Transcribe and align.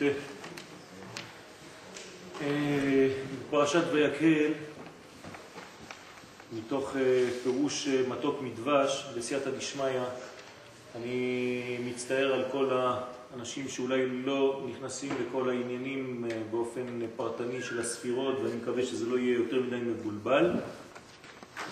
שכינתה. 0.00 0.40
פרשת 3.50 3.82
ויקהל, 3.92 4.52
מתוך 6.52 6.96
אה, 6.96 7.28
פירוש 7.42 7.88
אה, 7.88 8.02
מתוק 8.08 8.42
מדבש 8.42 9.06
בסייעתא 9.16 9.50
דשמיא, 9.50 9.84
אני 10.96 11.78
מצטער 11.84 12.32
על 12.34 12.44
כל 12.52 12.70
האנשים 12.72 13.68
שאולי 13.68 14.06
לא 14.06 14.66
נכנסים 14.70 15.12
לכל 15.26 15.48
העניינים 15.48 16.24
אה, 16.30 16.36
באופן 16.50 17.00
פרטני 17.16 17.62
של 17.62 17.80
הספירות, 17.80 18.38
ואני 18.42 18.56
מקווה 18.62 18.82
שזה 18.82 19.06
לא 19.06 19.18
יהיה 19.18 19.34
יותר 19.34 19.62
מדי 19.62 19.76
מבולבל, 19.76 20.50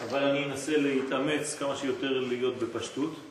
אבל 0.04 0.22
אני 0.24 0.44
אנסה 0.44 0.76
להתאמץ 0.76 1.56
כמה 1.58 1.76
שיותר 1.76 2.20
להיות 2.20 2.58
בפשטות. 2.58 3.27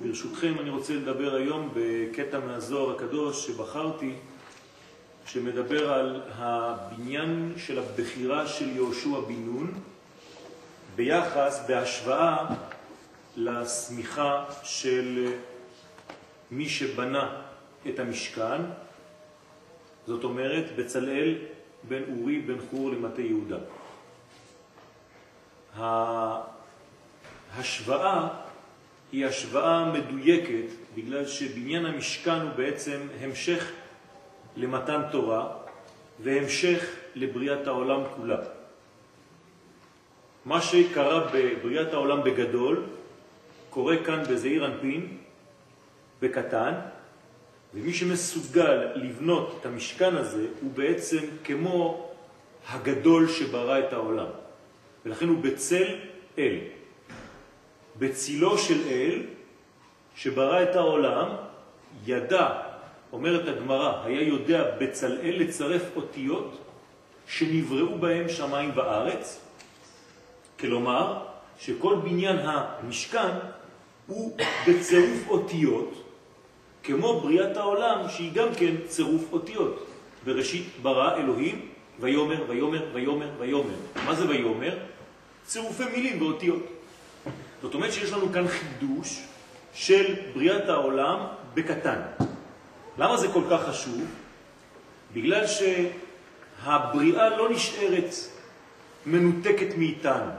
ברשותכם 0.00 0.54
אני 0.60 0.70
רוצה 0.70 0.94
לדבר 0.94 1.34
היום 1.34 1.70
בקטע 1.74 2.38
מהזוהר 2.40 2.96
הקדוש 2.96 3.46
שבחרתי, 3.46 4.14
שמדבר 5.26 5.92
על 5.92 6.22
הבניין 6.34 7.54
של 7.56 7.78
הבחירה 7.78 8.46
של 8.46 8.76
יהושע 8.76 9.20
בן 9.20 9.34
נון 9.34 9.74
ביחס, 10.96 11.64
בהשוואה 11.68 12.46
לסמיכה 13.36 14.44
של 14.62 15.32
מי 16.50 16.68
שבנה 16.68 17.42
את 17.88 17.98
המשכן, 17.98 18.62
זאת 20.06 20.24
אומרת 20.24 20.64
בצלאל 20.76 21.34
בן 21.88 22.02
אורי 22.18 22.38
בן 22.38 22.58
חור 22.70 22.90
למטה 22.90 23.22
יהודה. 23.22 23.58
ההשוואה 27.56 28.28
היא 29.16 29.26
השוואה 29.26 29.92
מדויקת 29.92 30.68
בגלל 30.94 31.26
שבניין 31.26 31.86
המשכן 31.86 32.40
הוא 32.40 32.50
בעצם 32.56 33.00
המשך 33.20 33.72
למתן 34.56 35.02
תורה 35.12 35.48
והמשך 36.20 36.84
לבריאת 37.14 37.66
העולם 37.66 38.00
כולה. 38.16 38.38
מה 40.44 40.60
שקרה 40.60 41.28
בבריאת 41.32 41.92
העולם 41.92 42.24
בגדול 42.24 42.82
קורה 43.70 43.96
כאן 44.04 44.22
בזעיר 44.30 44.66
אנפין 44.66 45.16
בקטן, 46.22 46.74
ומי 47.74 47.94
שמסוגל 47.94 48.88
לבנות 48.94 49.58
את 49.60 49.66
המשכן 49.66 50.16
הזה 50.16 50.46
הוא 50.60 50.72
בעצם 50.72 51.24
כמו 51.44 52.10
הגדול 52.68 53.28
שברא 53.28 53.78
את 53.78 53.92
העולם, 53.92 54.28
ולכן 55.06 55.28
הוא 55.28 55.42
בצל 55.42 55.86
אל. 56.38 56.58
בצילו 57.98 58.58
של 58.58 58.88
אל 58.88 59.22
שברא 60.16 60.62
את 60.62 60.76
העולם 60.76 61.28
ידע, 62.06 62.48
אומרת 63.12 63.48
הגמרא, 63.48 64.04
היה 64.04 64.22
יודע 64.22 64.64
בצלאל 64.78 65.36
לצרף 65.38 65.82
אותיות 65.96 66.58
שנבראו 67.28 67.98
בהם 67.98 68.28
שמיים 68.28 68.70
וארץ, 68.74 69.40
כלומר 70.60 71.22
שכל 71.58 71.94
בניין 71.94 72.36
המשכן 72.38 73.30
הוא 74.06 74.36
בצירוף 74.68 75.28
אותיות, 75.28 76.02
כמו 76.82 77.20
בריאת 77.20 77.56
העולם 77.56 78.08
שהיא 78.08 78.32
גם 78.32 78.48
כן 78.58 78.74
צירוף 78.86 79.32
אותיות. 79.32 79.86
בראשית 80.24 80.66
ברא 80.82 81.16
אלוהים 81.16 81.68
ויומר 82.00 82.44
ויומר 82.48 82.84
ויומר 82.92 83.30
ויומר. 83.38 83.74
מה 84.04 84.14
זה 84.14 84.28
ויומר? 84.28 84.78
צירופי 85.44 85.84
מילים 85.84 86.22
ואותיות. 86.22 86.75
זאת 87.66 87.74
אומרת 87.74 87.92
שיש 87.92 88.12
לנו 88.12 88.32
כאן 88.32 88.48
חידוש 88.48 89.22
של 89.74 90.14
בריאת 90.34 90.68
העולם 90.68 91.26
בקטן. 91.54 92.00
למה 92.98 93.16
זה 93.16 93.28
כל 93.28 93.42
כך 93.50 93.68
חשוב? 93.68 94.04
בגלל 95.14 95.44
שהבריאה 95.46 97.28
לא 97.36 97.50
נשארת 97.50 98.14
מנותקת 99.06 99.76
מאיתנו. 99.76 100.30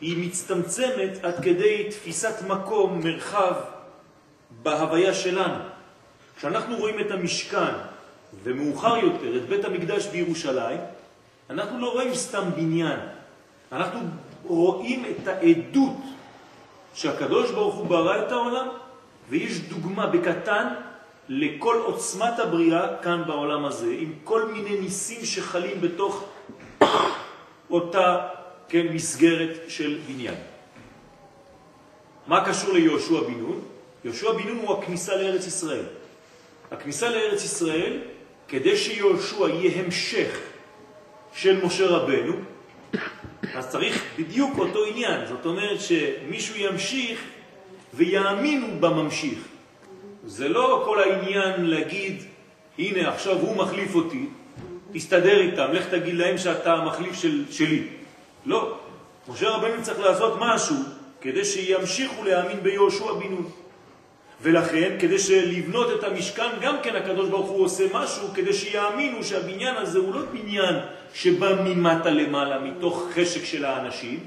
היא 0.00 0.26
מצטמצמת 0.26 1.24
עד 1.24 1.34
כדי 1.44 1.90
תפיסת 1.90 2.34
מקום, 2.48 3.00
מרחב, 3.04 3.54
בהוויה 4.62 5.14
שלנו. 5.14 5.64
כשאנחנו 6.38 6.76
רואים 6.76 7.00
את 7.00 7.10
המשכן 7.10 7.74
ומאוחר 8.42 8.96
יותר 8.96 9.36
את 9.36 9.48
בית 9.48 9.64
המקדש 9.64 10.06
בירושלים, 10.06 10.80
אנחנו 11.50 11.80
לא 11.80 11.92
רואים 11.92 12.14
סתם 12.14 12.50
בניין, 12.56 13.00
אנחנו 13.72 14.00
רואים 14.44 15.04
את 15.04 15.28
העדות 15.28 16.17
שהקדוש 16.98 17.50
ברוך 17.50 17.74
הוא 17.74 17.86
ברא 17.86 18.18
את 18.18 18.32
העולם, 18.32 18.68
ויש 19.28 19.60
דוגמה 19.60 20.06
בקטן 20.06 20.66
לכל 21.28 21.76
עוצמת 21.84 22.38
הבריאה 22.38 22.96
כאן 23.02 23.22
בעולם 23.26 23.64
הזה, 23.64 23.94
עם 23.98 24.12
כל 24.24 24.44
מיני 24.52 24.80
ניסים 24.80 25.24
שחלים 25.24 25.80
בתוך 25.80 26.24
אותה 27.70 28.28
כן, 28.68 28.86
מסגרת 28.92 29.50
של 29.68 29.98
בניין. 30.06 30.34
מה 32.26 32.44
קשור 32.44 32.72
ליהושע 32.72 33.20
בן 33.20 33.40
נון? 33.40 33.60
יהושע 34.04 34.32
בן 34.32 34.48
נון 34.48 34.58
הוא 34.58 34.78
הכניסה 34.78 35.16
לארץ 35.16 35.46
ישראל. 35.46 35.84
הכניסה 36.70 37.10
לארץ 37.10 37.44
ישראל, 37.44 37.98
כדי 38.48 38.76
שיהושע 38.76 39.48
יהיה 39.48 39.84
המשך 39.84 40.38
של 41.32 41.64
משה 41.64 41.86
רבנו, 41.86 42.32
אז 43.54 43.68
צריך 43.68 44.04
בדיוק 44.18 44.58
אותו 44.58 44.84
עניין. 44.84 45.26
זאת 45.26 45.46
אומרת 45.46 45.80
שמישהו 45.80 46.56
ימשיך 46.56 47.20
ויאמינו 47.94 48.66
בממשיך. 48.80 49.38
זה 50.24 50.48
לא 50.48 50.82
כל 50.84 51.02
העניין 51.02 51.66
להגיד, 51.66 52.22
הנה 52.78 53.08
עכשיו 53.08 53.38
הוא 53.38 53.56
מחליף 53.56 53.94
אותי, 53.94 54.26
תסתדר 54.92 55.40
איתם, 55.40 55.72
לך 55.72 55.86
תגיד 55.86 56.14
להם 56.14 56.38
שאתה 56.38 56.74
המחליף 56.74 57.14
של, 57.14 57.44
שלי. 57.50 57.82
לא. 58.46 58.78
משה 59.28 59.48
רבנו 59.48 59.82
צריך 59.82 60.00
לעשות 60.00 60.34
משהו 60.40 60.76
כדי 61.20 61.44
שימשיכו 61.44 62.24
להאמין 62.24 62.62
ביהושע 62.62 63.12
בן 63.12 63.28
נון. 63.30 63.50
ולכן, 64.42 64.96
כדי 65.00 65.16
לבנות 65.46 65.98
את 65.98 66.04
המשכן, 66.04 66.48
גם 66.60 66.76
כן 66.82 66.96
הקדוש 66.96 67.28
ברוך 67.28 67.50
הוא 67.50 67.64
עושה 67.64 67.84
משהו 67.92 68.28
כדי 68.34 68.52
שיאמינו 68.52 69.24
שהבניין 69.24 69.76
הזה 69.76 69.98
הוא 69.98 70.14
לא 70.14 70.20
בניין 70.32 70.74
שבא 71.14 71.62
ממטה 71.64 72.10
למעלה, 72.10 72.58
מתוך 72.58 73.08
חשק 73.14 73.44
של 73.44 73.64
האנשים, 73.64 74.20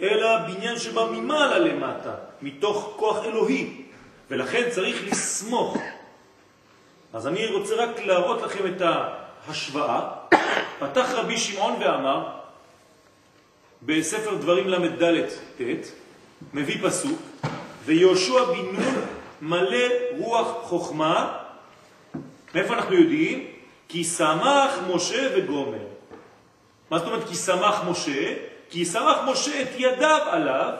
אלא 0.00 0.38
בניין 0.38 0.78
שבא 0.78 1.04
ממעלה 1.12 1.58
למטה, 1.58 2.14
מתוך 2.42 2.92
כוח 2.96 3.24
אלוהי. 3.24 3.88
ולכן 4.30 4.70
צריך 4.70 4.96
לסמוך. 5.10 5.76
אז 7.12 7.26
אני 7.26 7.46
רוצה 7.46 7.74
רק 7.74 8.00
להראות 8.04 8.42
לכם 8.42 8.66
את 8.66 8.82
ההשוואה. 8.82 10.10
פתח 10.80 11.08
רבי 11.12 11.38
שמעון 11.38 11.74
ואמר, 11.80 12.28
בספר 13.82 14.34
דברים 14.34 14.68
ל"ד 14.68 15.26
ט', 15.58 15.60
מביא 16.54 16.88
פסוק, 16.88 17.20
ויהושע 17.84 18.44
בן 18.44 18.82
נון 18.82 19.17
מלא 19.42 19.86
רוח 20.18 20.48
חוכמה, 20.62 21.38
מאיפה 22.54 22.74
אנחנו 22.74 22.94
יודעים? 22.94 23.46
כי 23.88 24.04
שמח 24.04 24.78
משה 24.94 25.28
וגומר. 25.36 25.86
מה 26.90 26.98
זאת 26.98 27.06
אומרת 27.06 27.28
כי 27.28 27.34
שמח 27.34 27.82
משה? 27.90 28.34
כי 28.70 28.84
שמח 28.84 29.18
משה 29.26 29.62
את 29.62 29.68
ידיו 29.78 30.20
עליו 30.30 30.72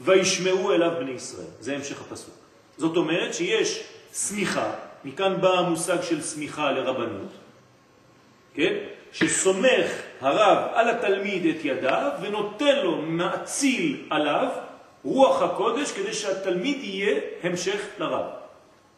וישמעו 0.00 0.72
אליו 0.72 0.90
בני 0.98 1.10
ישראל. 1.10 1.46
זה 1.60 1.74
המשך 1.74 2.00
הפסוק. 2.00 2.34
זאת 2.76 2.96
אומרת 2.96 3.34
שיש 3.34 3.84
סמיכה, 4.12 4.70
מכאן 5.04 5.40
בא 5.40 5.58
המושג 5.58 6.02
של 6.02 6.22
סמיכה 6.22 6.72
לרבנות, 6.72 7.32
כן? 8.54 8.74
שסומך 9.12 9.90
הרב 10.20 10.68
על 10.74 10.90
התלמיד 10.90 11.56
את 11.56 11.64
ידיו 11.64 12.10
ונותן 12.20 12.76
לו, 12.82 13.02
מעציל 13.02 14.06
עליו 14.10 14.48
רוח 15.04 15.42
הקודש 15.42 15.92
כדי 15.92 16.12
שהתלמיד 16.12 16.84
יהיה 16.84 17.20
המשך 17.42 17.80
לרב. 17.98 18.26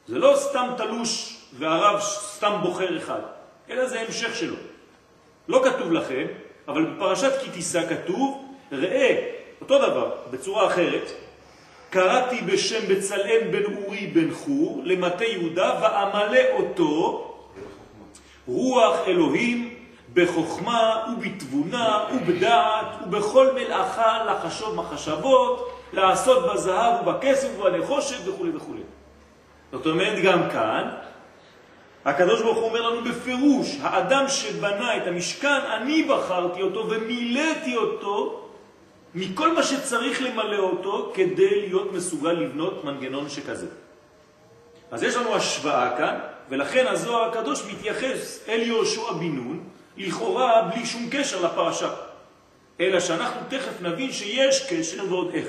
זה 0.09 0.19
לא 0.19 0.35
סתם 0.37 0.69
תלוש 0.77 1.37
והרב 1.59 2.01
סתם 2.01 2.53
בוחר 2.63 2.99
אחד, 2.99 3.21
אלא 3.71 3.87
זה 3.87 4.01
המשך 4.01 4.37
שלו. 4.37 4.57
לא 5.49 5.63
כתוב 5.65 5.93
לכם, 5.93 6.27
אבל 6.69 6.85
בפרשת 6.85 7.33
כי 7.43 7.51
תישא 7.51 7.89
כתוב, 7.89 8.55
ראה, 8.73 9.31
אותו 9.61 9.79
דבר, 9.79 10.11
בצורה 10.31 10.67
אחרת, 10.67 11.13
קראתי 11.91 12.41
בשם 12.41 12.89
בצלאל 12.89 13.41
בן 13.51 13.75
אורי 13.75 14.07
בן 14.07 14.35
חור 14.35 14.83
למטה 14.85 15.25
יהודה 15.25 15.81
ואמלא 15.83 16.41
אותו 16.53 17.35
רוח 18.49 18.97
אלוהים 19.07 19.75
בחוכמה 20.15 21.07
ובתבונה 21.13 22.05
ובדעת 22.15 22.87
ובכל 23.07 23.53
מלאכה 23.55 24.25
לחשוב 24.25 24.75
מחשבות 24.75 25.74
לעשות 25.97 26.53
בזהב 26.53 27.09
ובכסף 27.09 27.49
ובנחושת 27.59 28.29
וכו' 28.29 28.47
וכו'. 28.55 28.75
זאת 29.73 29.87
אומרת, 29.87 30.23
גם 30.23 30.51
כאן, 30.51 30.91
הקדוש 32.05 32.43
ברוך 32.43 32.57
הוא 32.57 32.65
אומר 32.65 32.91
לנו 32.91 33.05
בפירוש, 33.05 33.79
האדם 33.83 34.29
שבנה 34.29 34.97
את 34.97 35.07
המשכן, 35.07 35.61
אני 35.77 36.03
בחרתי 36.03 36.63
אותו 36.63 36.91
ומילאתי 36.91 37.77
אותו 37.77 38.49
מכל 39.15 39.55
מה 39.55 39.63
שצריך 39.63 40.23
למלא 40.23 40.59
אותו 40.59 41.13
כדי 41.15 41.61
להיות 41.61 41.93
מסוגל 41.93 42.33
לבנות 42.33 42.85
מנגנון 42.85 43.29
שכזה. 43.29 43.67
אז 44.91 45.03
יש 45.03 45.17
לנו 45.17 45.35
השוואה 45.35 45.97
כאן, 45.97 46.19
ולכן 46.49 46.87
הזוהר 46.87 47.29
הקדוש 47.31 47.65
מתייחס 47.73 48.45
אל 48.49 48.63
יהושע 48.63 49.13
בן 49.13 49.33
נון, 49.37 49.61
לכאורה 49.97 50.63
בלי 50.63 50.87
שום 50.87 51.09
קשר 51.11 51.45
לפרשה. 51.45 51.91
אלא 52.81 53.01
שאנחנו 53.01 53.41
תכף 53.49 53.81
נבין 53.81 54.13
שיש 54.13 54.73
קשר 54.73 55.03
ועוד 55.09 55.31
איך. 55.35 55.49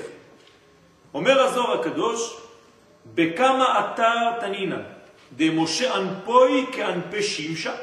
אומר 1.16 1.40
הזוהר 1.40 1.80
הקדוש, 1.80 2.36
בכמה 3.14 3.80
אתר 3.80 4.40
תנינה, 4.40 4.78
דמשה 5.36 5.96
אנפוי 5.96 6.66
כאנפי 6.72 7.22
שימשה, 7.22 7.74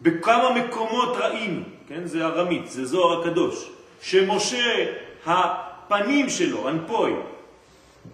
בכמה 0.00 0.50
מקומות 0.54 1.16
ראינו, 1.16 1.62
כן, 1.88 2.06
זה 2.06 2.26
ארמית, 2.26 2.70
זה 2.70 2.84
זוהר 2.84 3.20
הקדוש, 3.20 3.70
שמשה 4.02 4.86
הפנים 5.26 6.30
שלו, 6.30 6.68
אנפוי, 6.68 7.12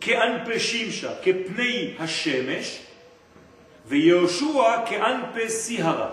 כאנפי 0.01 0.61
שימשה, 0.61 1.11
כפני 1.23 1.95
השמש, 1.99 2.79
ויהושע 3.87 4.87
כאנפי 4.87 5.49
סיהרה, 5.49 6.09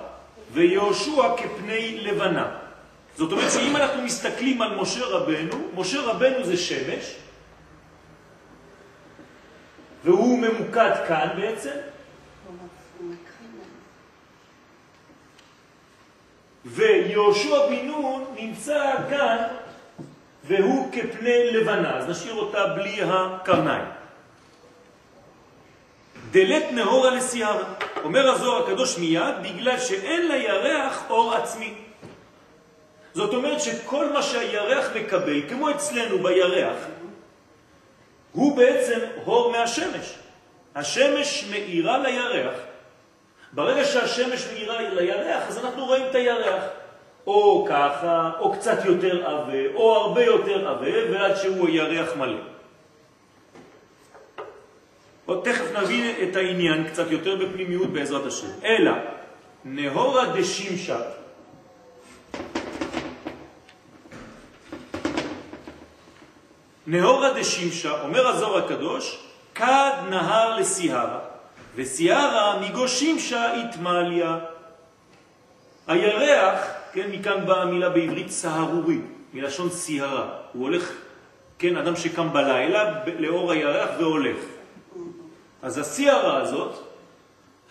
ויהושע 0.53 1.35
כפני 1.37 1.99
לבנה. 2.01 2.55
זאת 3.17 3.31
אומרת 3.31 3.51
שאם 3.51 3.75
אנחנו 3.75 4.01
מסתכלים 4.01 4.61
על 4.61 4.75
משה 4.75 5.05
רבנו, 5.05 5.67
משה 5.75 6.01
רבנו 6.01 6.43
זה 6.43 6.57
שמש, 6.57 7.22
והוא 10.03 10.39
ממוקד 10.39 10.91
כאן 11.07 11.27
בעצם, 11.35 11.69
ויהושע 16.65 17.67
בן 17.69 17.87
נון 17.87 18.25
נמצא 18.39 18.93
כאן 19.09 19.37
והוא 20.43 20.91
כפני 20.91 21.51
לבנה, 21.51 21.97
אז 21.97 22.09
נשאיר 22.09 22.33
אותה 22.33 22.67
בלי 22.67 22.99
הקרניים. 23.03 23.85
דלת 26.31 26.63
נהורה 26.71 27.09
לסיהרה. 27.09 27.73
אומר 28.03 28.29
הזוהר 28.29 28.63
הקדוש 28.63 28.97
מיד, 28.97 29.35
בגלל 29.43 29.79
שאין 29.79 30.27
לירח 30.27 31.03
אור 31.09 31.33
עצמי. 31.33 31.73
זאת 33.13 33.33
אומרת 33.33 33.61
שכל 33.61 34.13
מה 34.13 34.23
שהירח 34.23 34.89
מקבל, 34.95 35.49
כמו 35.49 35.69
אצלנו 35.69 36.17
בירח, 36.23 36.77
הוא 38.33 38.57
בעצם 38.57 38.99
אור 39.25 39.51
מהשמש. 39.51 40.15
השמש 40.75 41.45
מאירה 41.51 41.97
לירח. 41.97 42.55
ברגע 43.53 43.85
שהשמש 43.85 44.47
מאירה 44.53 44.81
לירח, 44.81 45.47
אז 45.47 45.57
אנחנו 45.57 45.85
רואים 45.85 46.03
את 46.09 46.15
הירח. 46.15 46.63
או 47.27 47.65
ככה, 47.69 48.31
או 48.39 48.53
קצת 48.53 48.85
יותר 48.85 49.25
עבה, 49.29 49.73
או 49.75 49.95
הרבה 49.95 50.23
יותר 50.25 50.69
עבה, 50.69 51.11
ועד 51.11 51.35
שהוא 51.35 51.69
ירח 51.69 52.15
מלא. 52.15 52.39
עוד 55.25 55.41
תכף 55.43 55.65
נבין 55.73 56.29
את 56.29 56.35
העניין 56.35 56.87
קצת 56.87 57.11
יותר 57.11 57.35
בפנימיות 57.35 57.89
בעזרת 57.89 58.25
השם. 58.25 58.47
אלא, 58.63 58.91
נהורה 59.65 60.25
דשימשה, 60.25 60.99
נהורה 66.87 67.33
דשימשה, 67.33 68.01
אומר 68.01 68.27
הזור 68.27 68.57
הקדוש, 68.57 69.19
כד 69.55 69.91
נהר 70.09 70.57
לסיהרה, 70.57 71.19
וסיהרה 71.75 72.59
מגושימשה 72.59 73.53
התמליה. 73.53 74.37
הירח, 75.87 76.67
כן, 76.93 77.09
מכאן 77.11 77.45
באה 77.45 77.61
המילה 77.61 77.89
בעברית 77.89 78.29
סהרורי, 78.29 78.97
מלשון 79.33 79.69
סיהרה. 79.69 80.29
הוא 80.53 80.63
הולך, 80.63 80.91
כן, 81.59 81.77
אדם 81.77 81.95
שקם 81.95 82.33
בלילה 82.33 82.93
לאור 83.19 83.51
הירח 83.51 83.89
והולך. 83.99 84.37
אז 85.61 85.77
הסיהרה 85.77 86.41
הזאת, 86.41 86.75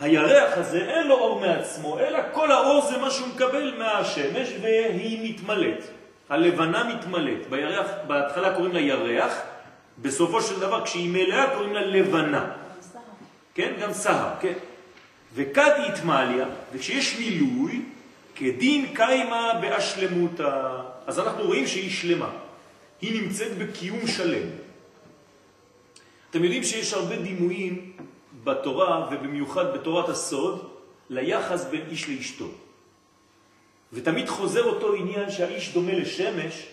הירח 0.01 0.59
הזה 0.59 0.79
אין 0.79 1.07
לו 1.07 1.15
אור 1.15 1.41
מעצמו, 1.41 1.99
אלא 1.99 2.19
כל 2.33 2.53
האור 2.53 2.87
זה 2.91 2.99
מה 2.99 3.11
שהוא 3.11 3.29
מקבל 3.29 3.75
מהשמש 3.79 4.49
והיא 4.63 5.31
מתמלאת. 5.31 5.85
הלבנה 6.33 6.95
מתמלאת. 6.95 7.51
בירח, 7.51 7.87
בהתחלה 8.07 8.55
קוראים 8.55 8.73
לה 8.73 8.81
ירח, 8.81 9.33
בסופו 9.99 10.43
של 10.43 10.61
דבר 10.61 10.85
כשהיא 10.85 11.11
מלאה 11.11 11.55
קוראים 11.55 11.73
לה 11.75 11.81
לבנה. 11.81 12.51
כן? 13.55 13.73
גם 13.81 13.93
סהר, 13.93 14.31
כן. 14.41 14.53
וכד 15.35 15.71
התמליה, 15.89 16.47
וכשיש 16.73 17.19
מילוי, 17.19 17.83
כדין 18.35 18.95
קיימה 18.95 19.53
באשלמותה. 19.61 20.81
אז 21.07 21.19
אנחנו 21.19 21.45
רואים 21.45 21.67
שהיא 21.67 21.91
שלמה. 21.91 22.31
היא 23.01 23.23
נמצאת 23.23 23.59
בקיום 23.59 24.07
שלם. 24.07 24.49
אתם 26.31 26.45
יודעים 26.45 26.65
שיש 26.65 26.93
הרבה 26.93 27.17
דימויים 27.17 27.93
בתורה, 28.45 29.09
ובמיוחד 29.11 29.75
בתורת 29.75 30.09
הסוד, 30.09 30.69
ליחס 31.11 31.65
בין 31.65 31.83
איש 31.91 32.09
לאשתו. 32.09 32.49
ותמיד 33.93 34.29
חוזר 34.29 34.65
אותו 34.65 34.95
עניין 34.95 35.31
שהאיש 35.31 35.73
דומה 35.73 35.93
לשמש 35.93 36.67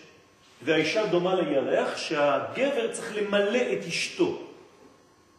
והאישה 0.62 1.06
דומה 1.06 1.34
לירח, 1.34 1.96
שהגבר 1.96 2.92
צריך 2.92 3.16
למלא 3.16 3.58
את 3.72 3.86
אשתו 3.88 4.38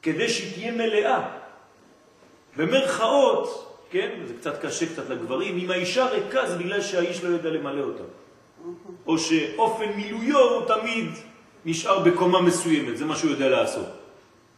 כדי 0.01 0.29
שהיא 0.29 0.53
תהיה 0.53 0.71
מלאה. 0.71 1.29
במרכאות, 2.57 3.77
כן, 3.91 4.09
זה 4.25 4.33
קצת 4.33 4.65
קשה 4.65 4.85
קצת 4.85 5.09
לגברים, 5.09 5.57
אם 5.57 5.71
האישה 5.71 6.05
ריקה 6.05 6.49
זה 6.49 6.57
בגלל 6.57 6.81
שהאיש 6.81 7.23
לא 7.23 7.29
יודע 7.29 7.49
למלא 7.49 7.81
אותה. 7.81 8.03
או 9.07 9.17
שאופן 9.17 9.89
מילויו 9.95 10.39
הוא 10.39 10.67
תמיד 10.67 11.09
נשאר 11.65 11.99
בקומה 11.99 12.41
מסוימת, 12.41 12.97
זה 12.97 13.05
מה 13.05 13.15
שהוא 13.15 13.31
יודע 13.31 13.49
לעשות. 13.49 13.87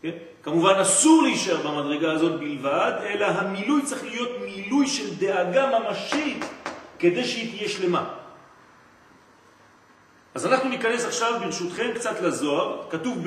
כן? 0.01 0.11
כמובן 0.43 0.73
אסור 0.81 1.23
להישאר 1.23 1.57
במדרגה 1.57 2.11
הזאת 2.11 2.39
בלבד, 2.39 2.91
אלא 3.03 3.25
המילוי 3.25 3.81
צריך 3.81 4.03
להיות 4.03 4.29
מילוי 4.45 4.87
של 4.87 5.15
דאגה 5.15 5.79
ממשית 5.79 6.45
כדי 6.99 7.23
שהיא 7.23 7.57
תהיה 7.57 7.69
שלמה. 7.69 8.09
אז 10.35 10.45
אנחנו 10.45 10.69
ניכנס 10.69 11.05
עכשיו 11.05 11.39
ברשותכם 11.43 11.91
קצת 11.95 12.21
לזוהר, 12.21 12.81
כתוב 12.89 13.17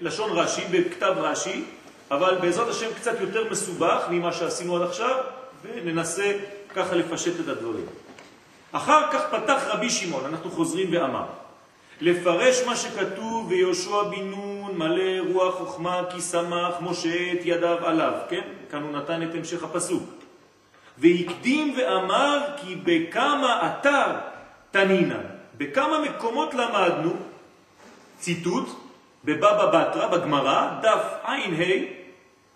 בלשון 0.00 0.30
רש"י, 0.30 0.64
בכתב 0.70 1.14
רש"י, 1.16 1.64
אבל 2.10 2.38
בעזרת 2.40 2.68
השם 2.68 2.94
קצת 2.96 3.20
יותר 3.20 3.50
מסובך 3.50 4.02
ממה 4.10 4.32
שעשינו 4.32 4.76
עד 4.76 4.82
עכשיו, 4.82 5.16
וננסה 5.62 6.32
ככה 6.74 6.94
לפשט 6.94 7.40
את 7.40 7.48
הדברים. 7.48 7.86
אחר 8.72 9.12
כך 9.12 9.20
פתח 9.30 9.62
רבי 9.66 9.90
שמעון, 9.90 10.24
אנחנו 10.24 10.50
חוזרים 10.50 10.88
ואמר, 10.92 11.24
לפרש 12.00 12.62
מה 12.66 12.76
שכתוב 12.76 13.46
ויהושע 13.48 14.02
בן 14.02 14.30
נון 14.30 14.76
מלא 14.76 15.32
רוח 15.32 15.54
חוכמה 15.54 16.02
כי 16.10 16.20
שמח 16.20 16.74
משה 16.80 17.32
את 17.32 17.40
ידיו 17.44 17.86
עליו, 17.86 18.12
כן? 18.28 18.42
כאן 18.70 18.82
הוא 18.82 18.92
נתן 18.92 19.22
את 19.22 19.34
המשך 19.34 19.62
הפסוק. 19.62 20.21
והקדים 21.02 21.74
ואמר 21.76 22.38
כי 22.56 22.76
בכמה 22.76 23.66
אתר 23.66 24.06
תנינה, 24.70 25.18
בכמה 25.58 26.00
מקומות 26.00 26.54
למדנו, 26.54 27.12
ציטוט, 28.18 28.68
בבבא 29.24 29.66
בתרא, 29.66 30.06
בגמרא, 30.06 30.68
דף 30.82 31.04
ע"ה, 31.22 31.36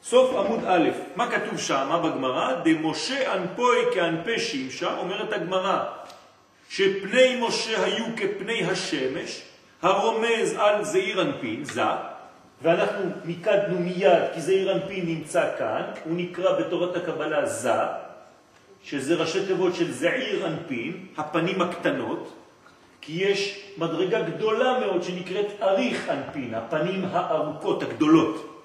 סוף 0.03 0.35
עמוד 0.37 0.61
א', 0.67 0.89
מה 1.17 1.31
כתוב 1.31 1.59
שם 1.59 2.01
בגמרא? 2.05 2.53
דמשה 2.65 3.35
אנפוי 3.35 3.77
כאנפי 3.95 4.39
שימשה, 4.41 4.97
אומרת 4.97 5.33
הגמרא, 5.33 5.85
שפני 6.69 7.41
משה 7.41 7.85
היו 7.85 8.05
כפני 8.17 8.65
השמש, 8.65 9.43
הרומז 9.83 10.55
על 10.59 10.85
זעיר 10.85 11.23
אנפין, 11.23 11.65
זה, 11.65 11.83
ואנחנו 12.63 13.05
מיקדנו 13.25 13.79
מיד 13.79 14.23
כי 14.35 14.41
זעיר 14.41 14.73
אנפין 14.73 15.07
נמצא 15.07 15.51
כאן, 15.59 15.83
הוא 16.05 16.15
נקרא 16.17 16.61
בתורת 16.61 16.97
הקבלה 16.97 17.47
זה, 17.47 18.06
שזה 18.87 19.15
ראשי 19.15 19.47
תיבות 19.47 19.75
של 19.75 19.93
זעיר 19.93 20.47
אנפין, 20.47 21.07
הפנים 21.17 21.63
הקטנות, 21.63 22.33
כי 23.01 23.13
יש 23.13 23.63
מדרגה 23.79 24.23
גדולה 24.23 24.79
מאוד 24.81 25.03
שנקראת 25.03 25.47
אריך 25.63 26.09
אנפין, 26.09 26.55
הפנים 26.55 27.05
הארוכות, 27.11 27.83
הגדולות. 27.83 28.63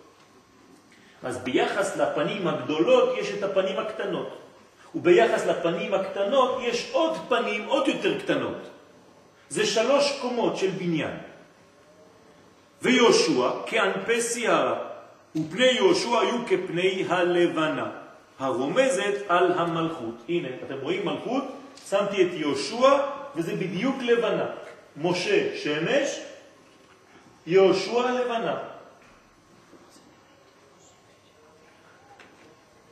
אז 1.24 1.38
ביחס 1.38 1.98
לפנים 1.98 2.48
הגדולות 2.48 3.18
יש 3.18 3.32
את 3.32 3.44
הפנים 3.44 3.80
הקטנות, 3.80 4.38
וביחס 4.96 5.46
לפנים 5.46 5.94
הקטנות 5.94 6.60
יש 6.62 6.90
עוד 6.92 7.18
פנים 7.30 7.66
עוד 7.66 7.88
יותר 7.88 8.20
קטנות. 8.20 8.62
זה 9.50 9.66
שלוש 9.66 10.20
קומות 10.22 10.58
של 10.58 10.70
בניין. 10.70 11.18
ויהושע 12.82 13.50
כאנפי 13.66 14.22
סיהרה, 14.22 14.75
ופני 15.36 15.66
יהושע 15.66 16.20
היו 16.20 16.38
כפני 16.48 17.06
הלבנה. 17.10 18.00
הרומזת 18.42 19.14
על 19.28 19.52
המלכות. 19.52 20.16
הנה, 20.30 20.48
אתם 20.66 20.78
רואים 20.82 21.06
מלכות? 21.06 21.44
שמתי 21.90 22.28
את 22.28 22.34
יהושע, 22.34 22.98
וזה 23.36 23.56
בדיוק 23.56 23.96
לבנה. 24.02 24.46
משה 24.98 25.58
שמש, 25.58 26.20
יהושע 27.48 28.12
לבנה. 28.12 28.58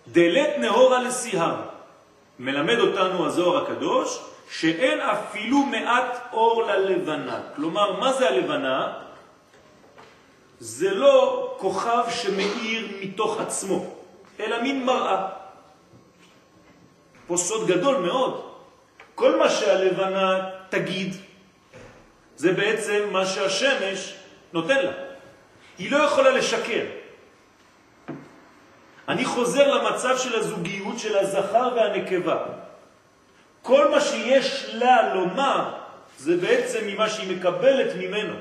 דלת 0.08 0.58
נהורה 0.60 1.04
לסיהר. 1.04 1.56
מלמד 2.40 2.80
אותנו 2.80 3.26
הזוהר 3.26 3.64
הקדוש 3.64 4.20
שאין 4.50 5.02
אפילו 5.02 5.58
מעט 5.58 6.18
אור 6.34 6.64
ללבנה. 6.64 7.40
כלומר, 7.56 8.00
מה 8.00 8.14
זה 8.14 8.30
הלבנה? 8.30 8.94
זה 10.60 10.96
לא 10.96 11.56
כוכב 11.60 12.04
שמאיר 12.10 12.88
מתוך 13.02 13.40
עצמו, 13.40 13.86
אלא 14.40 14.62
מין 14.62 14.86
מראה. 14.86 15.39
פה 17.30 17.38
סוד 17.38 17.68
גדול 17.68 17.98
מאוד. 17.98 18.42
כל 19.16 19.40
מה 19.40 19.50
שהלבנה 19.50 20.50
תגיד, 20.70 21.14
זה 22.36 22.54
בעצם 22.54 23.10
מה 23.12 23.26
שהשמש 23.26 24.14
נותן 24.54 24.86
לה. 24.86 24.92
היא 25.78 25.92
לא 25.92 25.98
יכולה 25.98 26.30
לשקר. 26.30 26.86
אני 29.08 29.26
חוזר 29.26 29.76
למצב 29.76 30.18
של 30.18 30.36
הזוגיות 30.40 31.00
של 31.00 31.18
הזכר 31.18 31.70
והנקבה. 31.76 32.46
כל 33.62 33.92
מה 33.92 34.02
שיש 34.02 34.66
לה 34.74 35.14
לומר 35.14 35.74
זה 36.18 36.38
בעצם 36.38 36.88
ממה 36.88 37.10
שהיא 37.10 37.38
מקבלת 37.38 37.96
ממנו. 37.96 38.34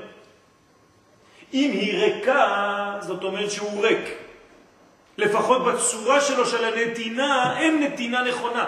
אם 1.53 1.71
היא 1.71 2.03
ריקה, 2.03 2.97
זאת 3.01 3.23
אומרת 3.23 3.51
שהוא 3.51 3.85
ריק. 3.85 4.28
לפחות 5.19 5.65
בצורה 5.65 6.21
שלו 6.21 6.45
של 6.45 6.65
הנתינה, 6.65 7.59
אין 7.59 7.83
נתינה 7.83 8.23
נכונה. 8.23 8.67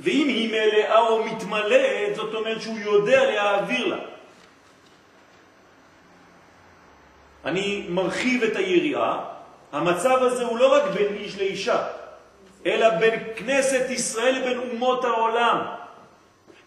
ואם 0.00 0.28
היא 0.28 0.48
מלאה 0.48 0.98
או 0.98 1.24
מתמלאת, 1.24 2.16
זאת 2.16 2.34
אומרת 2.34 2.62
שהוא 2.62 2.78
יודע 2.78 3.30
להעביר 3.30 3.86
לה. 3.86 3.96
אני 7.44 7.86
מרחיב 7.88 8.42
את 8.42 8.56
היריעה, 8.56 9.24
המצב 9.72 10.18
הזה 10.20 10.44
הוא 10.44 10.58
לא 10.58 10.74
רק 10.74 10.82
בין 10.94 11.14
איש 11.14 11.38
לאישה, 11.38 11.86
אלא 12.66 12.90
בין 12.90 13.20
כנסת 13.36 13.90
ישראל 13.90 14.34
לבין 14.38 14.58
אומות 14.58 15.04
העולם. 15.04 15.58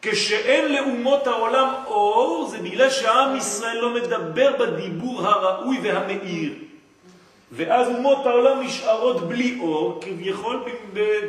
כשאין 0.02 0.74
לאומות 0.74 1.28
העולם 1.28 1.74
אור, 1.88 2.48
זה 2.52 2.58
בגלל 2.58 2.90
שעם 2.90 3.36
ישראל 3.36 3.78
לא 3.78 3.94
מדבר 3.94 4.56
בדיבור 4.60 5.28
הראוי 5.28 5.80
והמאיר. 5.84 6.54
ואז 7.56 7.88
אומות 7.88 8.26
העולם 8.26 8.62
נשארות 8.62 9.22
בלי 9.28 9.58
אור, 9.62 10.00
כביכול 10.02 10.66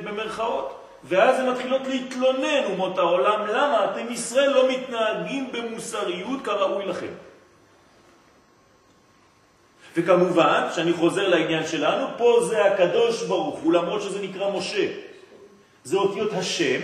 במרכאות. 0.05 0.81
ואז 1.05 1.41
הן 1.41 1.49
מתחילות 1.51 1.83
להתלונן, 1.87 2.65
אומות 2.65 2.99
העולם, 2.99 3.47
למה 3.47 3.85
אתם 3.85 4.13
ישראל 4.13 4.51
לא 4.51 4.69
מתנהגים 4.71 5.53
במוסריות 5.53 6.43
כראוי 6.45 6.87
לכם? 6.87 7.13
וכמובן, 9.97 10.69
שאני 10.75 10.93
חוזר 10.93 11.29
לעניין 11.29 11.67
שלנו, 11.67 12.07
פה 12.19 12.39
זה 12.49 12.65
הקדוש 12.65 13.23
ברוך 13.23 13.59
הוא, 13.59 13.73
למרות 13.73 14.03
שזה 14.03 14.23
נקרא 14.23 14.51
משה. 14.51 14.87
זה 15.85 15.97
אותיות 15.97 16.33
השם, 16.33 16.81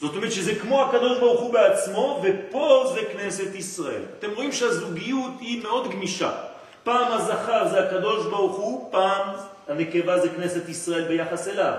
זאת 0.00 0.16
אומרת 0.16 0.32
שזה 0.32 0.54
כמו 0.54 0.82
הקדוש 0.82 1.18
ברוך 1.18 1.40
הוא 1.40 1.52
בעצמו, 1.52 2.22
ופה 2.22 2.92
זה 2.94 3.00
כנסת 3.12 3.54
ישראל. 3.54 4.02
אתם 4.18 4.30
רואים 4.34 4.52
שהזוגיות 4.52 5.32
היא 5.40 5.62
מאוד 5.62 5.90
גמישה. 5.90 6.49
פעם 6.84 7.12
הזכר 7.12 7.68
זה 7.68 7.84
הקדוש 7.84 8.26
ברוך 8.26 8.56
הוא, 8.56 8.88
פעם 8.92 9.28
הנקבה 9.68 10.18
זה 10.18 10.28
כנסת 10.28 10.68
ישראל 10.68 11.08
ביחס 11.08 11.48
אליו. 11.48 11.72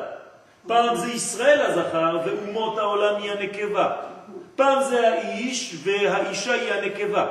פעם 0.67 0.95
זה 0.95 1.11
ישראל 1.11 1.61
הזכר 1.61 2.17
ואומות 2.25 2.77
העולם 2.77 3.21
היא 3.21 3.31
הנקבה. 3.31 3.95
פעם 4.55 4.83
זה 4.83 5.09
האיש 5.09 5.75
והאישה 5.83 6.53
היא 6.53 6.73
הנקבה. 6.73 7.27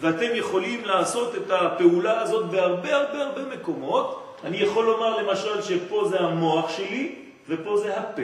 ואתם 0.00 0.28
יכולים 0.34 0.84
לעשות 0.84 1.34
את 1.34 1.50
הפעולה 1.50 2.20
הזאת 2.20 2.46
בהרבה 2.46 2.96
הרבה 2.96 3.22
הרבה 3.22 3.42
מקומות. 3.56 4.36
אני 4.44 4.56
יכול 4.56 4.84
לומר 4.84 5.22
למשל 5.22 5.62
שפה 5.62 6.04
זה 6.08 6.20
המוח 6.20 6.76
שלי 6.76 7.14
ופה 7.48 7.76
זה 7.76 7.96
הפה. 7.96 8.22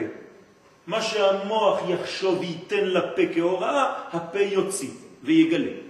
מה 0.87 1.01
שהמוח 1.01 1.79
יחשוב 1.89 2.39
וייתן 2.39 2.85
לפה 2.85 3.21
כהוראה, 3.33 3.93
הפה 4.13 4.39
יוציא 4.39 4.89
ויגלה. 5.23 5.88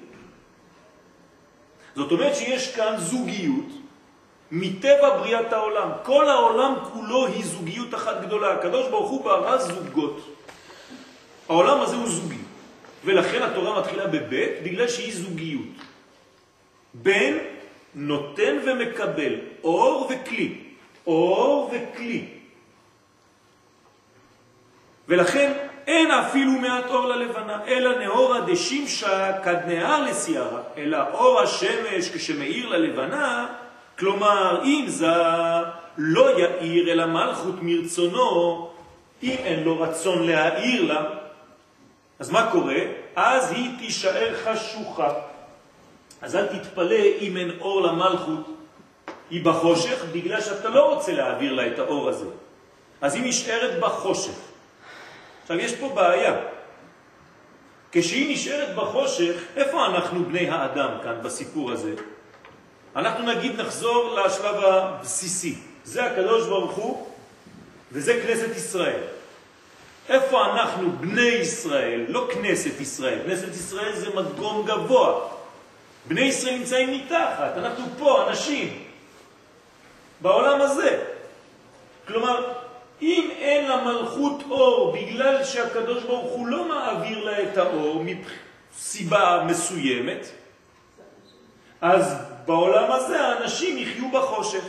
זאת 1.99 2.11
אומרת 2.11 2.35
שיש 2.35 2.75
כאן 2.75 2.95
זוגיות 2.97 3.65
מטבע 4.51 5.17
בריאת 5.17 5.53
העולם. 5.53 5.89
כל 6.03 6.29
העולם 6.29 6.73
כולו 6.93 7.27
היא 7.27 7.45
זוגיות 7.45 7.93
אחת 7.93 8.21
גדולה. 8.21 8.53
הקדוש 8.53 8.87
ברוך 8.87 9.09
הוא 9.09 9.23
ברא 9.23 9.57
זוגות. 9.57 10.35
העולם 11.49 11.81
הזה 11.81 11.95
הוא 11.95 12.09
זוגי. 12.09 12.43
ולכן 13.05 13.41
התורה 13.41 13.79
מתחילה 13.79 14.07
בבית, 14.07 14.63
בגלל 14.63 14.87
שהיא 14.87 15.13
זוגיות. 15.13 15.75
בן 16.93 17.33
נותן 17.95 18.57
ומקבל, 18.65 19.35
אור 19.63 20.09
וכלי. 20.09 20.55
אור 21.07 21.71
וכלי. 21.71 22.25
ולכן 25.07 25.51
אין 25.89 26.11
אפילו 26.11 26.51
מעט 26.51 26.85
אור 26.89 27.05
ללבנה, 27.05 27.59
אלא 27.67 27.99
נאורה 27.99 28.41
דשימשה 28.41 29.41
כדנהר 29.43 30.03
לסיירה, 30.03 30.61
אלא 30.77 30.97
אור 31.13 31.39
השמש 31.41 32.09
כשמאיר 32.13 32.69
ללבנה, 32.69 33.47
כלומר 33.99 34.61
אם 34.63 34.83
זה 34.87 35.13
לא 35.97 36.39
יאיר 36.39 36.91
אל 36.91 36.99
המלכות 36.99 37.55
מרצונו, 37.61 38.69
אם 39.23 39.35
אין 39.43 39.63
לו 39.63 39.79
רצון 39.79 40.27
להאיר 40.27 40.93
לה, 40.93 41.05
אז 42.19 42.31
מה 42.31 42.51
קורה? 42.51 42.79
אז 43.15 43.51
היא 43.51 43.69
תישאר 43.79 44.35
חשוכה. 44.43 45.13
אז 46.21 46.35
אל 46.35 46.45
תתפלא 46.45 47.01
אם 47.21 47.37
אין 47.37 47.51
אור 47.59 47.81
למלכות, 47.81 48.55
היא 49.29 49.45
בחושך, 49.45 50.03
בגלל 50.11 50.41
שאתה 50.41 50.69
לא 50.69 50.93
רוצה 50.93 51.11
להעביר 51.13 51.53
לה 51.53 51.67
את 51.67 51.79
האור 51.79 52.09
הזה. 52.09 52.25
אז 53.01 53.15
היא 53.15 53.23
נשארת 53.25 53.79
בחושך. 53.79 54.48
עכשיו, 55.49 55.65
יש 55.65 55.75
פה 55.75 55.89
בעיה. 55.89 56.35
כשהיא 57.91 58.33
נשארת 58.33 58.75
בחושך, 58.75 59.33
איפה 59.55 59.85
אנחנו 59.85 60.25
בני 60.25 60.49
האדם 60.49 60.89
כאן 61.03 61.15
בסיפור 61.23 61.71
הזה? 61.71 61.93
אנחנו 62.95 63.33
נגיד 63.33 63.61
נחזור 63.61 64.19
לשלב 64.19 64.55
הבסיסי. 64.55 65.55
זה 65.83 66.05
הקדוש 66.05 66.47
ברוך 66.47 66.71
הוא 66.71 67.07
וזה 67.91 68.21
כנסת 68.25 68.55
ישראל. 68.55 69.01
איפה 70.09 70.45
אנחנו 70.45 70.91
בני 70.91 71.21
ישראל, 71.21 72.05
לא 72.07 72.27
כנסת 72.33 72.81
ישראל, 72.81 73.19
כנסת 73.25 73.55
ישראל 73.55 73.95
זה 73.95 74.09
מדגום 74.15 74.65
גבוה. 74.67 75.27
בני 76.05 76.21
ישראל 76.21 76.57
נמצאים 76.57 76.93
מתחת, 76.93 77.57
אנחנו 77.57 77.85
פה, 77.97 78.29
אנשים, 78.29 78.83
בעולם 80.21 80.61
הזה. 80.61 81.03
כלומר, 82.07 82.58
אם 83.01 83.29
אין 83.39 83.69
לה 83.69 83.83
מלכות 83.83 84.43
אור 84.49 84.91
בגלל 84.91 85.43
שהקדוש 85.43 86.03
ברוך 86.03 86.31
הוא 86.31 86.47
לא 86.47 86.67
מעביר 86.67 87.23
לה 87.25 87.43
את 87.43 87.57
האור 87.57 88.03
מסיבה 88.03 89.43
מסוימת, 89.47 90.27
אז 91.81 92.15
בעולם 92.45 92.91
הזה 92.91 93.21
האנשים 93.21 93.77
יחיו 93.77 94.11
בחושך. 94.11 94.63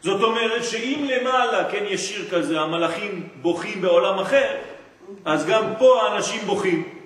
זאת 0.00 0.22
אומרת 0.22 0.64
שאם 0.64 1.06
למעלה, 1.08 1.70
כן, 1.70 1.84
יש 1.88 2.08
שיר 2.08 2.30
כזה, 2.30 2.60
המלאכים 2.60 3.28
בוכים 3.42 3.82
בעולם 3.82 4.18
אחר, 4.18 4.56
אז 5.24 5.46
גם 5.46 5.64
פה 5.78 6.02
האנשים 6.02 6.40
בוכים. 6.46 6.96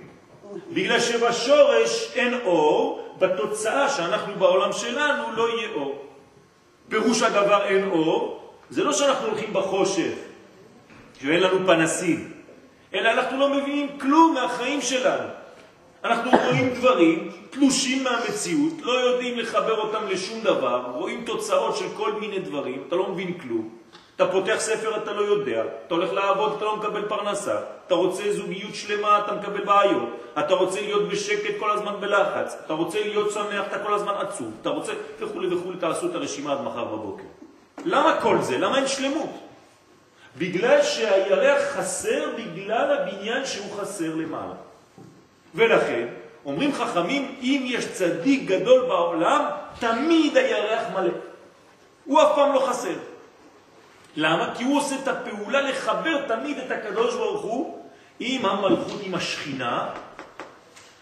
בגלל 0.73 1.01
שבשורש 1.01 2.13
אין 2.15 2.35
אור, 2.45 3.17
בתוצאה 3.19 3.89
שאנחנו 3.89 4.35
בעולם 4.35 4.73
שלנו 4.73 5.33
לא 5.37 5.49
יהיה 5.49 5.69
אור. 5.75 6.10
פירוש 6.91 7.23
הדבר 7.23 7.65
אין 7.65 7.89
אור, 7.91 8.51
זה 8.71 8.85
לא 8.85 8.93
שאנחנו 8.93 9.27
הולכים 9.29 9.53
בחושך, 9.53 10.13
שאין 11.21 11.41
לנו 11.41 11.67
פנסים, 11.67 12.33
אלא 12.95 13.11
אנחנו 13.11 13.39
לא 13.39 13.49
מבינים 13.49 13.99
כלום 14.01 14.35
מהחיים 14.35 14.83
שלנו. 14.83 15.29
אנחנו 16.05 16.31
רואים 16.31 16.75
דברים 16.75 17.31
תלושים 17.51 18.05
מהמציאות, 18.05 18.73
לא 18.83 18.93
יודעים 18.93 19.39
לחבר 19.39 19.81
אותם 19.81 20.07
לשום 20.09 20.41
דבר, 20.41 20.93
רואים 20.95 21.25
תוצאות 21.25 21.77
של 21.77 21.87
כל 21.97 22.13
מיני 22.13 22.39
דברים, 22.39 22.85
אתה 22.89 22.97
לא 22.97 23.09
מבין 23.09 23.39
כלום. 23.39 23.69
אתה 24.23 24.33
פותח 24.33 24.57
ספר, 24.59 24.97
אתה 24.97 25.13
לא 25.13 25.21
יודע, 25.21 25.63
אתה 25.87 25.95
הולך 25.95 26.13
לעבוד, 26.13 26.53
אתה 26.57 26.65
לא 26.65 26.77
מקבל 26.77 27.09
פרנסה, 27.09 27.61
אתה 27.87 27.95
רוצה 27.95 28.23
זוגיות 28.33 28.75
שלמה, 28.75 29.19
אתה 29.19 29.33
מקבל 29.33 29.65
בעיות, 29.65 30.09
אתה 30.39 30.55
רוצה 30.55 30.81
להיות 30.81 31.09
בשקט 31.09 31.55
כל 31.59 31.71
הזמן 31.71 31.93
בלחץ, 32.01 32.57
אתה 32.67 32.73
רוצה 32.73 33.01
להיות 33.01 33.31
שמח, 33.31 33.65
אתה 33.69 33.79
כל 33.79 33.95
הזמן 33.95 34.13
עצוב, 34.21 34.53
אתה 34.63 34.69
רוצה 34.69 34.93
וכו' 35.21 35.41
וכו', 35.51 35.73
תעשו 35.81 36.07
את 36.07 36.15
הרשימה 36.15 36.53
עד 36.53 36.61
מחר 36.61 36.85
בבוקר. 36.85 37.25
למה 37.85 38.21
כל 38.23 38.37
זה? 38.41 38.59
למה 38.59 38.79
אין 38.79 38.87
שלמות? 38.89 39.31
בגלל 40.39 40.83
שהירח 40.83 41.63
חסר 41.63 42.29
בגלל 42.37 42.97
הבניין 42.99 43.47
שהוא 43.47 43.81
חסר 43.81 44.15
למעלה. 44.15 44.55
ולכן, 45.55 46.07
אומרים 46.45 46.73
חכמים, 46.73 47.35
אם 47.43 47.63
יש 47.67 47.93
צדיק 47.93 48.49
גדול 48.49 48.81
בעולם, 48.81 49.45
תמיד 49.79 50.37
הירח 50.37 50.83
מלא. 50.95 51.13
הוא 52.05 52.23
אף 52.23 52.29
פעם 52.35 52.55
לא 52.55 52.61
חסר. 52.69 53.10
למה? 54.17 54.55
כי 54.55 54.65
הוא 54.65 54.79
עושה 54.79 54.97
את 55.03 55.09
הפעולה 55.09 55.61
לחבר 55.61 56.27
תמיד 56.29 56.59
את 56.59 56.71
הקדוש 56.71 57.15
ברוך 57.15 57.43
הוא 57.43 57.85
עם 58.21 58.47
המלכות, 58.47 59.01
עם 59.03 59.15
השכינה, 59.15 59.89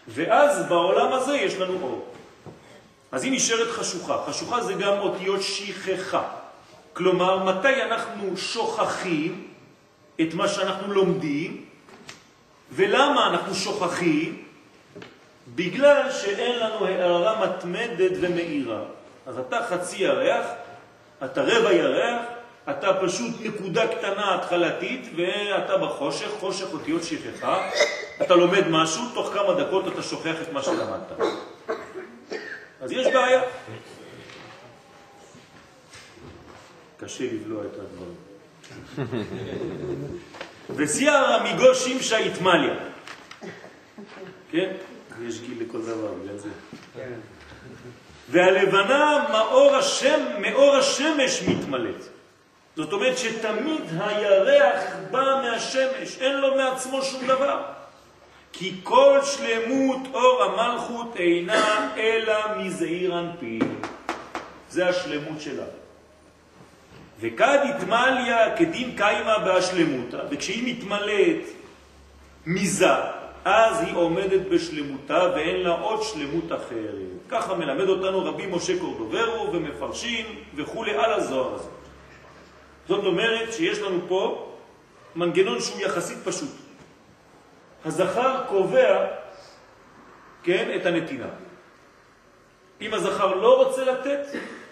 ואז 0.07 0.65
בעולם 0.69 1.13
הזה 1.13 1.37
יש 1.37 1.55
לנו 1.55 1.81
אור. 1.81 2.05
אז 3.11 3.23
היא 3.23 3.31
נשארת 3.31 3.67
חשוכה. 3.71 4.17
חשוכה 4.27 4.61
זה 4.61 4.73
גם 4.73 4.97
אותיות 4.99 5.41
שכחה. 5.41 6.23
כלומר, 6.93 7.43
מתי 7.43 7.83
אנחנו 7.83 8.37
שוכחים 8.37 9.47
את 10.21 10.33
מה 10.33 10.47
שאנחנו 10.47 10.93
לומדים, 10.93 11.65
ולמה 12.71 13.27
אנחנו 13.27 13.55
שוכחים? 13.55 14.43
בגלל 15.55 16.11
שאין 16.11 16.59
לנו 16.59 16.85
הערה 16.85 17.45
מתמדת 17.45 18.11
ומאירה. 18.21 18.81
אז 19.25 19.39
אתה 19.39 19.59
חצי 19.69 19.97
ירח, 20.03 20.45
אתה 21.25 21.41
רבע 21.41 21.73
ירח, 21.73 22.21
אתה 22.69 22.93
פשוט 23.01 23.31
נקודה 23.41 23.87
קטנה 23.87 24.35
התחלתית, 24.35 25.09
ואתה 25.15 25.77
בחושך, 25.77 26.29
חושך 26.39 26.73
אותיות 26.73 27.03
שכחה, 27.03 27.69
אתה 28.21 28.35
לומד 28.35 28.67
משהו, 28.69 29.01
תוך 29.13 29.33
כמה 29.33 29.53
דקות 29.53 29.87
אתה 29.87 30.03
שוכח 30.03 30.35
את 30.41 30.53
מה 30.53 30.63
שלמדת. 30.63 31.11
אז 32.81 32.91
יש 32.91 33.07
בעיה. 33.07 33.41
קשה 36.97 37.23
לבלוע 37.23 37.63
את 37.65 37.79
הדברים. 37.79 38.15
וסיירה 40.75 41.43
מגו 41.43 41.75
שמשה 41.75 42.17
התמליה. 42.17 42.73
כן? 44.51 44.71
יש 45.21 45.41
גיל 45.41 45.63
לכל 45.63 45.81
דבר, 45.81 46.13
בגלל 46.23 46.37
זה. 46.37 46.49
והלבנה 48.29 49.25
מאור, 49.31 49.75
השם, 49.75 50.19
מאור 50.41 50.75
השמש 50.75 51.43
מתמלאת. 51.47 52.18
זאת 52.75 52.93
אומרת 52.93 53.17
שתמיד 53.17 53.81
הירח 53.99 54.83
בא 55.11 55.41
מהשמש, 55.43 56.17
אין 56.19 56.37
לו 56.37 56.55
מעצמו 56.55 57.01
שום 57.01 57.27
דבר. 57.27 57.61
כי 58.53 58.73
כל 58.83 59.19
שלמות 59.23 59.99
אור 60.13 60.43
המלכות 60.43 61.15
אינה 61.15 61.95
אלא 61.97 62.33
מזעיר 62.57 63.19
אנפין. 63.19 63.81
זה 64.69 64.89
השלמות 64.89 65.41
שלה. 65.41 65.63
וכד 67.19 67.59
התמליה 67.69 68.57
כדין 68.57 68.97
קיימה 68.97 69.39
בהשלמותה, 69.39 70.17
וכשהיא 70.31 70.75
מתמלאת 70.75 71.43
מזה, 72.45 72.93
אז 73.45 73.81
היא 73.81 73.95
עומדת 73.95 74.41
בשלמותה 74.51 75.31
ואין 75.35 75.55
לה 75.55 75.69
עוד 75.69 76.03
שלמות 76.03 76.51
אחרת. 76.51 77.09
ככה 77.29 77.53
מלמד 77.53 77.89
אותנו 77.89 78.25
רבי 78.25 78.45
משה 78.45 78.79
קורדוברו 78.79 79.53
ומפרשים 79.53 80.25
וכולי 80.55 80.91
על 80.91 81.13
הזוהר 81.13 81.55
הזה. 81.55 81.78
זאת 82.89 83.05
אומרת 83.05 83.53
שיש 83.53 83.79
לנו 83.79 83.99
פה 84.07 84.51
מנגנון 85.15 85.61
שהוא 85.61 85.81
יחסית 85.81 86.17
פשוט. 86.23 86.49
הזכר 87.85 88.43
קובע, 88.47 89.07
כן, 90.43 90.71
את 90.75 90.85
הנתינה. 90.85 91.29
אם 92.81 92.93
הזכר 92.93 93.35
לא 93.35 93.63
רוצה 93.63 93.85
לתת, 93.85 94.19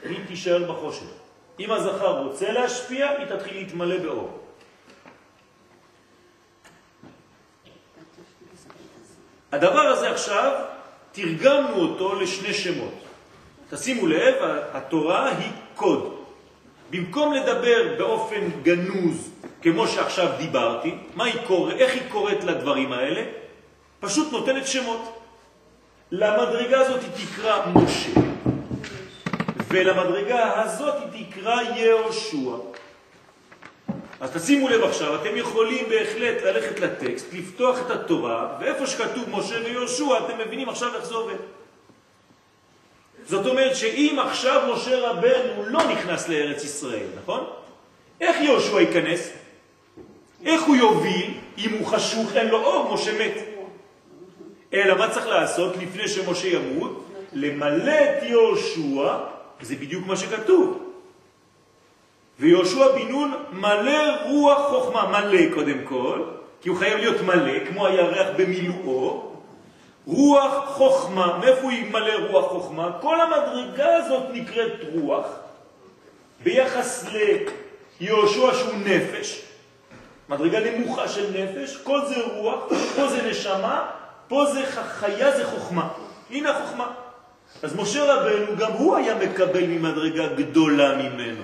היא 0.03 0.17
תישאר 0.27 0.71
בחושך. 0.71 1.13
אם 1.59 1.71
הזכר 1.71 2.23
רוצה 2.23 2.51
להשפיע, 2.51 3.09
היא 3.09 3.25
תתחיל 3.25 3.57
להתמלא 3.57 3.97
באור. 3.97 4.39
הדבר 9.51 9.81
הזה 9.81 10.11
עכשיו, 10.11 10.65
תרגמנו 11.11 11.75
אותו 11.75 12.19
לשני 12.19 12.53
שמות. 12.53 12.93
תשימו 13.69 14.07
לב, 14.07 14.35
התורה 14.73 15.37
היא 15.37 15.51
קוד. 15.75 16.16
במקום 16.89 17.33
לדבר 17.33 17.95
באופן 17.97 18.49
גנוז, 18.63 19.29
כמו 19.61 19.87
שעכשיו 19.87 20.27
דיברתי, 20.37 20.95
מה 21.15 21.25
היא 21.25 21.41
קורא, 21.47 21.71
איך 21.71 21.93
היא 21.93 22.01
קוראת 22.11 22.43
לדברים 22.43 22.91
האלה? 22.91 23.23
פשוט 23.99 24.31
נותנת 24.31 24.67
שמות. 24.67 25.13
למדרגה 26.11 26.79
הזאת 26.79 27.01
היא 27.01 27.25
תקרא 27.25 27.65
משה, 27.75 28.09
ולמדרגה 29.67 30.61
הזאת 30.61 30.95
היא 31.13 31.25
תקרא 31.31 31.61
יהושע. 31.75 32.55
אז 34.19 34.31
תשימו 34.31 34.69
לב 34.69 34.83
עכשיו, 34.83 35.15
אתם 35.15 35.37
יכולים 35.37 35.89
בהחלט 35.89 36.43
ללכת 36.43 36.79
לטקסט, 36.79 37.33
לפתוח 37.33 37.77
את 37.85 37.91
התורה, 37.91 38.57
ואיפה 38.59 38.87
שכתוב 38.87 39.23
משה 39.29 39.55
ויהושע, 39.65 40.17
אתם 40.25 40.37
מבינים 40.37 40.69
עכשיו 40.69 40.95
איך 40.95 41.05
זה 41.05 41.15
עובד. 41.15 41.35
זאת 43.29 43.45
אומרת 43.45 43.75
שאם 43.75 44.19
עכשיו 44.19 44.73
משה 44.73 45.09
רבנו 45.09 45.65
לא 45.65 45.79
נכנס 45.83 46.29
לארץ 46.29 46.63
ישראל, 46.63 47.07
נכון? 47.21 47.43
איך 48.21 48.41
יהושע 48.41 48.79
ייכנס? 48.79 49.29
איך 50.45 50.63
הוא 50.63 50.75
יוביל 50.75 51.33
אם 51.57 51.69
הוא 51.79 51.87
חשוך, 51.87 52.35
אין 52.35 52.47
לו 52.47 52.63
אור, 52.63 52.93
משה 52.93 53.11
מת? 53.19 53.43
אלא 54.73 54.97
מה 54.97 55.09
צריך 55.09 55.27
לעשות 55.27 55.77
לפני 55.77 56.07
שמשה 56.07 56.47
ימות? 56.47 57.03
למלא 57.33 57.91
את 57.91 58.23
יהושע, 58.23 59.17
זה 59.61 59.75
בדיוק 59.75 60.07
מה 60.07 60.17
שכתוב. 60.17 60.79
ויהושע 62.39 62.91
בן 62.91 63.07
נון 63.07 63.33
מלא 63.51 64.23
רוח 64.29 64.69
חוכמה, 64.69 65.07
מלא 65.07 65.53
קודם 65.53 65.79
כל, 65.83 66.23
כי 66.61 66.69
הוא 66.69 66.77
חייב 66.77 66.97
להיות 66.97 67.21
מלא, 67.21 67.65
כמו 67.69 67.87
הירח 67.87 68.27
במילואו, 68.37 69.26
רוח 70.07 70.65
חוכמה, 70.67 71.37
מאיפה 71.37 71.73
ימלא 71.73 72.13
רוח 72.29 72.51
חוכמה? 72.51 72.91
כל 73.01 73.21
המדרגה 73.21 73.95
הזאת 73.95 74.23
נקראת 74.33 74.71
רוח, 74.93 75.25
ביחס 76.43 77.05
ליהושע 77.99 78.53
שהוא 78.53 78.73
נפש, 78.85 79.41
מדרגה 80.29 80.59
נמוכה 80.59 81.07
של 81.07 81.25
נפש, 81.33 81.77
כל 81.77 82.05
זה 82.05 82.15
רוח, 82.35 82.59
פה 82.95 83.07
זה 83.07 83.29
נשמה, 83.29 83.85
פה 84.27 84.45
זה 84.53 84.65
חיה, 84.65 85.37
זה 85.37 85.45
חוכמה. 85.45 85.87
הנה 86.29 86.57
החוכמה. 86.57 86.91
אז 87.63 87.75
משה 87.75 88.13
רבנו, 88.13 88.57
גם 88.57 88.71
הוא 88.71 88.95
היה 88.95 89.15
מקבל 89.15 89.65
ממדרגה 89.65 90.27
גדולה 90.27 90.95
ממנו. 90.95 91.43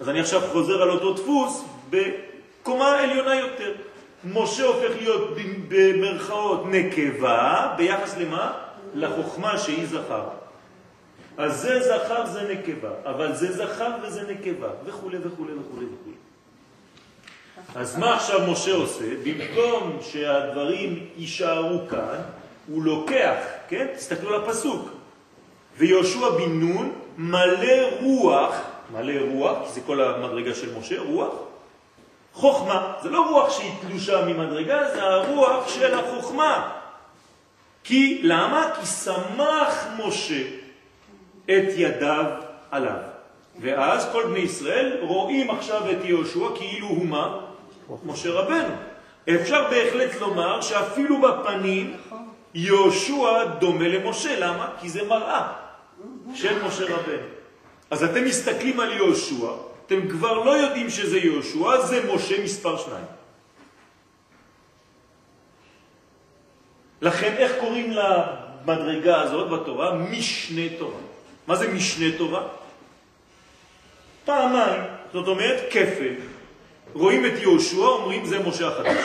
אז 0.00 0.08
אני 0.08 0.20
עכשיו 0.20 0.40
חוזר 0.52 0.82
על 0.82 0.90
אותו 0.90 1.12
דפוס 1.12 1.64
בקומה 1.90 2.98
עליונה 2.98 3.34
יותר. 3.34 3.72
משה 4.24 4.64
הופך 4.64 4.90
להיות 4.96 5.30
במרכאות 5.68 6.66
נקבה, 6.66 7.74
ביחס 7.76 8.16
למה? 8.16 8.52
לחוכמה 8.94 9.58
שהיא 9.58 9.86
זכר. 9.86 10.24
אז 11.36 11.60
זה 11.60 11.80
זכר 11.80 12.26
זה 12.26 12.42
נקבה, 12.52 12.90
אבל 13.04 13.34
זה 13.34 13.52
זכר 13.52 13.90
וזה 14.02 14.22
נקבה, 14.32 14.68
וכו' 14.84 15.10
וכו' 15.10 15.44
וכו' 15.44 15.76
וכו'. 15.76 16.12
אז 17.74 17.98
מה 17.98 18.14
עכשיו 18.14 18.52
משה 18.52 18.74
עושה? 18.74 19.04
במקום 19.24 19.98
שהדברים 20.02 21.06
יישארו 21.16 21.88
כאן, 21.90 22.18
הוא 22.68 22.82
לוקח, 22.82 23.36
כן? 23.68 23.86
תסתכלו 23.96 24.34
על 24.34 24.42
הפסוק. 24.42 24.88
ויהושע 25.78 26.30
בן 26.30 26.60
נון 26.60 26.92
מלא 27.18 27.90
רוח, 28.00 28.60
מלא 28.92 29.20
רוח, 29.32 29.68
זה 29.74 29.80
כל 29.86 30.00
המדרגה 30.00 30.54
של 30.54 30.78
משה, 30.78 31.00
רוח, 31.00 31.32
חוכמה. 32.32 32.92
זה 33.02 33.10
לא 33.10 33.30
רוח 33.30 33.58
שהיא 33.58 33.72
תלושה 33.80 34.24
ממדרגה, 34.24 34.90
זה 34.94 35.02
הרוח 35.02 35.68
של 35.68 35.94
החוכמה. 35.94 36.72
כי, 37.84 38.20
למה? 38.22 38.70
כי 38.80 38.86
שמח 38.86 39.86
משה 39.98 40.42
את 41.44 41.68
ידיו 41.76 42.24
עליו. 42.70 42.96
ואז 43.60 44.08
כל 44.12 44.24
בני 44.26 44.38
ישראל 44.38 44.98
רואים 45.00 45.50
עכשיו 45.50 45.90
את 45.90 46.04
יהושע 46.04 46.46
כאילו 46.54 46.86
הוא 46.86 47.06
מה? 47.06 47.38
משה 48.04 48.30
רבנו. 48.30 48.74
אפשר 49.34 49.70
בהחלט 49.70 50.20
לומר 50.20 50.60
שאפילו 50.60 51.20
בפנים 51.20 51.96
יהושע 52.54 53.44
דומה 53.44 53.88
למשה. 53.88 54.40
למה? 54.40 54.68
כי 54.80 54.88
זה 54.88 55.04
מראה 55.04 55.52
של 56.34 56.64
משה 56.66 56.84
רבנו. 56.84 57.26
אז 57.90 58.04
אתם 58.04 58.24
מסתכלים 58.24 58.80
על 58.80 58.92
יהושע, 58.92 59.46
אתם 59.92 60.08
כבר 60.08 60.44
לא 60.44 60.50
יודעים 60.50 60.90
שזה 60.90 61.18
יהושע, 61.18 61.80
זה 61.80 62.14
משה 62.14 62.44
מספר 62.44 62.76
שניים. 62.76 63.04
לכן 67.00 67.34
איך 67.36 67.52
קוראים 67.60 67.90
למדרגה 67.92 69.20
הזאת 69.20 69.50
בתורה? 69.50 69.94
משנה 69.94 70.78
תורה. 70.78 71.00
מה 71.46 71.56
זה 71.56 71.68
משנה 71.68 72.18
תורה? 72.18 72.42
פעמיים, 74.24 74.82
זאת 75.12 75.28
אומרת 75.28 75.60
כפל. 75.70 76.14
רואים 76.92 77.26
את 77.26 77.32
יהושע, 77.40 77.76
אומרים 77.76 78.26
זה 78.26 78.38
משה 78.38 78.68
החדש. 78.68 79.04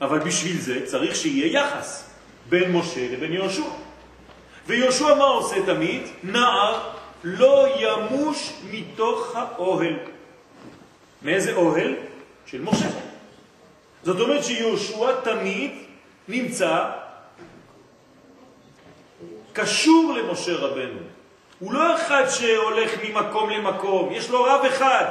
אבל 0.00 0.18
בשביל 0.18 0.56
זה 0.56 0.86
צריך 0.86 1.16
שיהיה 1.16 1.60
יחס 1.60 2.10
בין 2.48 2.72
משה 2.72 3.12
לבין 3.12 3.32
יהושע. 3.32 3.70
ויהושע 4.66 5.14
מה 5.14 5.24
עושה 5.24 5.56
תמיד? 5.66 6.02
נער 6.22 7.01
לא 7.24 7.66
ימוש 7.76 8.52
מתוך 8.70 9.36
האוהל. 9.36 9.96
מאיזה 11.22 11.54
אוהל? 11.54 11.94
של 12.46 12.60
משה. 12.60 12.88
זאת 14.02 14.20
אומרת 14.20 14.44
שיהושע 14.44 15.20
תמיד 15.24 15.70
נמצא 16.28 16.90
קשור 19.52 20.14
למשה 20.18 20.56
רבנו. 20.56 20.98
הוא 21.58 21.72
לא 21.72 21.96
אחד 21.96 22.28
שהולך 22.28 22.90
ממקום 23.04 23.50
למקום, 23.50 24.12
יש 24.12 24.30
לו 24.30 24.44
רב 24.44 24.64
אחד. 24.64 25.04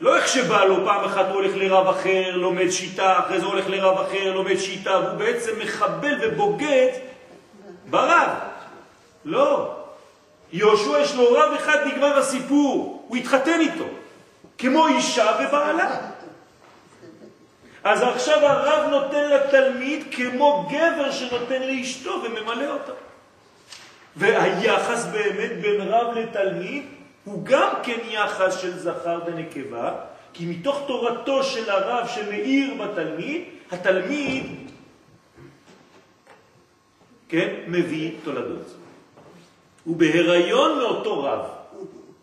לא 0.00 0.16
איך 0.16 0.28
שבא 0.28 0.64
לו, 0.64 0.84
פעם 0.84 1.04
אחת 1.04 1.26
הוא 1.26 1.34
הולך 1.34 1.56
לרב 1.56 1.86
אחר, 1.88 2.36
לומד 2.36 2.70
שיטה, 2.70 3.18
אחרי 3.18 3.40
זה 3.40 3.46
הולך 3.46 3.68
לרב 3.68 3.98
אחר, 3.98 4.32
לומד 4.34 4.56
שיטה, 4.56 5.00
והוא 5.00 5.18
בעצם 5.18 5.52
מחבל 5.58 6.14
ובוגד 6.22 6.88
ברב. 7.90 8.28
לא. 9.24 9.83
יהושע 10.54 10.98
יש 11.00 11.14
לו 11.14 11.32
רב 11.32 11.52
אחד, 11.52 11.86
נגמר 11.86 12.18
הסיפור, 12.18 13.04
הוא 13.08 13.16
התחתן 13.16 13.60
איתו, 13.60 13.84
כמו 14.58 14.86
אישה 14.86 15.36
ובעלה. 15.40 15.96
אז 17.84 18.02
עכשיו 18.02 18.46
הרב 18.46 18.90
נותן 18.90 19.30
לתלמיד 19.30 20.04
כמו 20.10 20.68
גבר 20.70 21.12
שנותן 21.12 21.62
לאשתו 21.62 22.22
וממלא 22.24 22.70
אותה. 22.70 22.92
והיחס 24.16 25.04
באמת 25.04 25.52
בין 25.60 25.80
רב 25.80 26.18
לתלמיד 26.18 26.82
הוא 27.24 27.44
גם 27.44 27.68
כן 27.82 27.98
יחס 28.10 28.60
של 28.60 28.78
זכר 28.78 29.20
ונקבה, 29.26 29.92
כי 30.32 30.46
מתוך 30.46 30.82
תורתו 30.86 31.42
של 31.44 31.70
הרב 31.70 32.08
שמאיר 32.08 32.74
בתלמיד, 32.74 33.42
התלמיד, 33.72 34.70
כן, 37.28 37.54
מביא 37.66 38.10
תולדות. 38.24 38.83
הוא 39.84 39.96
בהיריון 39.96 40.78
מאותו 40.78 41.22
רב, 41.22 41.46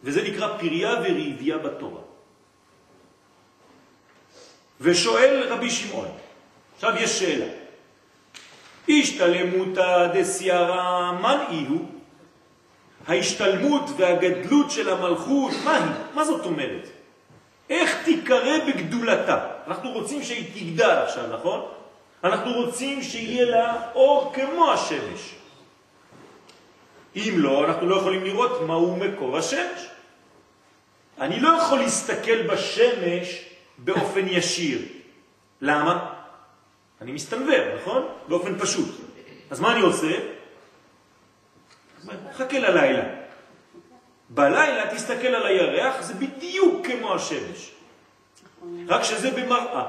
וזה 0.03 0.21
נקרא 0.23 0.57
פריה 0.57 0.93
וריביה 1.03 1.57
בתורה. 1.57 2.01
ושואל 4.81 5.43
רבי 5.49 5.69
שמעון, 5.69 6.07
עכשיו 6.75 6.93
יש 6.95 7.19
שאלה, 7.19 7.45
השתלמותא 8.89 10.07
דסיירא 10.13 11.11
מנאי 11.11 11.65
הוא? 11.69 11.85
ההשתלמות 13.07 13.83
והגדלות 13.97 14.71
של 14.71 14.89
המלכות, 14.89 15.51
מה 15.63 15.75
היא? 15.75 15.91
מה 16.13 16.25
זאת 16.25 16.45
אומרת? 16.45 16.87
איך 17.69 18.03
תיקרא 18.03 18.57
בגדולתה? 18.67 19.47
אנחנו 19.67 19.91
רוצים 19.91 20.23
שהיא 20.23 20.45
תגדל 20.53 20.89
עכשיו, 20.89 21.27
נכון? 21.33 21.61
אנחנו 22.23 22.53
רוצים 22.53 23.03
שיהיה 23.03 23.45
לה 23.45 23.75
אור 23.95 24.33
כמו 24.35 24.71
השמש. 24.71 25.40
אם 27.15 27.33
לא, 27.37 27.65
אנחנו 27.65 27.87
לא 27.87 27.95
יכולים 27.95 28.23
לראות 28.23 28.61
מהו 28.61 28.95
מקור 28.95 29.37
השמש. 29.37 29.87
אני 31.19 31.39
לא 31.39 31.49
יכול 31.49 31.79
להסתכל 31.79 32.41
בשמש 32.47 33.45
באופן 33.77 34.27
ישיר. 34.27 34.81
למה? 35.61 36.13
אני 37.01 37.11
מסתנבר, 37.11 37.75
נכון? 37.81 38.07
באופן 38.27 38.59
פשוט. 38.59 38.89
אז 39.49 39.59
מה 39.59 39.71
אני 39.71 39.81
עושה? 39.81 40.11
חכה 42.33 42.59
ללילה. 42.59 43.03
בלילה 44.29 44.95
תסתכל 44.95 45.27
על 45.27 45.45
הירח, 45.45 46.01
זה 46.01 46.13
בדיוק 46.13 46.87
כמו 46.87 47.13
השמש. 47.13 47.71
רק 48.87 49.03
שזה 49.03 49.31
במראה. 49.31 49.85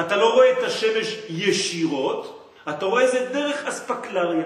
אתה 0.00 0.16
לא 0.16 0.34
רואה 0.34 0.52
את 0.52 0.62
השמש 0.62 1.16
ישירות, 1.28 2.50
אתה 2.68 2.86
רואה 2.86 3.06
זה 3.06 3.28
דרך 3.32 3.64
אספקלריה, 3.66 4.44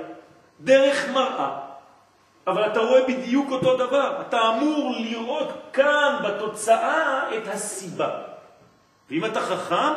דרך 0.61 1.09
מראה. 1.09 1.64
אבל 2.47 2.67
אתה 2.67 2.81
רואה 2.81 3.05
בדיוק 3.09 3.51
אותו 3.51 3.77
דבר. 3.77 4.21
אתה 4.21 4.40
אמור 4.49 4.95
לראות 4.99 5.49
כאן 5.73 6.17
בתוצאה 6.25 7.37
את 7.37 7.49
הסיבה. 7.49 8.11
ואם 9.11 9.25
אתה 9.25 9.40
חכם, 9.40 9.93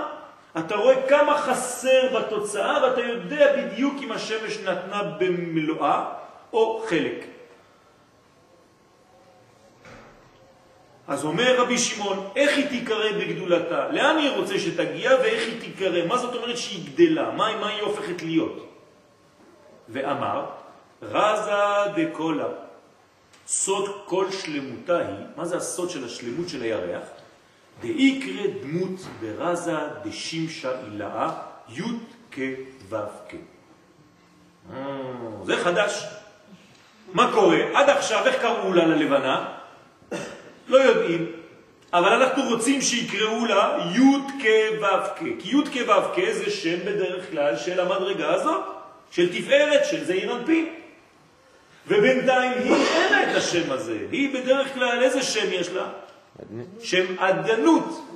אתה 0.57 0.75
רואה 0.75 1.07
כמה 1.07 1.37
חסר 1.37 2.19
בתוצאה 2.19 2.83
ואתה 2.83 3.01
יודע 3.01 3.57
בדיוק 3.57 3.95
אם 4.03 4.11
השמש 4.11 4.57
נתנה 4.57 5.03
במלואה 5.03 6.05
או 6.53 6.83
חלק. 6.89 7.25
אז 11.07 11.25
אומר 11.25 11.61
רבי 11.61 11.77
שמעון, 11.77 12.29
איך 12.35 12.57
היא 12.57 12.69
תיקרא 12.69 13.11
בגדולתה? 13.11 13.87
לאן 13.91 14.17
היא 14.17 14.31
רוצה 14.31 14.59
שתגיע 14.59 15.11
ואיך 15.21 15.43
היא 15.47 15.61
תיקרא? 15.61 16.05
מה 16.05 16.17
זאת 16.17 16.35
אומרת 16.35 16.57
שהיא 16.57 16.85
גדלה? 16.85 17.31
מה, 17.31 17.55
מה 17.59 17.69
היא 17.69 17.81
הופכת 17.81 18.21
להיות? 18.21 18.66
ואמר, 19.89 20.45
רזה 21.01 21.91
דקולה, 21.95 22.47
סוד 23.47 23.89
כל 24.05 24.31
שלמותה 24.31 24.97
היא, 24.97 25.25
מה 25.35 25.45
זה 25.45 25.57
הסוד 25.57 25.89
של 25.89 26.05
השלמות 26.05 26.49
של 26.49 26.61
הירח? 26.61 27.03
דאיקרא 27.81 28.47
דמות 28.61 28.99
ברזה 29.21 29.77
דשימשה 30.03 30.71
אילאה 30.85 31.29
י' 31.69 31.81
כ' 32.31 32.39
ו' 32.89 32.95
כ'. 33.29 33.35
אה, 34.73 34.77
זה 35.45 35.57
חדש. 35.57 36.03
מה 37.13 37.31
קורה? 37.33 37.59
עד 37.73 37.89
עכשיו, 37.89 38.25
איך 38.25 38.41
קראו 38.41 38.73
לה 38.73 38.85
ללבנה? 38.85 39.53
לא 40.67 40.77
יודעים, 40.77 41.31
אבל 41.93 42.13
אנחנו 42.13 42.43
רוצים 42.43 42.81
שיקראו 42.81 43.45
לה 43.45 43.77
י' 43.95 44.41
כ' 44.43 44.81
ו' 44.81 45.15
כ', 45.15 45.19
כי 45.39 45.57
י' 45.57 45.65
כ' 45.65 45.89
ו' 45.89 46.15
כ' 46.15 46.33
זה 46.33 46.51
שם 46.51 46.79
בדרך 46.85 47.31
כלל 47.31 47.57
של 47.57 47.79
המדרגה 47.79 48.33
הזאת, 48.33 48.76
של 49.11 49.33
תפארת, 49.33 49.85
של 49.85 50.03
זעיר 50.03 50.35
אנפין. 50.35 50.69
ובינתיים 51.87 52.51
היא 52.63 52.73
אין 52.73 53.29
את 53.29 53.35
השם 53.35 53.71
הזה, 53.71 53.97
היא 54.11 54.33
בדרך 54.33 54.73
כלל, 54.73 55.03
איזה 55.03 55.23
שם 55.23 55.47
יש 55.51 55.69
לה? 55.69 55.89
שם 56.79 57.05
עדנות. 57.19 58.07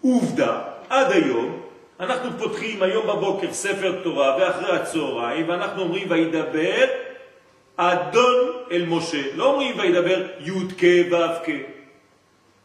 עובדה, 0.00 0.60
עד 0.88 1.12
היום, 1.12 1.62
אנחנו 2.00 2.38
פותחים 2.38 2.82
היום 2.82 3.06
בבוקר 3.06 3.52
ספר 3.52 4.00
תורה 4.02 4.36
ואחרי 4.40 4.76
הצהריים, 4.76 5.48
ואנחנו 5.48 5.82
אומרים 5.82 6.10
וידבר 6.10 6.84
אדון 7.76 8.52
אל 8.70 8.84
משה. 8.86 9.22
לא 9.34 9.44
אומרים 9.52 9.78
וידבר 9.78 10.26
י' 10.40 10.50
כ' 10.78 11.12
ו' 11.12 11.44
כ'. 11.44 11.50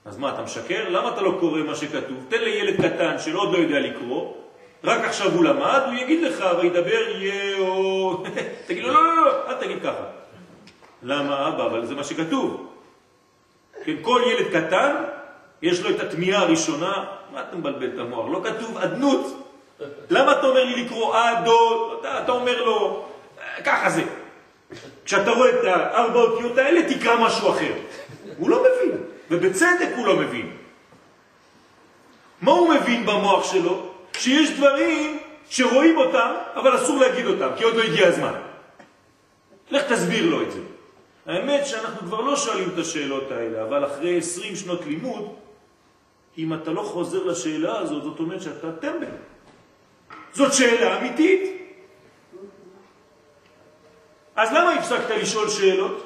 אז 0.06 0.17
מה, 0.17 0.34
אתה 0.34 0.41
משקר? 0.41 0.89
למה 0.89 1.10
אתה 1.10 1.21
לא 1.21 1.38
קורא 1.39 1.62
מה 1.62 1.75
שכתוב? 1.75 2.25
תן 2.30 2.41
לילד 2.41 2.75
קטן 2.75 3.19
שלא 3.19 3.39
עוד 3.39 3.53
לא 3.53 3.58
יודע 3.58 3.80
לקרוא, 3.80 4.34
רק 4.83 5.05
עכשיו 5.05 5.31
הוא 5.31 5.43
למד, 5.43 5.81
הוא 5.85 5.93
יגיד 5.93 6.23
לך, 6.23 6.45
וידבר 6.61 7.17
יאו... 7.17 8.23
תגיד 8.67 8.83
לו, 8.83 8.93
לא, 8.93 9.03
לא, 9.03 9.25
לא, 9.25 9.49
אל 9.49 9.53
תגיד 9.53 9.81
ככה. 9.81 10.03
למה 11.03 11.47
אבא? 11.47 11.65
אבל 11.65 11.85
זה 11.85 11.95
מה 11.95 12.03
שכתוב. 12.03 12.67
כן, 13.83 13.95
כל 14.01 14.21
ילד 14.25 14.47
קטן, 14.47 14.95
יש 15.61 15.81
לו 15.81 15.89
את 15.89 15.99
התמיהה 15.99 16.41
הראשונה, 16.41 17.05
מה 17.33 17.41
אתה 17.41 17.55
מבלבל 17.55 17.89
את 17.93 17.99
המוח? 17.99 18.25
לא 18.31 18.41
כתוב 18.43 18.77
אדנות. 18.77 19.49
למה 20.15 20.31
אתה 20.31 20.47
אומר 20.47 20.63
לי 20.63 20.83
לקרוא 20.83 21.15
אדו? 21.15 21.93
אתה, 21.99 22.23
אתה 22.23 22.31
אומר 22.31 22.63
לו, 22.63 23.05
ככה 23.65 23.89
זה. 23.89 24.03
כשאתה 25.05 25.31
רואה 25.31 25.49
את 25.49 25.63
הארבע 25.63 26.19
אותיות 26.19 26.57
האלה, 26.57 26.95
תקרא 26.95 27.25
משהו 27.25 27.49
אחר. 27.49 27.73
הוא 28.39 28.49
לא 28.49 28.59
מבין, 28.59 28.97
ובצדק 29.31 29.89
הוא 29.95 30.07
לא 30.07 30.15
מבין. 30.15 30.51
מה 32.41 32.51
הוא 32.51 32.69
מבין 32.69 33.05
במוח 33.05 33.51
שלו? 33.51 33.96
שיש 34.17 34.49
דברים 34.49 35.19
שרואים 35.49 35.97
אותם, 35.97 36.32
אבל 36.56 36.75
אסור 36.75 36.99
להגיד 36.99 37.25
אותם, 37.25 37.49
כי 37.58 37.63
עוד 37.63 37.75
לא 37.75 37.84
הגיע 37.84 38.08
הזמן. 38.08 38.34
לך 39.71 39.84
תסביר 39.91 40.25
לו 40.25 40.41
את 40.41 40.51
זה. 40.51 40.60
האמת 41.25 41.65
שאנחנו 41.65 41.99
כבר 41.99 42.21
לא 42.21 42.36
שואלים 42.36 42.69
את 42.73 42.77
השאלות 42.77 43.32
האלה, 43.32 43.63
אבל 43.63 43.86
אחרי 43.86 44.17
20 44.17 44.56
שנות 44.56 44.86
לימוד, 44.86 45.36
אם 46.38 46.53
אתה 46.53 46.71
לא 46.71 46.82
חוזר 46.82 47.23
לשאלה 47.23 47.80
הזאת, 47.80 48.03
זאת 48.03 48.19
אומרת 48.19 48.41
שאתה 48.41 48.71
טמבל. 48.71 49.08
זאת 50.34 50.53
שאלה 50.53 50.99
אמיתית. 50.99 51.41
אז 54.36 54.49
למה 54.51 54.73
הפסקת 54.73 55.10
לשאול 55.10 55.49
שאלות? 55.49 56.03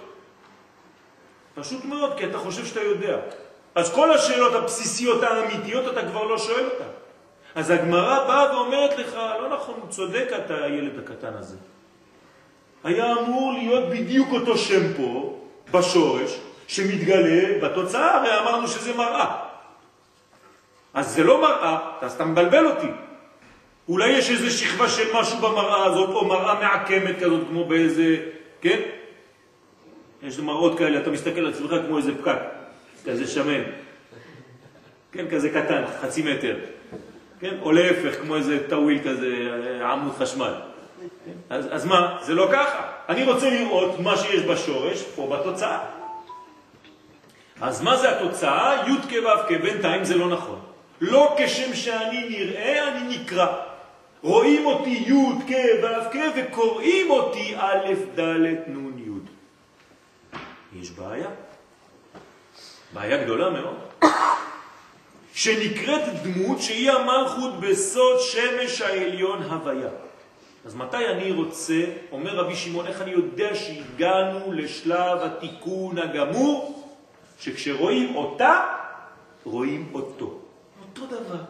פשוט 1.56 1.86
מאוד, 1.86 2.18
כי 2.18 2.26
אתה 2.26 2.38
חושב 2.38 2.66
שאתה 2.66 2.82
יודע. 2.82 3.18
אז 3.76 3.94
כל 3.94 4.12
השאלות 4.14 4.54
הבסיסיות 4.54 5.24
האמיתיות 5.24 5.94
אתה 5.94 6.08
כבר 6.08 6.24
לא 6.24 6.38
שואל 6.38 6.66
אותן. 6.66 7.01
אז 7.56 7.70
הגמרא 7.70 8.28
באה 8.28 8.56
ואומרת 8.56 8.98
לך, 8.98 9.14
לא 9.14 9.50
נכון, 9.54 9.80
צודק 9.90 10.28
אתה 10.46 10.64
הילד 10.64 11.00
הקטן 11.00 11.34
הזה. 11.34 11.58
היה 12.84 13.14
אמור 13.14 13.54
להיות 13.54 13.90
בדיוק 13.90 14.30
אותו 14.32 14.58
שם 14.58 14.94
פה, 14.98 15.40
בשורש, 15.72 16.40
שמתגלה 16.68 17.60
בתוצאה, 17.62 18.18
הרי 18.18 18.40
אמרנו 18.40 18.68
שזה 18.68 18.94
מראה. 18.94 19.38
אז 20.94 21.10
זה 21.16 21.24
לא 21.24 21.42
מראה, 21.42 21.78
אז 22.02 22.14
אתה 22.14 22.26
מבלבל 22.26 22.66
אותי. 22.66 22.88
אולי 23.90 24.10
יש 24.10 24.30
איזו 24.30 24.52
שכבה 24.58 24.90
של 24.90 25.14
משהו 25.14 25.38
במראה 25.38 25.86
הזאת, 25.86 26.10
או 26.10 26.28
מראה 26.28 26.60
מעקמת 26.60 27.16
כזאת, 27.20 27.42
כמו 27.50 27.66
באיזה, 27.66 28.18
כן? 28.62 28.80
יש 30.24 30.40
מראות 30.40 30.78
כאלה, 30.78 31.00
אתה 31.00 31.10
מסתכל 31.10 31.40
על 31.40 31.50
עצמך 31.50 31.76
כמו 31.88 31.98
איזה 31.98 32.12
פקק, 32.22 32.38
כזה 33.06 33.28
שמן. 33.28 33.64
כן, 35.12 35.26
כזה 35.30 35.50
קטן, 35.50 35.84
חצי 36.02 36.34
מטר. 36.34 36.56
כן? 37.42 37.56
או 37.62 37.72
להפך, 37.72 38.22
כמו 38.22 38.36
איזה 38.36 38.70
טוויל 38.70 39.00
כזה, 39.04 39.30
עמוד 39.84 40.14
חשמל. 40.18 40.54
אז, 41.50 41.68
אז 41.72 41.86
מה? 41.86 42.18
זה 42.22 42.34
לא 42.34 42.48
ככה. 42.52 42.82
אני 43.10 43.24
רוצה 43.24 43.50
לראות 43.50 44.00
מה 44.00 44.18
שיש 44.18 44.44
בשורש, 44.44 45.02
פה 45.16 45.38
בתוצאה. 45.38 45.80
אז 47.62 47.82
מה 47.82 47.98
זה 47.98 48.18
התוצאה? 48.18 48.84
י' 48.88 49.10
כ' 49.10 49.14
ו' 49.14 49.48
כ', 49.50 49.62
בינתיים 49.62 50.04
זה 50.04 50.16
לא 50.18 50.30
נכון. 50.30 50.60
לא 51.02 51.36
כשם 51.38 51.74
שאני 51.74 52.30
נראה, 52.30 52.88
אני 52.88 53.18
נקרא. 53.18 53.48
רואים 54.22 54.66
אותי 54.66 54.90
י' 54.90 55.42
כ' 55.48 55.84
ו' 55.84 56.12
כ' 56.14 56.18
וקוראים 56.36 57.10
אותי 57.10 57.56
א' 57.58 57.94
ד' 58.16 58.22
נ' 58.68 59.00
י'. 59.00 59.12
יש 60.82 60.92
בעיה. 60.92 61.28
בעיה 62.94 63.24
גדולה 63.24 63.50
מאוד. 63.50 63.76
שנקראת 65.42 66.24
דמות 66.24 66.62
שהיא 66.62 66.92
המלכות 66.92 67.60
בסוד 67.60 68.20
שמש 68.20 68.82
העליון 68.82 69.44
הוויה. 69.44 69.90
אז 70.66 70.76
מתי 70.76 71.08
אני 71.08 71.32
רוצה, 71.32 71.84
אומר 72.12 72.36
רבי 72.36 72.56
שמעון, 72.56 72.88
איך 72.88 73.02
אני 73.02 73.12
יודע 73.12 73.56
שהגענו 73.56 74.52
לשלב 74.52 75.18
התיקון 75.22 75.98
הגמור, 75.98 76.90
שכשרואים 77.40 78.16
אותה, 78.16 78.78
רואים 79.44 79.90
אותו. 79.94 80.40
אותו 80.82 81.06
דבר. 81.06 81.42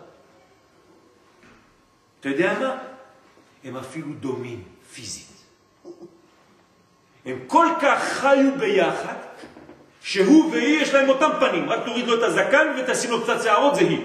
אתה 2.20 2.30
יודע 2.30 2.60
מה? 2.60 2.78
הם 3.64 3.78
אפילו 3.78 4.08
דומים 4.20 4.64
פיזית. 4.94 5.44
הם 7.26 7.40
כל 7.48 7.68
כך 7.82 8.04
חיו 8.04 8.52
ביחד, 8.60 9.16
שהוא 10.12 10.52
והיא 10.52 10.82
יש 10.82 10.94
להם 10.94 11.10
אותם 11.10 11.30
פנים, 11.40 11.70
רק 11.70 11.86
תוריד 11.86 12.08
לו 12.08 12.18
את 12.18 12.24
הזקן 12.24 12.68
ותשים 12.78 13.12
לו 13.12 13.24
קצת 13.24 13.44
שערות, 13.44 13.76
זה 13.76 13.82
היא. 13.82 14.00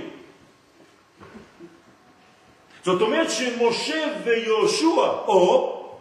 זאת 2.85 3.01
אומרת 3.01 3.31
שמשה 3.31 4.07
ויהושע, 4.25 5.07
או, 5.27 5.99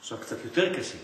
עכשיו 0.00 0.18
קצת 0.18 0.36
יותר 0.44 0.74
קשה, 0.78 0.98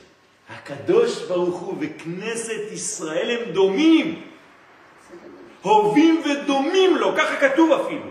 הקדוש 0.48 1.22
ברוך 1.22 1.60
הוא 1.60 1.74
וכנסת 1.80 2.72
ישראל 2.72 3.30
הם 3.30 3.52
דומים, 3.52 4.30
הובים 5.62 6.22
ודומים 6.24 6.96
לו, 6.96 7.14
ככה 7.16 7.48
כתוב 7.48 7.72
אפילו. 7.72 8.10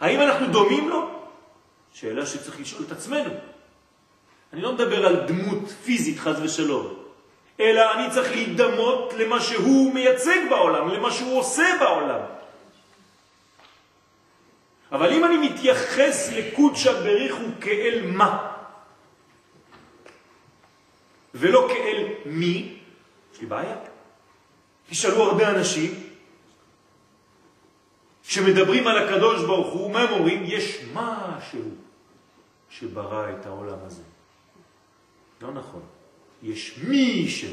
האם 0.00 0.20
אנחנו 0.20 0.46
דומים 0.46 0.88
לו? 0.88 1.10
שאלה 1.92 2.26
שצריך 2.26 2.60
לשאול 2.60 2.82
את 2.86 2.92
עצמנו. 2.92 3.30
אני 4.52 4.60
לא 4.62 4.72
מדבר 4.72 5.06
על 5.06 5.26
דמות 5.26 5.68
פיזית, 5.84 6.18
חז 6.18 6.40
ושלום, 6.42 7.03
אלא 7.60 7.94
אני 7.94 8.10
צריך 8.10 8.30
להידמות 8.30 9.12
למה 9.18 9.40
שהוא 9.40 9.94
מייצג 9.94 10.38
בעולם, 10.50 10.88
למה 10.88 11.10
שהוא 11.10 11.38
עושה 11.38 11.66
בעולם. 11.80 12.20
אבל 14.92 15.12
אם 15.12 15.24
אני 15.24 15.36
מתייחס 15.48 16.32
לקודשא 16.32 16.92
בריחו 16.92 17.44
כאל 17.60 18.02
מה, 18.06 18.52
ולא 21.34 21.68
כאל 21.68 22.08
מי, 22.26 22.78
יש 23.32 23.40
לי 23.40 23.46
בעיה. 23.46 23.76
תשאלו 24.90 25.22
הרבה 25.22 25.50
אנשים 25.50 25.90
שמדברים 28.22 28.86
על 28.86 28.98
הקדוש 28.98 29.44
ברוך 29.44 29.72
הוא, 29.74 29.92
מה 29.92 30.00
הם 30.00 30.12
אומרים? 30.12 30.42
יש 30.46 30.84
משהו 30.94 31.62
שברא 32.70 33.30
את 33.30 33.46
העולם 33.46 33.78
הזה. 33.86 34.02
לא 35.40 35.52
נכון. 35.52 35.82
יש 36.44 36.74
מישהו. 36.82 37.50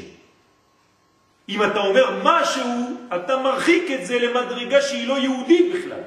אם 1.48 1.62
אתה 1.62 1.80
אומר 1.80 2.20
משהו, 2.22 2.96
אתה 3.16 3.36
מרחיק 3.36 3.90
את 3.90 4.06
זה 4.06 4.18
למדרגה 4.18 4.82
שהיא 4.82 5.08
לא 5.08 5.18
יהודית 5.18 5.74
בכלל. 5.74 6.00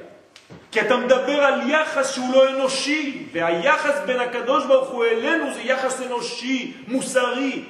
כי 0.72 0.80
אתה 0.80 0.96
מדבר 0.96 1.44
על 1.44 1.70
יחס 1.70 2.14
שהוא 2.14 2.32
לא 2.32 2.50
אנושי, 2.50 3.26
והיחס 3.32 4.00
בין 4.06 4.20
הקדוש 4.20 4.64
ברוך 4.64 4.88
הוא 4.88 5.04
אלינו 5.04 5.54
זה 5.54 5.62
יחס 5.62 6.00
אנושי, 6.00 6.72
מוסרי. 6.88 7.64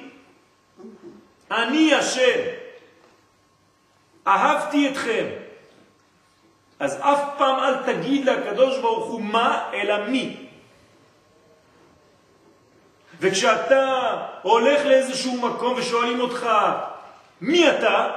אני 1.51 1.93
השם, 1.93 2.39
אהבתי 4.27 4.89
אתכם. 4.89 5.25
אז 6.79 6.97
אף 6.99 7.19
פעם 7.37 7.59
אל 7.59 7.93
תגיד 7.93 8.25
לקדוש 8.25 8.79
ברוך 8.79 9.05
הוא 9.05 9.21
מה, 9.21 9.69
אלא 9.73 10.07
מי. 10.07 10.46
וכשאתה 13.19 14.25
הולך 14.41 14.85
לאיזשהו 14.85 15.41
מקום 15.41 15.77
ושואלים 15.77 16.19
אותך, 16.19 16.47
מי 17.41 17.69
אתה? 17.69 18.11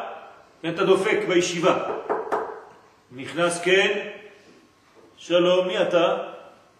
ואתה 0.64 0.84
דופק 0.84 1.18
בישיבה. 1.28 1.96
נכנס 3.12 3.60
כן, 3.60 4.10
שלום, 5.16 5.66
מי 5.66 5.82
אתה? 5.82 6.16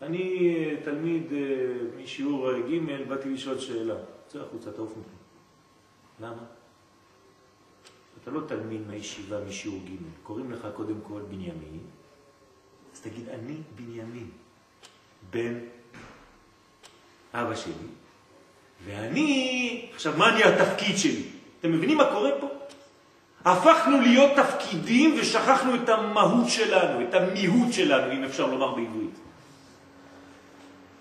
אני 0.02 0.54
אה, 0.56 0.76
תלמיד 0.85 1.33
אה, 1.33 1.38
משיעור 2.02 2.52
ג', 2.52 3.09
באתי 3.09 3.28
לשאול 3.28 3.59
שאלה. 3.59 3.94
צא 4.26 4.38
החוצה, 4.38 4.72
תעוף 4.72 4.90
מפה. 4.90 5.16
למה? 6.20 6.42
אתה 8.22 8.30
לא 8.30 8.40
תלמיד 8.46 8.87
מהישיבה 8.87 9.44
משיעור 9.48 9.78
ג', 9.85 10.22
קוראים 10.22 10.52
לך 10.52 10.66
קודם 10.76 11.00
כל 11.02 11.20
בנימין, 11.28 11.80
אז 12.94 13.00
תגיד, 13.00 13.28
אני 13.28 13.56
בנימין, 13.76 14.30
בן 15.30 15.54
אבא 17.35 17.54
שלי, 17.54 17.72
ואני, 18.86 19.86
עכשיו 19.94 20.12
מה 20.16 20.28
אני 20.28 20.44
התפקיד 20.44 20.98
שלי? 20.98 21.22
אתם 21.60 21.72
מבינים 21.72 21.96
מה 21.96 22.04
קורה 22.04 22.30
פה? 22.40 22.48
הפכנו 23.44 24.00
להיות 24.00 24.30
תפקידים 24.36 25.16
ושכחנו 25.20 25.74
את 25.74 25.88
המהות 25.88 26.48
שלנו, 26.48 27.02
את 27.08 27.14
המיהות 27.14 27.72
שלנו, 27.72 28.12
אם 28.12 28.24
אפשר 28.24 28.46
לומר 28.46 28.68
בעברית. 28.68 29.18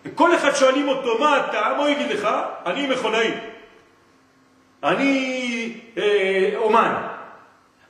וכל 0.06 0.36
אחד 0.36 0.56
שואלים 0.56 0.88
אותו, 0.88 1.20
מה 1.20 1.46
אתה? 1.46 1.62
מה 1.78 1.78
הוא 1.78 1.88
יגיד 1.88 2.12
לך? 2.12 2.30
אני 2.66 2.88
מכונאי. 2.88 3.32
אני 4.84 5.74
אה, 5.98 6.52
אומן. 6.56 6.96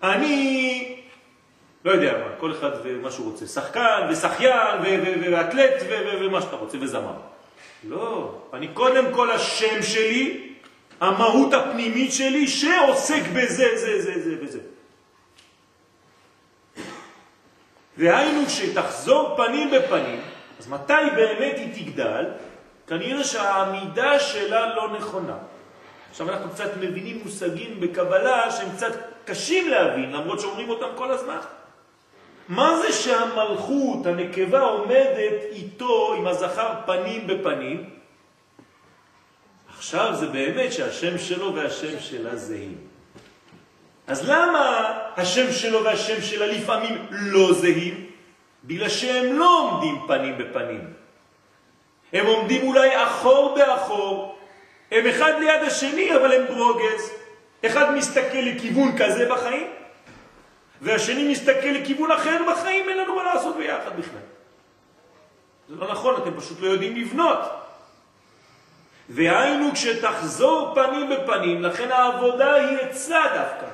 אני, 0.04 0.96
לא 1.86 1.92
יודע 1.92 2.14
מה, 2.18 2.36
כל 2.40 2.52
אחד 2.52 2.70
ומה 2.84 3.12
שהוא 3.12 3.32
רוצה. 3.32 3.48
שחקן 3.48 4.08
ושחיין 4.10 4.82
ואתלט 5.32 5.84
ומה 6.22 6.42
שאתה 6.42 6.56
רוצה, 6.56 6.78
וזמר. 6.82 7.14
לא, 7.84 8.42
אני 8.54 8.68
קודם 8.68 9.14
כל 9.14 9.32
השם 9.32 9.84
שלי, 9.84 10.54
המהות 11.00 11.54
הפנימית 11.54 12.14
שלי 12.14 12.48
שעוסק 12.48 13.22
בזה, 13.34 13.68
זה, 13.76 14.02
זה, 14.02 14.22
זה 14.24 14.36
וזה. 14.42 14.60
והיינו 17.98 18.50
שתחזור 18.50 19.36
פנים 19.38 19.72
בפנים, 19.72 20.22
אז 20.60 20.68
מתי 20.68 20.94
באמת 21.16 21.56
היא 21.58 21.86
תגדל? 21.86 22.26
כנראה 22.88 23.24
שהעמידה 23.24 24.20
שלה 24.20 24.76
לא 24.76 24.98
נכונה. 24.98 25.38
עכשיו 26.10 26.30
אנחנו 26.30 26.50
קצת 26.50 26.78
מבינים 26.80 27.22
מושגים 27.24 27.80
בקבלה 27.80 28.52
שהם 28.52 28.70
קצת 28.76 28.92
קשים 29.26 29.70
להבין, 29.70 30.12
למרות 30.12 30.40
שאומרים 30.40 30.70
אותם 30.70 30.88
כל 30.96 31.12
הזמן. 31.12 31.38
מה 32.50 32.82
זה 32.82 32.94
שהמלכות, 32.94 34.06
הנקבה, 34.06 34.62
עומדת 34.62 35.44
איתו, 35.52 36.14
עם 36.18 36.28
הזכר 36.28 36.74
פנים 36.86 37.28
בפנים? 37.28 37.90
עכשיו 39.78 40.16
זה 40.16 40.28
באמת 40.28 40.74
שהשם 40.74 41.18
שלו 41.18 41.56
והשם 41.56 42.00
שלה 42.00 42.36
זהים. 42.36 42.78
אז 44.08 44.30
למה 44.30 44.94
השם 45.18 45.52
שלו 45.52 45.84
והשם 45.84 46.22
שלה 46.22 46.48
לפעמים 46.48 47.06
לא 47.12 47.54
זהים? 47.54 48.06
בגלל 48.64 48.90
שהם 48.90 49.34
לא 49.34 49.60
עומדים 49.60 50.02
פנים 50.08 50.38
בפנים. 50.38 50.94
הם 52.14 52.26
עומדים 52.26 52.68
אולי 52.68 53.04
אחור 53.04 53.56
באחור, 53.56 54.38
הם 54.92 55.08
אחד 55.08 55.32
ליד 55.40 55.62
השני, 55.68 56.16
אבל 56.16 56.32
הם 56.32 56.48
ברוגז. 56.48 57.12
אחד 57.66 57.96
מסתכל 57.96 58.38
לכיוון 58.38 58.98
כזה 58.98 59.30
בחיים, 59.30 59.68
והשני 60.82 61.32
מסתכל 61.32 61.68
לכיוון 61.68 62.12
אחר 62.12 62.42
בחיים, 62.52 62.90
אין 62.90 62.98
לנו 62.98 63.16
מה 63.16 63.24
לעשות 63.24 63.58
ביחד 63.58 63.98
בכלל. 63.98 64.22
זה 65.70 65.76
לא 65.76 65.92
נכון, 65.92 66.22
אתם 66.22 66.40
פשוט 66.40 66.60
לא 66.60 66.68
יודעים 66.68 66.96
לבנות. 66.96 67.40
והיינו 69.10 69.72
כשתחזור 69.74 70.76
פנים 70.76 71.10
בפנים, 71.10 71.62
לכן 71.62 71.92
העבודה 71.92 72.54
היא 72.54 72.78
אצלה 72.90 73.24
דווקא, 73.34 73.68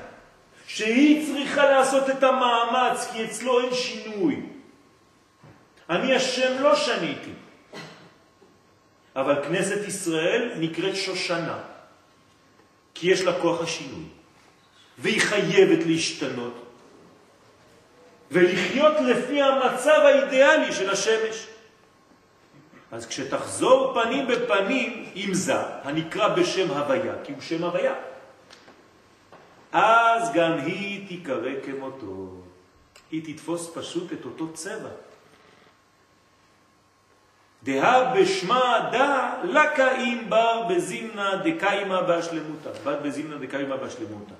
שהיא 0.68 1.28
צריכה 1.28 1.66
לעשות 1.66 2.10
את 2.10 2.24
המאמץ, 2.24 3.08
כי 3.12 3.26
אצלו 3.26 3.60
אין 3.60 3.74
שינוי. 3.74 4.42
אני 5.90 6.16
השם 6.16 6.64
לא 6.64 6.76
שניתי, 6.76 7.32
אבל 9.16 9.44
כנסת 9.44 9.88
ישראל 9.88 10.52
נקראת 10.60 10.96
שושנה, 10.96 11.58
כי 12.94 13.12
יש 13.12 13.22
לה 13.22 13.40
כוח 13.42 13.62
השינוי, 13.62 14.04
והיא 14.98 15.22
חייבת 15.22 15.86
להשתנות, 15.86 16.65
ולחיות 18.32 18.94
לפי 19.02 19.42
המצב 19.42 20.00
האידיאלי 20.04 20.74
של 20.74 20.90
השמש. 20.90 21.48
אז 22.92 23.06
כשתחזור 23.06 23.94
פנים 23.94 24.28
בפנים 24.28 25.10
עם 25.16 25.34
זה, 25.34 25.58
הנקרא 25.84 26.28
בשם 26.28 26.72
הוויה, 26.72 27.14
כי 27.24 27.32
הוא 27.32 27.42
שם 27.42 27.64
הוויה, 27.64 27.94
אז 29.72 30.34
גם 30.34 30.52
היא 30.52 31.08
תיקרא 31.08 31.52
כמותו. 31.66 32.30
היא 33.12 33.34
תתפוס 33.34 33.72
פשוט 33.74 34.14
את 34.14 34.26
אותו 34.26 34.54
צבע. 34.54 34.90
דה 37.64 38.14
בשמה 38.14 38.90
דה 38.92 39.34
לקה 39.44 39.98
אם 39.98 40.26
בר 40.30 40.68
בזימנה 40.70 41.36
דקאימה 41.36 42.02
בהשלמותה. 42.02 42.70
בת 42.84 43.02
בזימנה 43.02 43.38
דקאימה 43.38 43.78
בהשלמותה. 43.78 44.34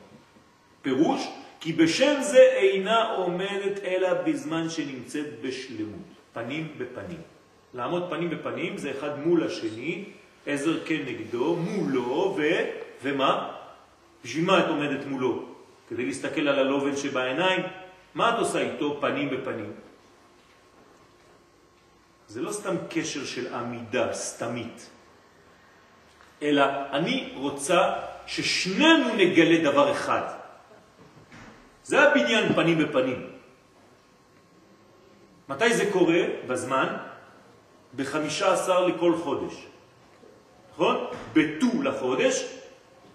פירוש, 0.82 1.28
כי 1.66 1.74
בשם 1.74 2.22
זה 2.22 2.38
אינה 2.38 3.10
עומדת 3.18 3.80
אלא 3.84 4.14
בזמן 4.14 4.70
שנמצאת 4.70 5.42
בשלמות, 5.42 6.10
פנים 6.34 6.78
בפנים. 6.78 7.22
לעמוד 7.74 8.10
פנים 8.10 8.30
בפנים 8.30 8.78
זה 8.78 8.92
אחד 8.92 9.20
מול 9.20 9.44
השני, 9.44 10.06
עזר 10.46 10.86
כנגדו, 10.86 11.56
מולו, 11.56 12.36
ו... 12.38 12.42
ומה? 13.04 13.52
בשביל 14.24 14.46
מה 14.46 14.60
את 14.60 14.66
עומדת 14.68 15.06
מולו? 15.06 15.46
כדי 15.90 16.06
להסתכל 16.06 16.48
על 16.48 16.60
הלובן 16.60 16.96
שבעיניים? 16.96 17.62
מה 18.16 18.30
את 18.30 18.40
עושה 18.40 18.60
איתו 18.60 18.98
פנים 19.02 19.30
בפנים? 19.30 19.72
זה 22.28 22.42
לא 22.42 22.52
סתם 22.52 22.76
קשר 22.90 23.26
של 23.26 23.54
עמידה 23.54 24.14
סתמית, 24.14 24.90
אלא 26.42 26.64
אני 26.92 27.34
רוצה 27.36 27.94
ששנינו 28.28 29.16
נגלה 29.16 29.72
דבר 29.72 29.92
אחד. 29.92 30.35
זה 31.86 32.02
הבניין 32.02 32.54
פנים 32.54 32.78
בפנים. 32.78 33.30
מתי 35.50 35.74
זה 35.74 35.92
קורה? 35.92 36.22
בזמן? 36.48 36.98
בחמישה 37.96 38.54
עשר 38.54 38.86
לכל 38.86 39.14
חודש. 39.24 39.54
נכון? 40.74 41.06
בט"ו 41.34 41.84
לחודש 41.84 42.46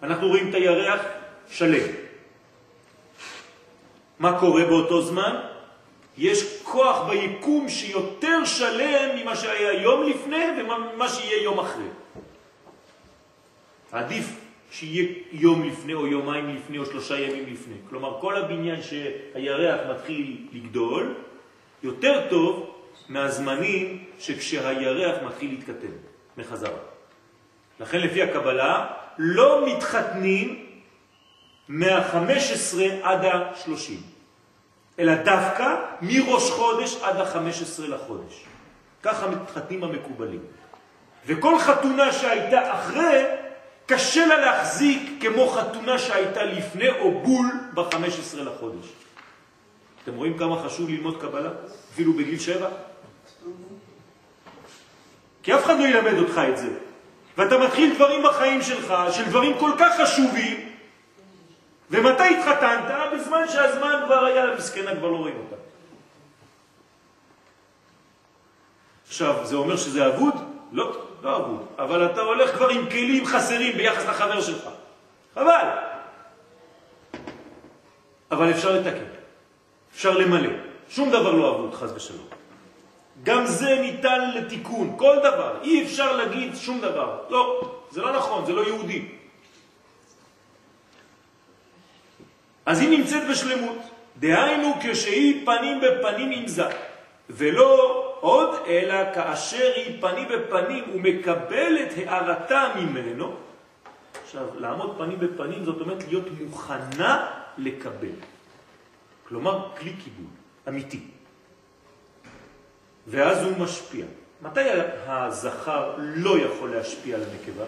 אנחנו 0.02 0.28
רואים 0.28 0.48
את 0.48 0.54
הירח 0.54 1.00
שלם. 1.50 1.86
מה 4.18 4.40
קורה 4.40 4.64
באותו 4.64 5.02
זמן? 5.02 5.40
יש 6.18 6.62
כוח 6.62 7.08
ביקום 7.08 7.68
שיותר 7.68 8.44
שלם 8.44 9.16
ממה 9.16 9.36
שהיה 9.36 9.82
יום 9.82 10.02
לפני 10.02 10.44
ומה 10.58 11.08
שיהיה 11.08 11.42
יום 11.42 11.58
אחרי. 11.58 11.88
עדיף 13.92 14.26
שיהיה 14.70 15.08
יום 15.32 15.68
לפני 15.68 15.94
או 15.94 16.06
יומיים 16.06 16.56
לפני 16.56 16.78
או 16.78 16.86
שלושה 16.86 17.20
ימים 17.20 17.52
לפני. 17.52 17.74
כלומר, 17.88 18.20
כל 18.20 18.36
הבניין 18.36 18.82
שהירח 18.82 19.80
מתחיל 19.90 20.46
לגדול, 20.52 21.14
יותר 21.82 22.26
טוב 22.30 22.76
מהזמנים 23.08 24.04
שכשהירח 24.18 25.22
מתחיל 25.26 25.50
להתקטן 25.50 25.92
מחזרה. 26.36 26.78
לכן 27.80 28.00
לפי 28.00 28.22
הקבלה 28.22 28.86
לא 29.18 29.66
מתחתנים 29.66 30.66
מה-15 31.68 32.78
עד 33.02 33.24
ה-30, 33.24 33.92
אלא 34.98 35.14
דווקא 35.14 35.76
מראש 36.02 36.50
חודש 36.50 36.96
עד 37.02 37.16
ה-15 37.16 37.82
לחודש. 37.88 38.44
ככה 39.02 39.30
מתחתנים 39.30 39.84
המקובלים. 39.84 40.40
וכל 41.26 41.58
חתונה 41.58 42.12
שהייתה 42.12 42.74
אחרי, 42.74 43.24
קשה 43.90 44.26
לה 44.26 44.36
להחזיק 44.36 45.02
כמו 45.20 45.48
חתונה 45.48 45.98
שהייתה 45.98 46.44
לפני 46.44 46.88
או 46.88 47.20
בול 47.20 47.46
ב-15 47.74 48.36
לחודש. 48.36 48.86
אתם 50.02 50.14
רואים 50.14 50.38
כמה 50.38 50.62
חשוב 50.62 50.88
ללמוד 50.90 51.20
קבלה? 51.20 51.50
אפילו 51.92 52.12
בגיל 52.12 52.38
שבע? 52.38 52.68
כי 55.42 55.54
אף 55.54 55.64
אחד 55.64 55.78
לא 55.78 55.84
ילמד 55.84 56.18
אותך 56.18 56.40
את 56.48 56.58
זה. 56.58 56.68
ואתה 57.38 57.58
מתחיל 57.58 57.94
דברים 57.94 58.22
בחיים 58.22 58.62
שלך, 58.62 58.94
של 59.12 59.24
דברים 59.24 59.58
כל 59.58 59.72
כך 59.78 60.00
חשובים, 60.00 60.68
ומתי 61.90 62.22
התחתנת? 62.22 62.94
בזמן 63.14 63.48
שהזמן 63.48 64.02
כבר 64.06 64.24
היה 64.24 64.46
למסכנה, 64.46 64.96
כבר 64.96 65.08
לא 65.08 65.16
רואים 65.16 65.36
אותה. 65.36 65.56
עכשיו, 69.08 69.36
זה 69.44 69.56
אומר 69.56 69.76
שזה 69.76 70.06
אבוד? 70.06 70.34
לא, 70.72 71.09
לא 71.22 71.36
אבוד. 71.36 71.66
אבל 71.78 72.06
אתה 72.06 72.20
הולך 72.20 72.56
כבר 72.56 72.68
עם 72.68 72.90
כלים 72.90 73.26
חסרים 73.26 73.76
ביחס 73.76 74.06
לחבר 74.06 74.40
שלך. 74.40 74.68
חבל. 75.34 75.68
אבל 78.30 78.50
אפשר 78.50 78.72
לתקן. 78.72 79.04
אפשר 79.94 80.18
למלא. 80.18 80.50
שום 80.88 81.10
דבר 81.10 81.32
לא 81.32 81.50
אבוד, 81.50 81.74
חז 81.74 81.92
ושלום. 81.96 82.26
גם 83.22 83.46
זה 83.46 83.78
ניתן 83.80 84.30
לתיקון, 84.34 84.94
כל 84.96 85.16
דבר. 85.18 85.54
אי 85.62 85.84
אפשר 85.84 86.16
להגיד 86.16 86.56
שום 86.56 86.80
דבר. 86.80 87.18
לא, 87.30 87.70
זה 87.90 88.02
לא 88.02 88.16
נכון, 88.16 88.46
זה 88.46 88.52
לא 88.52 88.66
יהודי. 88.66 89.04
אז 92.66 92.80
היא 92.80 92.98
נמצאת 92.98 93.28
בשלמות. 93.30 93.78
דהיינו 94.16 94.74
כשהיא 94.80 95.46
פנים 95.46 95.80
בפנים 95.80 96.30
עם 96.30 96.46
זה, 96.46 96.64
ולא 97.30 98.06
עוד, 98.20 98.50
אלא 98.66 99.14
כאשר 99.14 99.72
היא 99.76 100.00
פנים 100.00 100.28
בפנים 100.28 100.84
ומקבלת 100.94 101.88
הערתה 101.96 102.72
ממנו. 102.76 103.34
עכשיו, 104.22 104.46
לעמוד 104.58 104.94
פנים 104.98 105.18
בפנים 105.20 105.64
זאת 105.64 105.80
אומרת 105.80 106.04
להיות 106.08 106.24
מוכנה 106.40 107.30
לקבל. 107.58 108.16
כלומר, 109.28 109.68
כלי 109.78 109.92
קיבול, 110.04 110.30
אמיתי. 110.68 111.00
ואז 113.06 113.42
הוא 113.44 113.58
משפיע. 113.58 114.06
מתי 114.42 114.60
הזכר 115.06 115.94
לא 115.98 116.38
יכול 116.38 116.70
להשפיע 116.70 117.16
על 117.16 117.22
הנקבה? 117.22 117.64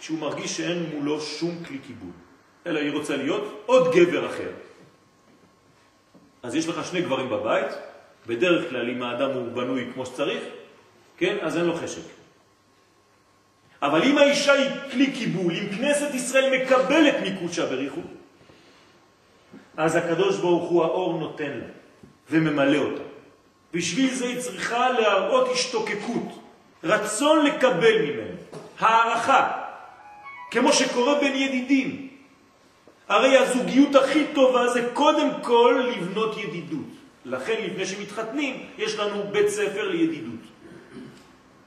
כשהוא 0.00 0.18
מרגיש 0.18 0.56
שאין 0.56 0.86
מולו 0.94 1.20
שום 1.20 1.64
כלי 1.64 1.78
קיבול, 1.78 2.12
אלא 2.66 2.78
היא 2.78 2.92
רוצה 2.92 3.16
להיות 3.16 3.62
עוד 3.66 3.94
גבר 3.94 4.26
אחר. 4.26 4.50
אז 6.42 6.54
יש 6.54 6.68
לך 6.68 6.86
שני 6.86 7.02
גברים 7.02 7.30
בבית, 7.30 7.72
בדרך 8.26 8.70
כלל 8.70 8.90
אם 8.90 9.02
האדם 9.02 9.30
הוא 9.30 9.52
בנוי 9.52 9.90
כמו 9.94 10.06
שצריך, 10.06 10.42
כן, 11.16 11.36
אז 11.42 11.56
אין 11.56 11.64
לו 11.64 11.74
חשק. 11.74 12.02
אבל 13.82 14.02
אם 14.02 14.18
האישה 14.18 14.52
היא 14.52 14.70
כלי 14.90 15.12
קיבול, 15.12 15.52
אם 15.52 15.76
כנסת 15.76 16.14
ישראל 16.14 16.62
מקבלת 16.62 17.14
מקודשה 17.26 17.66
בריחו, 17.66 18.00
אז 19.76 19.96
הקדוש 19.96 20.36
ברוך 20.36 20.70
הוא 20.70 20.84
האור 20.84 21.18
נותן 21.18 21.50
לה 21.50 21.66
וממלא 22.30 22.78
אותה. 22.78 23.02
בשביל 23.72 24.14
זה 24.14 24.26
היא 24.26 24.40
צריכה 24.40 24.90
להראות 24.90 25.48
השתוקקות, 25.52 26.38
רצון 26.84 27.46
לקבל 27.46 28.02
ממנו, 28.02 28.36
הערכה, 28.78 29.52
כמו 30.50 30.72
שקורה 30.72 31.20
בין 31.20 31.36
ידידים. 31.36 32.08
הרי 33.08 33.36
הזוגיות 33.36 33.94
הכי 33.94 34.24
טובה 34.34 34.68
זה 34.68 34.90
קודם 34.94 35.28
כל 35.42 35.82
לבנות 35.96 36.36
ידידות. 36.38 36.99
לכן 37.24 37.54
לפני 37.64 37.86
שמתחתנים 37.86 38.66
יש 38.78 38.94
לנו 38.94 39.22
בית 39.32 39.48
ספר 39.48 39.88
לידידות. 39.88 40.40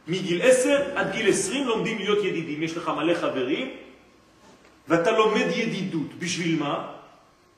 מגיל 0.08 0.42
10 0.42 0.82
עד 0.96 1.12
גיל 1.12 1.30
20 1.30 1.68
לומדים 1.68 1.98
להיות 1.98 2.24
ידידים. 2.24 2.64
יש 2.64 2.78
לך 2.78 2.92
מלא 2.98 3.14
חברים 3.14 3.72
ואתה 4.88 5.12
לומד 5.12 5.46
ידידות. 5.56 6.14
בשביל 6.20 6.60
מה? 6.60 6.88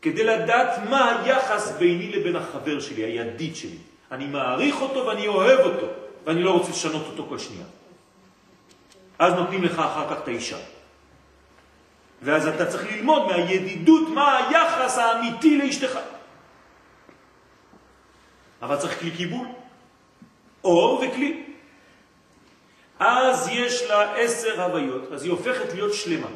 כדי 0.02 0.24
לדעת 0.24 0.90
מה 0.90 1.22
היחס 1.22 1.72
ביני 1.78 2.12
לבין 2.12 2.36
החבר 2.36 2.80
שלי, 2.80 3.04
הידיד 3.04 3.56
שלי. 3.56 3.78
אני 4.12 4.26
מעריך 4.26 4.82
אותו 4.82 5.06
ואני 5.06 5.28
אוהב 5.28 5.60
אותו, 5.60 5.88
ואני 6.26 6.44
לא 6.44 6.52
רוצה 6.52 6.70
לשנות 6.70 7.06
אותו 7.06 7.26
כל 7.30 7.40
שנייה. 7.40 7.66
אז 9.20 9.34
נותנים 9.34 9.64
לך 9.64 9.80
אחר 9.80 10.16
כך 10.16 10.22
את 10.24 10.28
האישה. 10.28 10.58
ואז 12.22 12.48
אתה 12.48 12.66
צריך 12.66 12.92
ללמוד 12.92 13.28
מהידידות 13.28 14.10
מה 14.10 14.38
היחס 14.38 14.98
האמיתי 14.98 15.58
לאשתך. 15.58 16.00
אבל 18.66 18.78
צריך 18.78 19.00
כלי 19.00 19.12
קיבול, 19.12 19.48
אור 20.64 21.04
וכלי. 21.04 21.44
אז 23.00 23.50
יש 23.52 23.84
לה 23.84 24.16
עשר 24.16 24.62
הוויות, 24.62 25.12
אז 25.12 25.24
היא 25.24 25.32
הופכת 25.32 25.74
להיות 25.74 25.94
שלמה. 25.94 26.28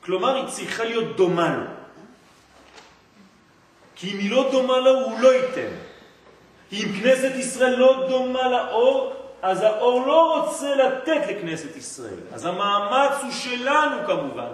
כלומר, 0.00 0.34
היא 0.36 0.46
צריכה 0.46 0.84
להיות 0.84 1.16
דומה 1.16 1.56
לו. 1.56 1.64
כי 3.96 4.12
אם 4.12 4.18
היא 4.18 4.30
לא 4.30 4.48
דומה 4.52 4.78
לו, 4.78 4.90
הוא 4.90 5.20
לא 5.20 5.28
ייתן. 5.34 5.72
אם 6.72 6.88
כנסת 7.02 7.32
ישראל 7.34 7.74
לא 7.76 8.06
דומה 8.08 8.48
לאור, 8.48 9.12
אז 9.42 9.62
האור 9.62 10.06
לא 10.06 10.40
רוצה 10.40 10.74
לתת 10.74 11.20
לכנסת 11.28 11.76
ישראל. 11.76 12.20
אז 12.32 12.44
המאמץ 12.44 13.22
הוא 13.22 13.32
שלנו 13.32 13.96
כמובן, 14.06 14.52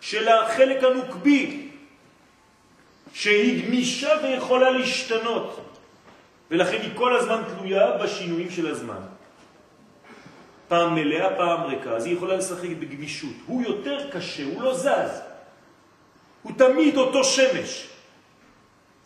של 0.00 0.28
החלק 0.28 0.84
הנוקבי, 0.84 1.68
שהיא 3.12 3.66
גמישה 3.66 4.08
ויכולה 4.22 4.70
להשתנות, 4.70 5.60
ולכן 6.50 6.80
היא 6.82 6.90
כל 6.94 7.16
הזמן 7.16 7.42
תלויה 7.48 7.92
בשינויים 7.92 8.50
של 8.50 8.66
הזמן. 8.66 9.00
פעם 10.68 10.94
מלאה, 10.94 11.36
פעם 11.36 11.62
ריקה, 11.62 11.90
אז 11.90 12.06
היא 12.06 12.14
יכולה 12.14 12.36
לשחק 12.36 12.68
בגמישות. 12.78 13.34
הוא 13.46 13.62
יותר 13.62 14.10
קשה, 14.10 14.44
הוא 14.44 14.62
לא 14.62 14.74
זז. 14.74 15.20
הוא 16.42 16.52
תמיד 16.56 16.96
אותו 16.96 17.24
שמש. 17.24 17.88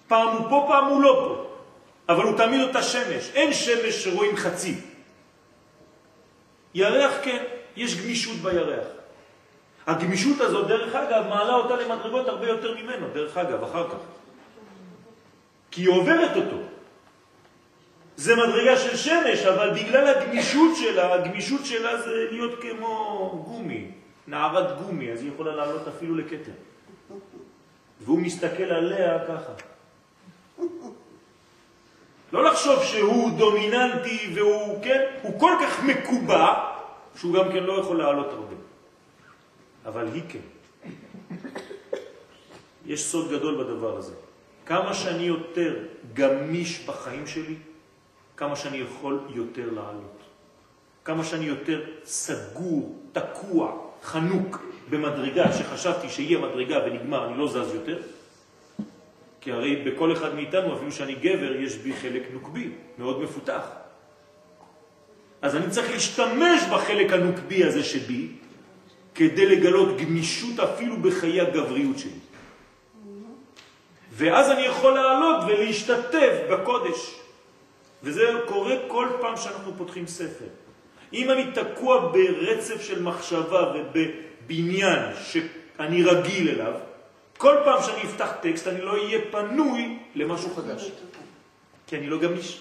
פעם 0.08 0.28
הוא 0.28 0.48
פה, 0.50 0.64
פעם 0.68 0.84
הוא 0.84 1.02
לא 1.02 1.24
פה. 1.28 1.56
אבל 2.08 2.24
הוא 2.24 2.36
תמיד 2.36 2.60
אותה 2.60 2.82
שמש. 2.82 3.30
אין 3.34 3.52
שמש 3.52 4.04
שרואים 4.04 4.36
חצי. 4.36 4.74
ירח 6.74 7.12
כן, 7.22 7.44
יש 7.76 8.02
גמישות 8.02 8.36
בירח. 8.36 8.86
הגמישות 9.86 10.40
הזאת, 10.40 10.66
דרך 10.66 10.94
אגב, 10.94 11.28
מעלה 11.28 11.54
אותה 11.54 11.76
למדרגות 11.76 12.28
הרבה 12.28 12.48
יותר 12.48 12.74
ממנו, 12.82 13.06
דרך 13.14 13.36
אגב, 13.36 13.64
אחר 13.64 13.88
כך. 13.88 13.96
כי 15.70 15.82
היא 15.82 15.88
עוברת 15.88 16.36
אותו. 16.36 16.71
זה 18.22 18.36
מדרגה 18.36 18.76
של 18.76 18.96
שמש, 18.96 19.38
אבל 19.38 19.70
בגלל 19.70 20.06
הגמישות 20.08 20.76
שלה, 20.76 21.14
הגמישות 21.14 21.64
שלה 21.64 22.02
זה 22.02 22.26
להיות 22.30 22.60
כמו 22.60 23.42
גומי, 23.46 23.90
נערת 24.26 24.78
גומי, 24.78 25.12
אז 25.12 25.22
היא 25.22 25.30
יכולה 25.34 25.56
לעלות 25.56 25.88
אפילו 25.88 26.14
לקטר. 26.14 26.52
והוא 28.00 28.20
מסתכל 28.20 28.62
עליה 28.62 29.18
ככה. 29.28 29.52
לא 32.32 32.44
לחשוב 32.44 32.84
שהוא 32.84 33.30
דומיננטי 33.38 34.32
והוא, 34.34 34.84
כן, 34.84 35.02
הוא 35.22 35.40
כל 35.40 35.52
כך 35.62 35.82
מקובע, 35.84 36.54
שהוא 37.16 37.34
גם 37.34 37.52
כן 37.52 37.64
לא 37.64 37.80
יכול 37.80 37.98
לעלות 37.98 38.30
הרבה. 38.30 38.56
אבל 39.86 40.06
היא 40.14 40.22
כן. 40.28 40.46
יש 42.86 43.04
סוד 43.04 43.30
גדול 43.30 43.64
בדבר 43.64 43.96
הזה. 43.96 44.14
כמה 44.66 44.94
שאני 44.94 45.22
יותר 45.22 45.76
גמיש 46.14 46.86
בחיים 46.86 47.26
שלי, 47.26 47.71
כמה 48.42 48.56
שאני 48.56 48.76
יכול 48.76 49.20
יותר 49.34 49.66
לעלות. 49.66 50.18
כמה 51.04 51.24
שאני 51.24 51.44
יותר 51.44 51.80
סגור, 52.04 52.98
תקוע, 53.12 53.72
חנוק 54.02 54.62
במדרגה 54.90 55.52
שחשבתי 55.52 56.08
שיהיה 56.08 56.38
מדרגה 56.38 56.78
ונגמר, 56.86 57.28
אני 57.28 57.38
לא 57.38 57.48
זז 57.48 57.74
יותר. 57.74 57.98
כי 59.40 59.52
הרי 59.52 59.76
בכל 59.76 60.12
אחד 60.12 60.34
מאיתנו, 60.34 60.76
אפילו 60.76 60.92
שאני 60.92 61.14
גבר, 61.14 61.56
יש 61.56 61.76
בי 61.76 61.92
חלק 61.92 62.22
נוקבי, 62.32 62.68
מאוד 62.98 63.22
מפותח. 63.22 63.62
אז 65.42 65.56
אני 65.56 65.70
צריך 65.70 65.90
להשתמש 65.90 66.62
בחלק 66.72 67.12
הנוקבי 67.12 67.64
הזה 67.64 67.84
שבי, 67.84 68.28
כדי 69.14 69.46
לגלות 69.46 69.96
גמישות 69.96 70.60
אפילו 70.60 70.96
בחיי 70.96 71.40
הגבריות 71.40 71.98
שלי. 71.98 72.20
ואז 74.12 74.50
אני 74.50 74.62
יכול 74.62 74.94
לעלות 74.94 75.44
ולהשתתף 75.46 76.32
בקודש. 76.50 77.21
וזה 78.02 78.22
קורה 78.46 78.74
כל 78.88 79.08
פעם 79.20 79.36
שאנחנו 79.36 79.72
פותחים 79.78 80.06
ספר. 80.06 80.44
אם 81.12 81.30
אני 81.30 81.44
תקוע 81.54 82.12
ברצף 82.12 82.82
של 82.82 83.02
מחשבה 83.02 83.72
ובבניין 83.74 85.00
שאני 85.22 86.02
רגיל 86.02 86.48
אליו, 86.48 86.72
כל 87.38 87.56
פעם 87.64 87.82
שאני 87.82 88.02
אפתח 88.02 88.32
טקסט 88.40 88.66
אני 88.68 88.80
לא 88.80 88.92
אהיה 88.92 89.18
פנוי 89.30 89.98
למשהו 90.14 90.54
חדש, 90.54 90.90
כי 91.86 91.96
אני 91.96 92.06
לא 92.06 92.18
גמיש. 92.18 92.60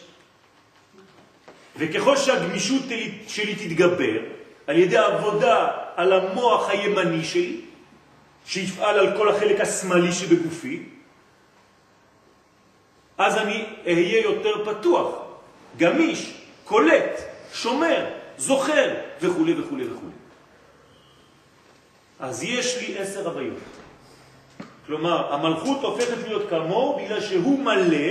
וככל 1.77 2.17
שהגמישות 2.17 2.83
שלי 3.27 3.55
תתגבר, 3.55 4.19
על 4.67 4.77
ידי 4.77 4.97
עבודה 4.97 5.67
על 5.95 6.13
המוח 6.13 6.69
הימני 6.69 7.23
שלי, 7.23 7.61
שיפעל 8.45 8.99
על 8.99 9.17
כל 9.17 9.29
החלק 9.29 9.59
השמאלי 9.59 10.11
שבגופי, 10.11 10.83
אז 13.17 13.37
אני 13.37 13.65
אהיה 13.85 14.21
יותר 14.21 14.65
פתוח, 14.65 15.15
גמיש, 15.77 16.33
קולט, 16.65 17.21
שומר, 17.53 18.05
זוכר, 18.37 18.93
וכו' 19.21 19.45
וכו' 19.57 19.75
וכו'. 19.77 20.07
אז 22.19 22.43
יש 22.43 22.77
לי 22.77 22.97
עשר 22.97 23.27
הוויות. 23.27 23.57
כלומר, 24.85 25.33
המלכות 25.33 25.83
הופכת 25.83 26.27
להיות 26.27 26.49
כמוהו 26.49 26.99
בגלל 26.99 27.21
שהוא 27.21 27.59
מלא, 27.59 28.07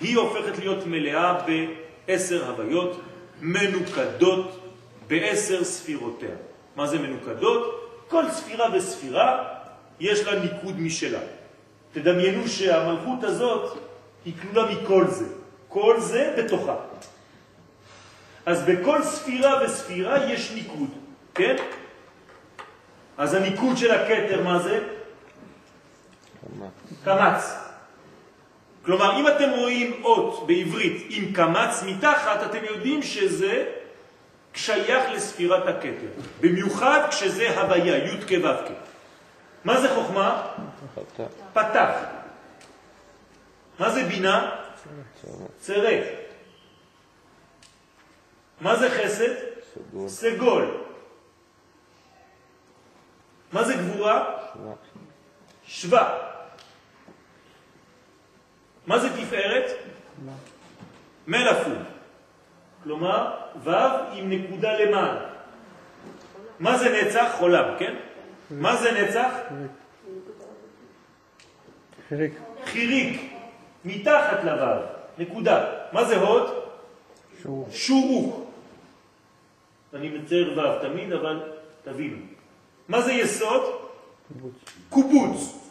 היא 0.00 0.16
הופכת 0.16 0.58
להיות 0.58 0.86
מלאה 0.86 1.42
בעשר 1.46 2.50
הוויות 2.50 3.00
מנוקדות 3.40 4.60
בעשר 5.06 5.64
ספירותיה. 5.64 6.34
מה 6.76 6.86
זה 6.86 6.98
מנוקדות? 6.98 7.90
כל 8.08 8.30
ספירה 8.30 8.68
וספירה 8.74 9.44
יש 10.00 10.20
לה 10.20 10.40
ניקוד 10.40 10.80
משלה. 10.80 11.20
תדמיינו 11.92 12.48
שהמלכות 12.48 13.24
הזאת 13.24 13.78
היא 14.24 14.34
כלולה 14.42 14.72
מכל 14.72 15.04
זה. 15.08 15.39
כל 15.70 16.00
זה 16.00 16.34
בתוכה. 16.38 16.74
אז 18.46 18.62
בכל 18.62 19.02
ספירה 19.02 19.64
וספירה 19.64 20.24
יש 20.32 20.50
ניקוד, 20.50 20.88
כן? 21.34 21.56
אז 23.18 23.34
הניקוד 23.34 23.76
של 23.76 23.90
הקטר, 23.90 24.42
מה 24.42 24.58
זה? 24.58 24.80
קמץ. 27.04 27.54
כלומר, 28.84 29.20
אם 29.20 29.28
אתם 29.28 29.50
רואים 29.50 30.04
אות 30.04 30.46
בעברית 30.46 31.06
עם 31.10 31.32
קמץ 31.32 31.82
מתחת, 31.86 32.42
אתם 32.50 32.64
יודעים 32.64 33.02
שזה 33.02 33.64
שייך 34.54 35.10
לספירת 35.12 35.66
הכתר. 35.68 36.10
במיוחד 36.40 37.00
כשזה 37.10 37.60
הוויה, 37.60 37.96
י' 37.96 38.20
כו' 38.28 38.48
מה 39.64 39.80
זה 39.80 39.88
חוכמה? 39.94 40.46
פתח. 41.52 41.90
מה 43.78 43.90
זה 43.90 44.04
בינה? 44.04 44.59
צרף. 45.58 46.06
מה 48.60 48.76
זה 48.76 48.90
חסד? 48.90 49.34
סגול. 49.74 50.08
סגול. 50.08 50.80
מה 53.52 53.64
זה 53.64 53.74
גבורה? 53.74 54.38
שווה. 55.66 56.18
מה 58.86 58.98
זה 58.98 59.08
תפארת? 59.16 59.70
מלאפון. 61.26 61.84
כלומר, 62.82 63.36
ו' 63.64 63.70
עם 64.12 64.30
נקודה 64.30 64.72
למעלה. 64.78 65.30
מה 66.58 66.78
זה 66.78 67.02
נצח? 67.02 67.34
חולם, 67.38 67.78
כן? 67.78 67.94
מה 68.50 68.76
זה 68.76 68.92
נצח? 68.92 69.32
חיריק. 72.08 72.32
חיריק, 72.64 73.29
מתחת 73.84 74.44
לו', 74.44 74.82
נקודה. 75.18 75.64
מה 75.92 76.04
זה 76.04 76.16
הוד? 76.16 76.50
שורוק. 77.42 77.68
שורוק. 77.72 78.50
אני 79.94 80.08
מצייר 80.08 80.58
ו' 80.58 80.82
תמיד, 80.82 81.12
אבל 81.12 81.52
תבינו. 81.84 82.16
מה 82.88 83.00
זה 83.02 83.12
יסוד? 83.12 83.62
קובוץ. 84.28 84.54
קובוץ. 84.88 85.70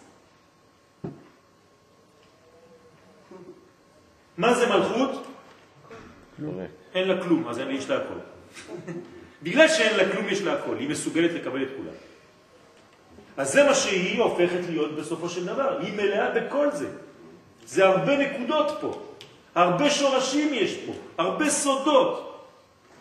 מה 4.38 4.54
זה 4.54 4.68
מלכות? 4.68 5.28
אין 6.96 7.08
לה 7.08 7.24
כלום, 7.24 7.48
אז 7.48 7.60
אין 7.60 7.72
יש 7.72 7.90
לה 7.90 7.98
הכל. 7.98 8.20
בגלל 9.44 9.68
שאין 9.68 9.96
לה 9.98 10.12
כלום 10.12 10.30
יש 10.30 10.42
לה 10.42 10.54
הכל, 10.54 10.78
היא 10.78 10.90
מסוגלת 10.90 11.32
לקבל 11.32 11.64
את 11.64 11.68
כולם. 11.78 11.96
אז 13.38 13.54
זה 13.54 13.64
מה 13.64 13.76
שהיא 13.76 14.22
הופכת 14.22 14.60
להיות 14.70 14.96
בסופו 14.96 15.30
של 15.30 15.46
דבר, 15.46 15.80
היא 15.80 15.94
מלאה 15.94 16.30
בכל 16.32 16.72
זה. 16.72 16.88
זה 17.70 17.86
הרבה 17.86 18.18
נקודות 18.18 18.78
פה, 18.82 19.02
הרבה 19.56 19.90
שורשים 19.90 20.54
יש 20.54 20.76
פה, 20.86 20.94
הרבה 21.18 21.50
סודות, 21.50 22.46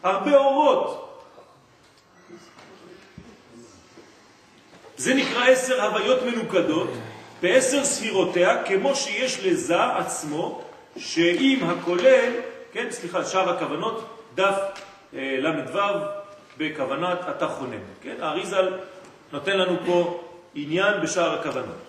הרבה 0.02 0.36
אורות. 0.36 1.24
זה 4.96 5.14
נקרא 5.14 5.48
עשר 5.48 5.84
הוויות 5.84 6.22
מנוקדות 6.22 6.90
בעשר 7.42 7.84
ספירותיה, 7.84 8.64
כמו 8.64 8.94
שיש 8.96 9.44
לזה 9.44 9.84
עצמו, 9.84 10.62
שאם 10.96 11.60
הכולל 11.62 12.32
כן, 12.72 12.86
סליחה, 12.90 13.24
שאר 13.24 13.50
הכוונות, 13.50 14.04
דף 14.34 14.56
אה, 15.14 15.36
ל"ו 15.38 15.78
בכוונת 16.58 17.18
אתה 17.30 17.48
חונן. 17.48 17.78
כן, 18.02 18.14
האריזל 18.20 18.72
נותן 19.32 19.58
לנו 19.58 19.76
פה 19.86 20.24
עניין 20.54 21.00
בשאר 21.02 21.40
הכוונות. 21.40 21.87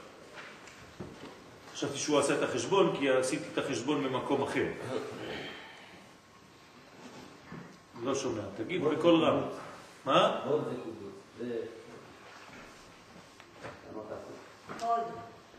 חשבתי 1.80 1.98
שהוא 1.98 2.20
עשה 2.20 2.38
את 2.38 2.44
החשבון, 2.44 2.96
כי 3.00 3.10
עשיתי 3.10 3.44
את 3.54 3.58
החשבון 3.58 4.04
במקום 4.04 4.42
אחר. 4.42 4.66
לא 8.04 8.16
שומע, 8.16 8.42
תגיד 8.58 8.84
בקול 8.84 9.24
רם. 9.24 9.42
מה? 10.06 10.40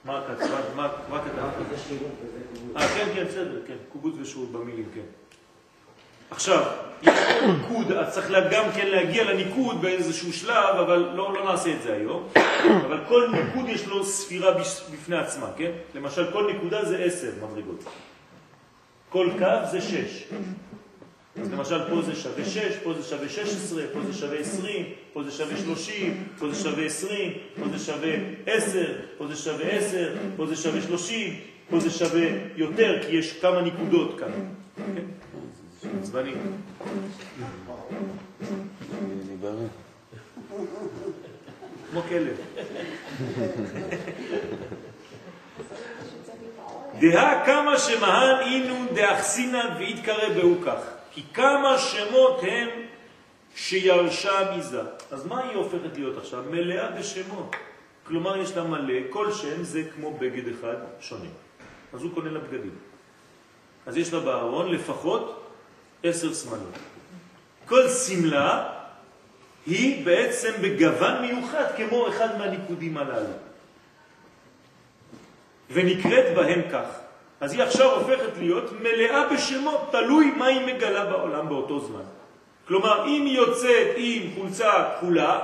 מה 0.04 0.22
כתבת? 0.28 0.64
מה 0.76 1.24
כתבת? 1.24 1.54
אה, 2.76 2.88
כן, 2.88 3.08
כן, 3.14 3.26
בסדר, 3.26 3.66
כן, 3.66 3.76
קובוץ 3.92 4.14
ושירות 4.20 4.52
במילים, 4.52 4.88
כן. 4.94 5.19
עכשיו, 6.30 6.64
פה 7.04 7.10
ניקוד, 7.46 7.92
אז 7.92 8.14
צריך 8.14 8.30
גם 8.50 8.64
כן 8.74 8.86
להגיע 8.86 9.24
לניקוד 9.24 9.82
באיזשהו 9.82 10.32
שלב, 10.32 10.76
אבל 10.76 11.10
לא, 11.14 11.34
לא 11.34 11.44
נעשה 11.44 11.72
את 11.74 11.82
זה 11.82 11.92
היום. 11.92 12.28
אבל 12.86 12.98
כל 13.08 13.28
ניקוד 13.32 13.68
יש 13.68 13.86
לו 13.86 14.04
ספירה 14.04 14.52
בפני 14.92 15.16
עצמה, 15.16 15.46
כן? 15.56 15.70
למשל, 15.94 16.32
כל 16.32 16.52
נקודה 16.52 16.84
זה 16.84 16.98
עשר 16.98 17.30
מדרגות. 17.52 17.84
כל 19.08 19.28
קו 19.38 19.70
זה 19.70 19.80
שש. 19.80 20.24
אז 21.42 21.52
למשל 21.52 21.78
פה 21.88 22.02
זה 22.02 22.14
שווה 22.14 22.44
6, 22.44 22.76
פה 22.82 22.92
זה 22.94 23.08
שווה 23.08 23.28
16, 23.28 23.82
פה 23.92 24.00
זה 24.06 24.18
שווה 24.18 24.38
20, 24.38 24.86
פה 25.12 25.22
זה 25.22 25.30
שווה 25.30 25.56
30, 25.56 26.26
פה 26.38 26.48
זה 26.52 26.62
שווה 26.62 26.84
20, 26.84 27.32
פה 27.60 27.68
זה 27.72 27.78
שווה 27.84 28.14
10, 28.46 28.92
פה 29.18 29.26
זה 29.26 29.36
שווה 29.36 29.66
10, 29.66 30.14
פה 30.36 30.46
זה 30.46 30.56
שווה 30.56 30.82
30, 30.82 31.40
פה 31.70 31.80
זה 31.80 31.90
שווה 31.90 32.26
יותר, 32.56 32.98
כי 33.02 33.16
יש 33.16 33.40
כמה 33.40 33.62
נקודות 33.62 34.20
כאן. 34.20 34.32
עצבני. 36.00 36.34
כמו 41.90 42.02
כלב. 42.08 42.36
דהה 47.00 47.46
כמה 47.46 47.78
שמהן 47.78 48.40
אינו 48.40 48.86
דאחסינא 48.94 49.62
ויתקרא 49.78 50.28
בהו 50.28 50.54
כך. 50.66 50.80
כי 51.12 51.22
כמה 51.34 51.78
שמות 51.78 52.40
הם 52.42 52.68
שירשה 53.54 54.56
מזה. 54.56 54.80
אז 55.10 55.26
מה 55.26 55.44
היא 55.44 55.56
הופכת 55.56 55.94
להיות 55.94 56.16
עכשיו? 56.16 56.44
מלאה 56.50 56.90
בשמות. 56.90 57.56
כלומר, 58.06 58.36
יש 58.36 58.56
לה 58.56 58.64
מלא, 58.64 58.94
כל 59.10 59.32
שם 59.32 59.62
זה 59.62 59.82
כמו 59.94 60.18
בגד 60.18 60.48
אחד 60.48 60.76
שונה. 61.00 61.28
אז 61.92 62.02
הוא 62.02 62.14
קונה 62.14 62.30
לה 62.30 62.40
בגדים. 62.40 62.74
אז 63.86 63.96
יש 63.96 64.12
לה 64.12 64.20
בארון 64.20 64.72
לפחות 64.72 65.39
עשר 66.02 66.34
סמלות. 66.34 66.78
כל 67.66 67.88
סמלה 67.88 68.68
היא 69.66 70.06
בעצם 70.06 70.52
בגוון 70.62 71.20
מיוחד 71.20 71.64
כמו 71.76 72.08
אחד 72.08 72.38
מהניקודים 72.38 72.96
הללו. 72.96 73.34
ונקראת 75.70 76.34
בהם 76.34 76.60
כך. 76.72 76.86
אז 77.40 77.52
היא 77.52 77.62
עכשיו 77.62 77.94
הופכת 77.94 78.38
להיות 78.38 78.72
מלאה 78.80 79.28
בשמות, 79.34 79.88
תלוי 79.90 80.30
מה 80.36 80.46
היא 80.46 80.74
מגלה 80.74 81.04
בעולם 81.04 81.48
באותו 81.48 81.80
זמן. 81.80 82.02
כלומר, 82.68 83.06
אם 83.06 83.26
היא 83.26 83.36
יוצאת 83.36 83.88
עם 83.96 84.30
חולצה 84.34 84.70
כחולה, 84.96 85.38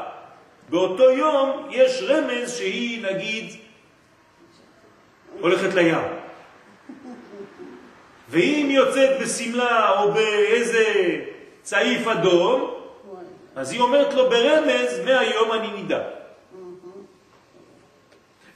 באותו 0.68 1.10
יום 1.10 1.68
יש 1.70 2.02
רמז 2.02 2.56
שהיא, 2.56 3.02
נגיד, 3.02 3.50
הולכת 5.40 5.74
לים. 5.74 6.15
ואם 8.28 8.68
יוצאת 8.70 9.20
בסמלה 9.20 10.00
או 10.00 10.12
באיזה 10.12 10.84
צעיף 11.62 12.06
אדום, 12.06 12.74
אז 13.56 13.72
היא 13.72 13.80
אומרת 13.80 14.14
לו 14.14 14.30
ברמז, 14.30 15.00
מהיום 15.04 15.52
אני 15.52 15.70
נידה. 15.70 16.02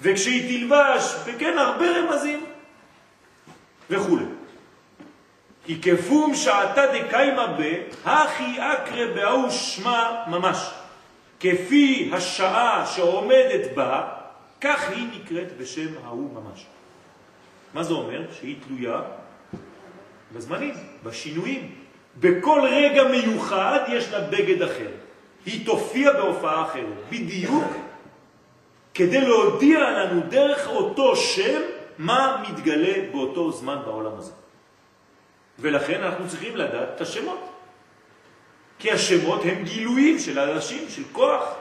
וכשהיא 0.00 0.58
תלבש, 0.58 1.14
וכן, 1.24 1.58
הרבה 1.58 1.86
רמזים, 1.90 2.44
וכו'. 3.90 4.18
כי 5.64 5.82
כפום 5.82 6.34
שעתה 6.34 6.82
דקיימה 6.86 7.46
ב, 7.46 7.82
הכי 8.04 8.56
אקרה 8.58 9.06
באו 9.14 9.50
שמה 9.50 10.24
ממש. 10.26 10.70
כפי 11.40 12.10
השעה 12.12 12.86
שעומדת 12.86 13.74
בה, 13.74 14.08
כך 14.60 14.90
היא 14.90 15.06
נקראת 15.12 15.56
בשם 15.58 15.88
ההוא 16.04 16.30
ממש. 16.34 16.66
מה 17.74 17.82
זה 17.82 17.92
אומר? 17.92 18.22
שהיא 18.32 18.56
תלויה 18.66 19.00
בזמנים, 20.34 20.74
בשינויים. 21.04 21.74
בכל 22.20 22.60
רגע 22.70 23.04
מיוחד 23.04 23.80
יש 23.88 24.08
לה 24.08 24.20
בגד 24.20 24.62
אחר. 24.62 24.90
היא 25.46 25.66
תופיע 25.66 26.12
בהופעה 26.12 26.64
אחרת, 26.64 26.96
בדיוק 27.10 27.64
כדי 28.94 29.20
להודיע 29.20 29.90
לנו 29.90 30.20
דרך 30.28 30.68
אותו 30.68 31.16
שם 31.16 31.60
מה 31.98 32.44
מתגלה 32.48 33.10
באותו 33.12 33.52
זמן 33.52 33.78
בעולם 33.84 34.12
הזה. 34.18 34.32
ולכן 35.58 36.02
אנחנו 36.02 36.28
צריכים 36.28 36.56
לדעת 36.56 36.88
את 36.96 37.00
השמות. 37.00 37.50
כי 38.78 38.90
השמות 38.90 39.40
הם 39.44 39.64
גילויים 39.64 40.18
של 40.18 40.38
אנשים, 40.38 40.88
של 40.88 41.02
כוח. 41.12 41.54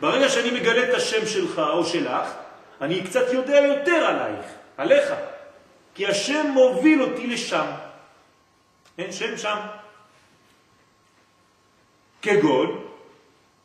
ברגע 0.00 0.28
שאני 0.28 0.60
מגלה 0.60 0.88
את 0.90 0.94
השם 0.94 1.26
שלך 1.26 1.58
או 1.58 1.84
שלך, 1.84 2.26
אני 2.80 3.02
קצת 3.02 3.32
יודע 3.32 3.56
יותר 3.56 4.06
עלייך, 4.06 4.46
עליך. 4.76 5.12
כי 6.00 6.06
השם 6.06 6.46
מוביל 6.54 7.02
אותי 7.02 7.26
לשם. 7.26 7.66
אין 8.98 9.12
שם 9.12 9.36
שם. 9.36 9.56
כגון, 12.22 12.84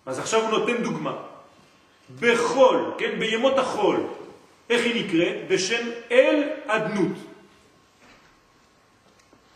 אז 0.05 0.19
עכשיו 0.19 0.41
הוא 0.41 0.49
נותן 0.49 0.83
דוגמה. 0.83 1.15
בחול, 2.19 2.93
כן, 2.97 3.19
בימות 3.19 3.57
החול, 3.57 4.07
איך 4.69 4.86
היא 4.86 5.05
נקראת? 5.05 5.47
בשם 5.47 5.89
אל 6.11 6.49
אדנות. 6.67 7.17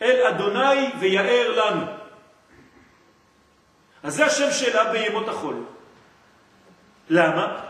אל 0.01 0.27
אדוני 0.27 0.91
ויער 0.99 1.51
לנו. 1.51 1.85
אז 4.03 4.15
זה 4.15 4.25
השם 4.25 4.51
שלה 4.51 4.91
בימות 4.91 5.27
החול. 5.27 5.63
למה? 7.09 7.68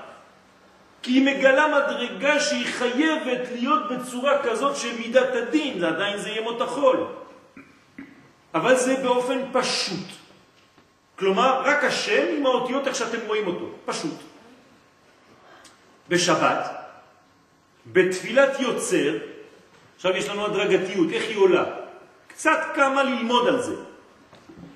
כי 1.02 1.12
היא 1.12 1.26
מגלה 1.26 1.66
מדרגה 1.68 2.40
שהיא 2.40 2.66
חייבת 2.66 3.50
להיות 3.52 3.92
בצורה 3.92 4.44
כזאת 4.44 4.76
של 4.76 4.98
מידת 5.00 5.36
הדין, 5.36 5.80
זה 5.80 5.88
עדיין 5.88 6.18
זה 6.18 6.30
ימות 6.30 6.62
החול. 6.62 7.08
אבל 8.54 8.76
זה 8.76 8.96
באופן 9.04 9.40
פשוט. 9.52 10.08
כלומר, 11.20 11.62
רק 11.66 11.84
השם 11.84 12.26
עם 12.38 12.46
האותיות 12.46 12.88
איך 12.88 12.96
שאתם 12.96 13.28
רואים 13.28 13.48
אותו, 13.48 13.70
פשוט. 13.86 14.16
בשבת, 16.10 16.70
בתפילת 17.86 18.60
יוצר, 18.60 19.18
עכשיו 19.96 20.16
יש 20.16 20.30
לנו 20.30 20.46
הדרגתיות, 20.46 21.08
איך 21.12 21.24
היא 21.24 21.38
עולה? 21.38 21.64
קצת 22.28 22.60
כמה 22.76 23.04
ללמוד 23.04 23.48
על 23.48 23.62
זה. 23.62 23.76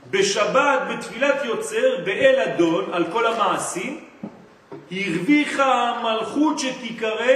בשבת, 0.10 0.80
בתפילת 0.90 1.46
יוצר, 1.46 1.98
באל 2.06 2.40
אדון, 2.40 2.94
על 2.94 3.06
כל 3.12 3.28
המעשים, 3.28 4.06
הרוויחה 4.92 5.90
המלכות 5.90 6.60
שתיקרא 6.60 7.34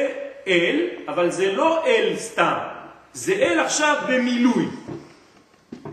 אל, 0.47 0.87
אבל 1.07 1.29
זה 1.29 1.51
לא 1.51 1.85
אל 1.85 2.13
סתם, 2.15 2.57
זה 3.13 3.33
אל 3.33 3.59
עכשיו 3.59 3.95
במילוי. 4.09 4.65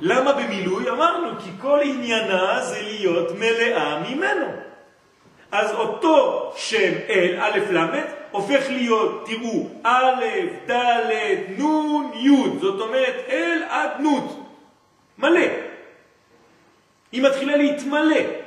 למה 0.01 0.33
במילוי? 0.33 0.91
אמרנו, 0.91 1.41
כי 1.41 1.51
כל 1.61 1.81
עניינה 1.83 2.61
זה 2.63 2.83
להיות 2.83 3.33
מלאה 3.39 4.03
ממנו. 4.09 4.47
אז 5.53 5.73
אותו 5.73 6.53
שם 6.57 6.93
אל, 7.09 7.37
א' 7.41 7.59
ל', 7.73 8.01
הופך 8.31 8.65
להיות, 8.69 9.27
תראו, 9.27 9.69
א', 9.83 10.25
ד', 10.71 11.11
נ', 11.59 12.13
י', 12.15 12.59
זאת 12.61 12.81
אומרת 12.81 13.15
אל 13.29 13.63
עד 13.69 13.91
נ', 14.01 14.27
מלא. 15.19 15.41
היא 17.13 17.23
מתחילה 17.23 17.57
להתמלא. 17.57 18.44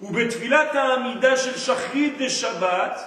ובתפילת 0.00 0.74
העמידה 0.74 1.36
של 1.36 1.58
שחרית 1.58 2.18
דשבת, 2.18 3.00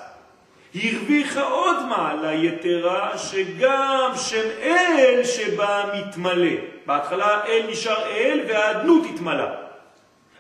הרוויחה 0.76 1.42
עוד 1.42 1.86
מעלה 1.90 2.34
יתרה 2.34 3.18
שגם 3.18 4.12
שם 4.16 4.50
אל 4.62 5.22
שבה 5.24 5.84
מתמלא. 5.94 6.56
בהתחלה 6.86 7.46
אל 7.48 7.66
נשאר 7.70 8.06
אל 8.08 8.42
והאדנות 8.48 9.06
התמלא. 9.14 9.48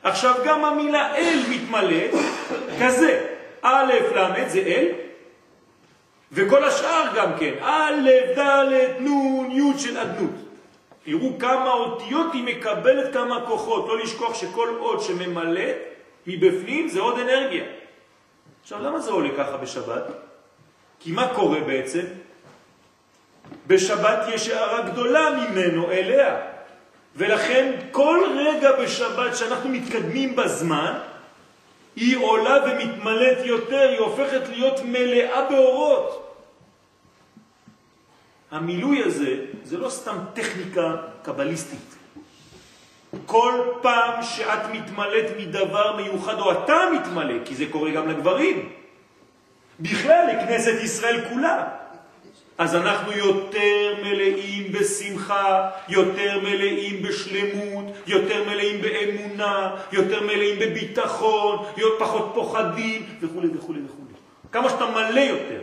עכשיו 0.03 0.35
גם 0.45 0.65
המילה 0.65 1.15
אל 1.15 1.39
מתמלא 1.49 2.03
כזה, 2.81 3.25
א' 3.61 3.93
ל' 4.15 4.49
זה 4.49 4.59
אל, 4.59 4.87
וכל 6.31 6.63
השאר 6.63 7.03
גם 7.15 7.31
כן, 7.39 7.53
א', 7.61 8.09
ד', 8.37 9.01
נ', 9.01 9.51
י' 9.51 9.79
של 9.79 9.97
אדנות. 9.97 10.31
תראו 11.05 11.39
כמה 11.39 11.71
אותיות 11.71 12.33
היא 12.33 12.43
מקבלת, 12.43 13.13
כמה 13.13 13.45
כוחות. 13.47 13.87
לא 13.87 13.99
לשכוח 13.99 14.35
שכל 14.35 14.69
עוד 14.79 15.01
שממלא 15.01 15.61
מבפנים 16.27 16.87
זה 16.87 16.99
עוד 16.99 17.19
אנרגיה. 17.19 17.63
עכשיו, 18.61 18.83
למה 18.83 18.99
זה 18.99 19.11
עולה 19.11 19.29
ככה 19.37 19.57
בשבת? 19.57 20.03
כי 20.99 21.11
מה 21.11 21.33
קורה 21.35 21.59
בעצם? 21.59 22.03
בשבת 23.67 24.19
יש 24.33 24.49
הערה 24.49 24.89
גדולה 24.89 25.29
ממנו 25.29 25.91
אליה. 25.91 26.35
ולכן 27.15 27.79
כל 27.91 28.19
רגע 28.37 28.71
בשבת 28.81 29.35
שאנחנו 29.35 29.69
מתקדמים 29.69 30.35
בזמן, 30.35 30.99
היא 31.95 32.17
עולה 32.17 32.57
ומתמלאת 32.65 33.45
יותר, 33.45 33.89
היא 33.89 33.99
הופכת 33.99 34.49
להיות 34.49 34.79
מלאה 34.85 35.49
באורות. 35.49 36.23
המילוי 38.51 39.03
הזה 39.03 39.45
זה 39.63 39.77
לא 39.77 39.89
סתם 39.89 40.17
טכניקה 40.33 40.95
קבליסטית. 41.21 41.96
כל 43.25 43.61
פעם 43.81 44.23
שאת 44.23 44.71
מתמלאת 44.71 45.25
מדבר 45.37 45.95
מיוחד, 45.95 46.39
או 46.39 46.51
אתה 46.51 46.77
מתמלא, 46.93 47.45
כי 47.45 47.55
זה 47.55 47.65
קורה 47.71 47.91
גם 47.91 48.07
לגברים, 48.09 48.69
בכלל 49.79 50.25
לכנסת 50.33 50.83
ישראל 50.83 51.21
כולה, 51.29 51.63
אז 52.57 52.75
אנחנו 52.75 53.11
יותר 53.11 53.95
מלאים 54.03 54.71
בשמחה, 54.71 55.69
יותר 55.89 56.39
מלאים 56.39 57.03
בשלמות, 57.03 57.85
יותר 58.07 58.43
מלאים 58.43 58.81
באמונה, 58.81 59.75
יותר 59.91 60.23
מלאים 60.23 60.59
בביטחון, 60.59 61.65
פחות 61.99 62.31
פוחדים 62.33 63.05
וכו' 63.21 63.41
וכו' 63.55 63.73
וכו'. 63.85 64.03
כמה 64.51 64.69
שאתה 64.69 64.85
מלא 64.85 65.19
יותר. 65.19 65.61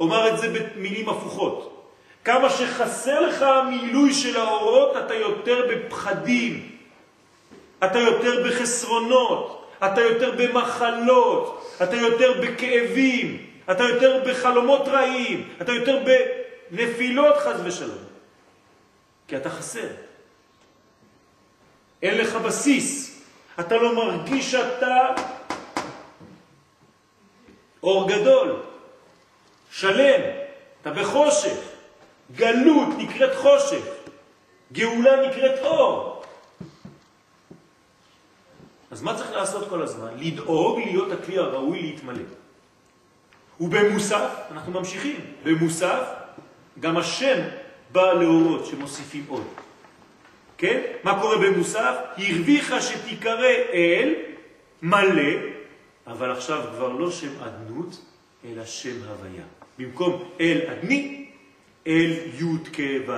אומר 0.00 0.28
את 0.28 0.38
זה 0.38 0.48
במילים 0.48 1.08
הפוכות. 1.08 1.77
כמה 2.28 2.50
שחסר 2.50 3.20
לך 3.20 3.42
המילוי 3.42 4.14
של 4.14 4.36
האורות, 4.36 4.96
אתה 4.96 5.14
יותר 5.14 5.66
בפחדים, 5.70 6.76
אתה 7.84 7.98
יותר 7.98 8.48
בחסרונות, 8.48 9.70
אתה 9.86 10.00
יותר 10.00 10.32
במחלות, 10.38 11.74
אתה 11.82 11.96
יותר 11.96 12.40
בכאבים, 12.40 13.46
אתה 13.70 13.84
יותר 13.84 14.22
בחלומות 14.26 14.88
רעים, 14.88 15.48
אתה 15.62 15.72
יותר 15.72 16.02
בנפילות 16.70 17.36
חז 17.36 17.60
ושלום. 17.64 18.04
כי 19.28 19.36
אתה 19.36 19.50
חסר. 19.50 19.88
אין 22.02 22.18
לך 22.18 22.34
בסיס. 22.34 23.20
אתה 23.60 23.76
לא 23.76 23.94
מרגיש 23.94 24.50
שאתה 24.50 25.14
אור 27.82 28.08
גדול, 28.08 28.56
שלם, 29.70 30.20
אתה 30.82 30.90
בחושך. 30.90 31.67
גלות 32.36 32.88
נקראת 32.98 33.34
חושך, 33.34 33.84
גאולה 34.72 35.28
נקראת 35.28 35.58
אור. 35.58 36.22
אז 38.90 39.02
מה 39.02 39.16
צריך 39.16 39.32
לעשות 39.32 39.68
כל 39.68 39.82
הזמן? 39.82 40.08
לדאוג 40.16 40.78
להיות 40.78 41.12
הכלי 41.12 41.38
הראוי 41.38 41.82
להתמלא. 41.82 42.22
ובמוסף, 43.60 44.30
אנחנו 44.50 44.72
ממשיכים, 44.72 45.20
במוסף 45.44 46.02
גם 46.80 46.96
השם 46.96 47.38
בא 47.92 48.12
להורות 48.12 48.66
שמוסיפים 48.66 49.24
עוד. 49.28 49.44
כן? 50.58 50.80
מה 51.02 51.20
קורה 51.20 51.38
במוסף? 51.38 51.94
הרוויחה 52.16 52.82
שתיקרא 52.82 53.48
אל 53.72 54.14
מלא, 54.82 55.32
אבל 56.06 56.30
עכשיו 56.30 56.64
כבר 56.72 56.88
לא 56.88 57.10
שם 57.10 57.42
אדנות, 57.42 58.00
אלא 58.44 58.64
שם 58.64 58.96
הוויה. 59.08 59.44
במקום 59.78 60.30
אל 60.40 60.60
אדני, 60.72 61.27
אל 61.88 62.12
י' 62.40 62.70
כ' 62.72 63.08
ו'. 63.08 63.12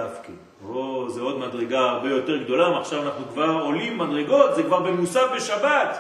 או, 0.69 1.11
זה 1.11 1.21
עוד 1.21 1.39
מדרגה 1.39 1.81
הרבה 1.81 2.11
יותר 2.11 2.37
גדולה, 2.37 2.81
עכשיו 2.81 3.03
אנחנו 3.03 3.25
כבר 3.33 3.51
עולים 3.51 3.99
מדרגות, 3.99 4.55
זה 4.55 4.63
כבר 4.63 4.81
במוסף 4.81 5.27
בשבת. 5.37 5.99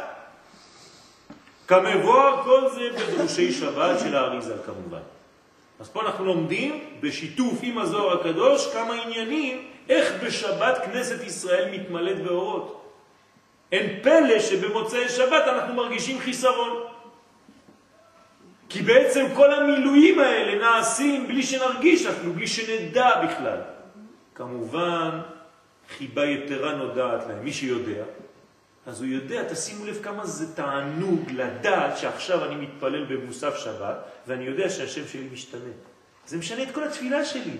כמבואר 1.66 2.42
כל 2.44 2.68
זה 2.68 2.90
בדרושי 2.90 3.52
שבת 3.52 4.00
של 4.00 4.16
האריזה 4.16 4.54
כמובן. 4.66 5.02
אז 5.80 5.88
פה 5.88 6.02
אנחנו 6.02 6.24
לומדים 6.24 6.84
בשיתוף 7.00 7.58
עם 7.62 7.78
הזוהר 7.78 8.20
הקדוש 8.20 8.72
כמה 8.72 8.94
עניינים 8.94 9.68
איך 9.88 10.12
בשבת 10.24 10.78
כנסת 10.84 11.26
ישראל 11.26 11.70
מתמלאת 11.72 12.22
באורות. 12.22 12.82
אין 13.72 14.02
פלא 14.02 14.40
שבמוצאי 14.40 15.08
שבת 15.08 15.42
אנחנו 15.46 15.74
מרגישים 15.74 16.18
חיסרון. 16.18 16.89
כי 18.70 18.82
בעצם 18.82 19.26
כל 19.34 19.52
המילואים 19.52 20.18
האלה 20.18 20.58
נעשים 20.58 21.28
בלי 21.28 21.42
שנרגיש 21.42 22.06
אפילו, 22.06 22.32
בלי 22.32 22.46
שנדע 22.46 23.24
בכלל. 23.24 23.60
כמובן, 24.34 25.20
חיבה 25.96 26.24
יתרה 26.24 26.74
נודעת 26.74 27.26
להם. 27.28 27.44
מי 27.44 27.52
שיודע, 27.52 28.02
אז 28.86 29.00
הוא 29.00 29.08
יודע, 29.08 29.42
תשימו 29.52 29.86
לב 29.86 29.98
כמה 30.02 30.26
זה 30.26 30.56
תענוג 30.56 31.30
לדעת 31.30 31.98
שעכשיו 31.98 32.44
אני 32.44 32.54
מתפלל 32.54 33.04
במוסף 33.04 33.56
שבת, 33.56 33.96
ואני 34.26 34.44
יודע 34.44 34.70
שהשם 34.70 35.08
שלי 35.08 35.28
משתנה. 35.32 35.70
זה 36.26 36.38
משנה 36.38 36.62
את 36.62 36.74
כל 36.74 36.84
התפילה 36.84 37.24
שלי. 37.24 37.56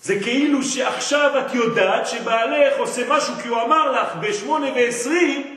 זה 0.00 0.20
כאילו 0.20 0.62
שעכשיו 0.62 1.46
את 1.46 1.54
יודעת 1.54 2.06
שבעלך 2.06 2.78
עושה 2.78 3.02
משהו 3.08 3.34
כי 3.42 3.48
הוא 3.48 3.62
אמר 3.62 3.92
לך 3.92 4.16
בשמונה 4.20 4.66
ועשרים, 4.76 5.53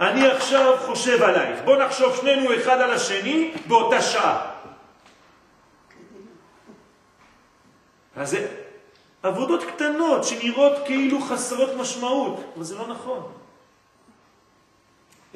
אני 0.00 0.26
עכשיו 0.26 0.76
חושב 0.86 1.22
עלייך. 1.22 1.60
בוא 1.64 1.76
נחשוב 1.76 2.16
שנינו 2.16 2.54
אחד 2.54 2.80
על 2.80 2.90
השני 2.90 3.54
באותה 3.66 4.02
שעה. 4.02 4.52
אז 8.16 8.30
זה 8.30 8.48
עבודות 9.22 9.64
קטנות 9.64 10.24
שנראות 10.24 10.72
כאילו 10.84 11.20
חסרות 11.20 11.70
משמעות, 11.76 12.44
אבל 12.56 12.64
זה 12.64 12.74
לא 12.74 12.86
נכון. 12.86 13.32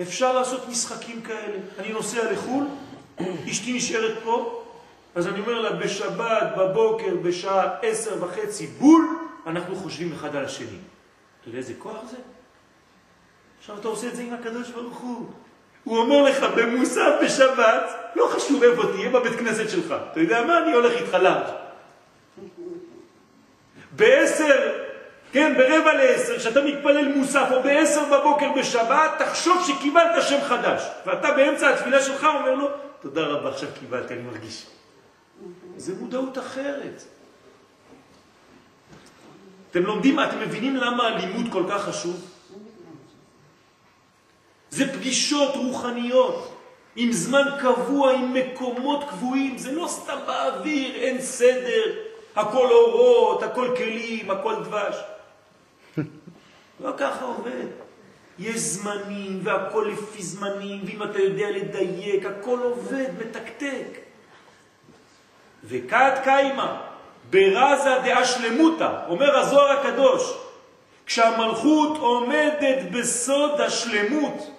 אפשר 0.00 0.32
לעשות 0.32 0.68
משחקים 0.68 1.22
כאלה. 1.22 1.58
אני 1.78 1.92
נוסע 1.92 2.32
לחו"ל, 2.32 2.66
אשתי 3.50 3.72
נשארת 3.72 4.18
פה, 4.24 4.64
אז 5.14 5.26
אני 5.26 5.40
אומר 5.40 5.60
לה, 5.60 5.72
בשבת, 5.72 6.52
בבוקר, 6.58 7.16
בשעה 7.22 7.78
עשר 7.82 8.24
וחצי, 8.24 8.66
בול, 8.66 9.08
אנחנו 9.46 9.76
חושבים 9.76 10.12
אחד 10.12 10.36
על 10.36 10.44
השני. 10.44 10.78
אתה 11.40 11.48
יודע 11.48 11.58
איזה 11.58 11.74
כוח 11.78 11.96
זה? 12.10 12.16
עכשיו 13.60 13.78
אתה 13.78 13.88
עושה 13.88 14.08
את 14.08 14.16
זה 14.16 14.22
עם 14.22 14.34
הקדוש 14.34 14.70
ברוך 14.70 14.98
הוא. 14.98 15.26
הוא 15.84 15.98
אומר 15.98 16.22
לך 16.22 16.42
במוסף 16.56 17.10
בשבת, 17.24 17.90
לא 18.16 18.28
חשוב 18.32 18.62
איפה 18.62 18.82
תהיה 18.92 19.10
בבית 19.10 19.38
כנסת 19.38 19.70
שלך. 19.70 19.94
אתה 20.12 20.20
יודע 20.20 20.44
מה? 20.44 20.58
אני 20.58 20.72
הולך 20.72 20.92
איתך 20.92 21.14
לארג'. 21.14 21.46
בעשר, 23.92 24.72
כן, 25.32 25.54
ברבע 25.56 25.92
לעשר, 25.92 26.38
כשאתה 26.38 26.62
מתפלל 26.62 27.08
מוסף, 27.16 27.48
או 27.52 27.62
בעשר 27.62 28.04
בבוקר 28.04 28.52
בשבת, 28.58 29.10
תחשוב 29.18 29.64
שקיבלת 29.66 30.22
שם 30.22 30.40
חדש. 30.40 30.82
ואתה 31.06 31.30
באמצע 31.30 31.70
התפילה 31.70 32.02
שלך 32.02 32.24
אומר 32.24 32.54
לו, 32.54 32.68
תודה 33.00 33.26
רבה, 33.26 33.48
עכשיו 33.48 33.68
קיבלתי, 33.80 34.14
אני 34.14 34.22
מרגיש. 34.22 34.66
זה 35.76 35.92
מודעות 36.00 36.38
אחרת. 36.38 37.02
אתם 39.70 39.82
לומדים, 39.82 40.20
אתם 40.20 40.40
מבינים 40.40 40.76
למה 40.76 41.06
הלימוד 41.06 41.46
כל 41.52 41.62
כך 41.68 41.84
חשוב? 41.84 42.29
זה 44.70 44.92
פגישות 44.92 45.54
רוחניות, 45.56 46.56
עם 46.96 47.12
זמן 47.12 47.44
קבוע, 47.60 48.12
עם 48.12 48.34
מקומות 48.34 49.04
קבועים, 49.08 49.58
זה 49.58 49.72
לא 49.72 49.86
סתם 49.88 50.18
באוויר, 50.26 50.94
אין 50.94 51.20
סדר, 51.20 51.92
הכל 52.36 52.66
אורות, 52.70 53.42
הכל 53.42 53.74
כלים, 53.76 54.30
הכל 54.30 54.54
דבש. 54.54 54.96
לא 56.84 56.90
ככה 56.96 57.24
עובד. 57.24 57.66
יש 58.38 58.56
זמנים, 58.56 59.40
והכל 59.42 59.90
לפי 59.92 60.22
זמנים, 60.22 60.80
ואם 60.86 61.02
אתה 61.02 61.18
יודע 61.18 61.50
לדייק, 61.50 62.26
הכל 62.26 62.58
עובד, 62.62 63.06
מתקתק. 63.18 63.98
וכת 65.64 66.12
קיימה, 66.24 66.80
ברזה 67.30 67.98
דעה 68.04 68.24
שלמותה, 68.24 69.02
אומר 69.08 69.38
הזוהר 69.38 69.78
הקדוש, 69.78 70.36
כשהמלכות 71.06 71.98
עומדת 71.98 72.90
בסוד 72.92 73.60
השלמות, 73.60 74.50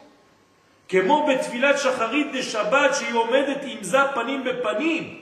כמו 0.91 1.27
בתפילת 1.27 1.79
שחרית 1.79 2.27
דשבת 2.33 2.95
שהיא 2.95 3.13
עומדת 3.13 3.57
עם 3.63 3.77
זה 3.83 3.97
פנים 4.13 4.43
בפנים, 4.43 5.17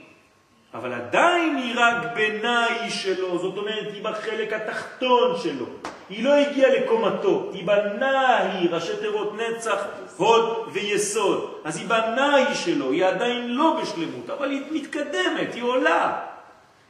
אבל 0.74 0.94
עדיין 0.94 1.56
היא 1.56 1.74
רק 1.78 1.96
בנאי 2.16 2.90
שלו, 2.90 3.40
זאת 3.40 3.58
אומרת 3.58 3.94
היא 3.94 4.04
בחלק 4.04 4.54
התחתון 4.54 5.38
שלו. 5.44 5.66
היא 6.10 6.24
לא 6.24 6.34
הגיעה 6.34 6.70
לקומתו, 6.70 7.50
היא 7.54 7.68
בנאי, 7.68 8.68
ראשי 8.72 8.98
תיבות 9.02 9.34
נצח, 9.38 9.86
הוד 10.18 10.70
ויסוד. 10.74 11.54
אז 11.64 11.78
היא 11.78 11.88
בנאי 11.88 12.56
שלו, 12.56 12.92
היא 12.92 13.06
עדיין 13.06 13.56
לא 13.56 13.80
בשלמות, 13.82 14.30
אבל 14.30 14.52
היא 14.52 14.62
מתקדמת, 14.72 15.54
היא 15.54 15.64
עולה. 15.64 16.20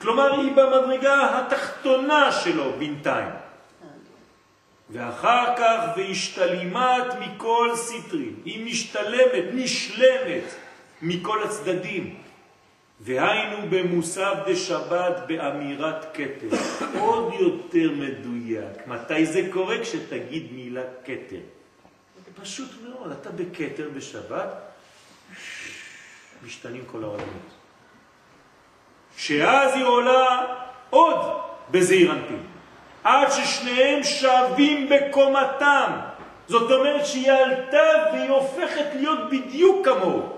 כלומר 0.02 0.40
היא 0.40 0.52
במדרגה 0.52 1.40
התחתונה 1.40 2.32
שלו 2.32 2.64
בינתיים. 2.78 3.49
ואחר 4.90 5.46
כך 5.58 5.98
והשתלימת 5.98 7.06
מכל 7.20 7.72
סטרים, 7.76 8.36
היא 8.46 8.66
משתלמת, 8.66 9.44
נשלמת 9.54 10.44
מכל 11.02 11.44
הצדדים. 11.44 12.16
והיינו 13.02 13.58
במוסף 13.70 14.34
דשבת 14.48 15.24
באמירת 15.28 16.06
כתר. 16.14 16.58
עוד 17.00 17.34
יותר 17.40 17.92
מדויק. 17.92 18.88
מתי 18.88 19.26
זה 19.26 19.42
קורה? 19.52 19.80
כשתגיד 19.82 20.48
מילה 20.52 20.84
כתר. 21.06 21.40
פשוט 22.42 22.70
מאוד, 22.84 23.12
אתה 23.12 23.30
בכתר 23.30 23.90
בשבת, 23.96 24.48
משתנים 26.46 26.84
כל 26.86 27.04
העולמות. 27.04 27.50
שאז 29.18 29.74
היא 29.76 29.84
עולה 29.84 30.46
עוד 30.90 31.20
בזעיר 31.72 32.12
אנפין, 32.12 32.44
עד 33.04 33.32
ששניהם 33.32 34.04
שווים 34.04 34.90
בקומתם. 34.90 35.92
זאת 36.48 36.72
אומרת 36.72 37.06
שהיא 37.06 37.32
עלתה 37.32 37.88
והיא 38.12 38.30
הופכת 38.30 38.86
להיות 38.94 39.30
בדיוק 39.30 39.86
כמוהו. 39.86 40.30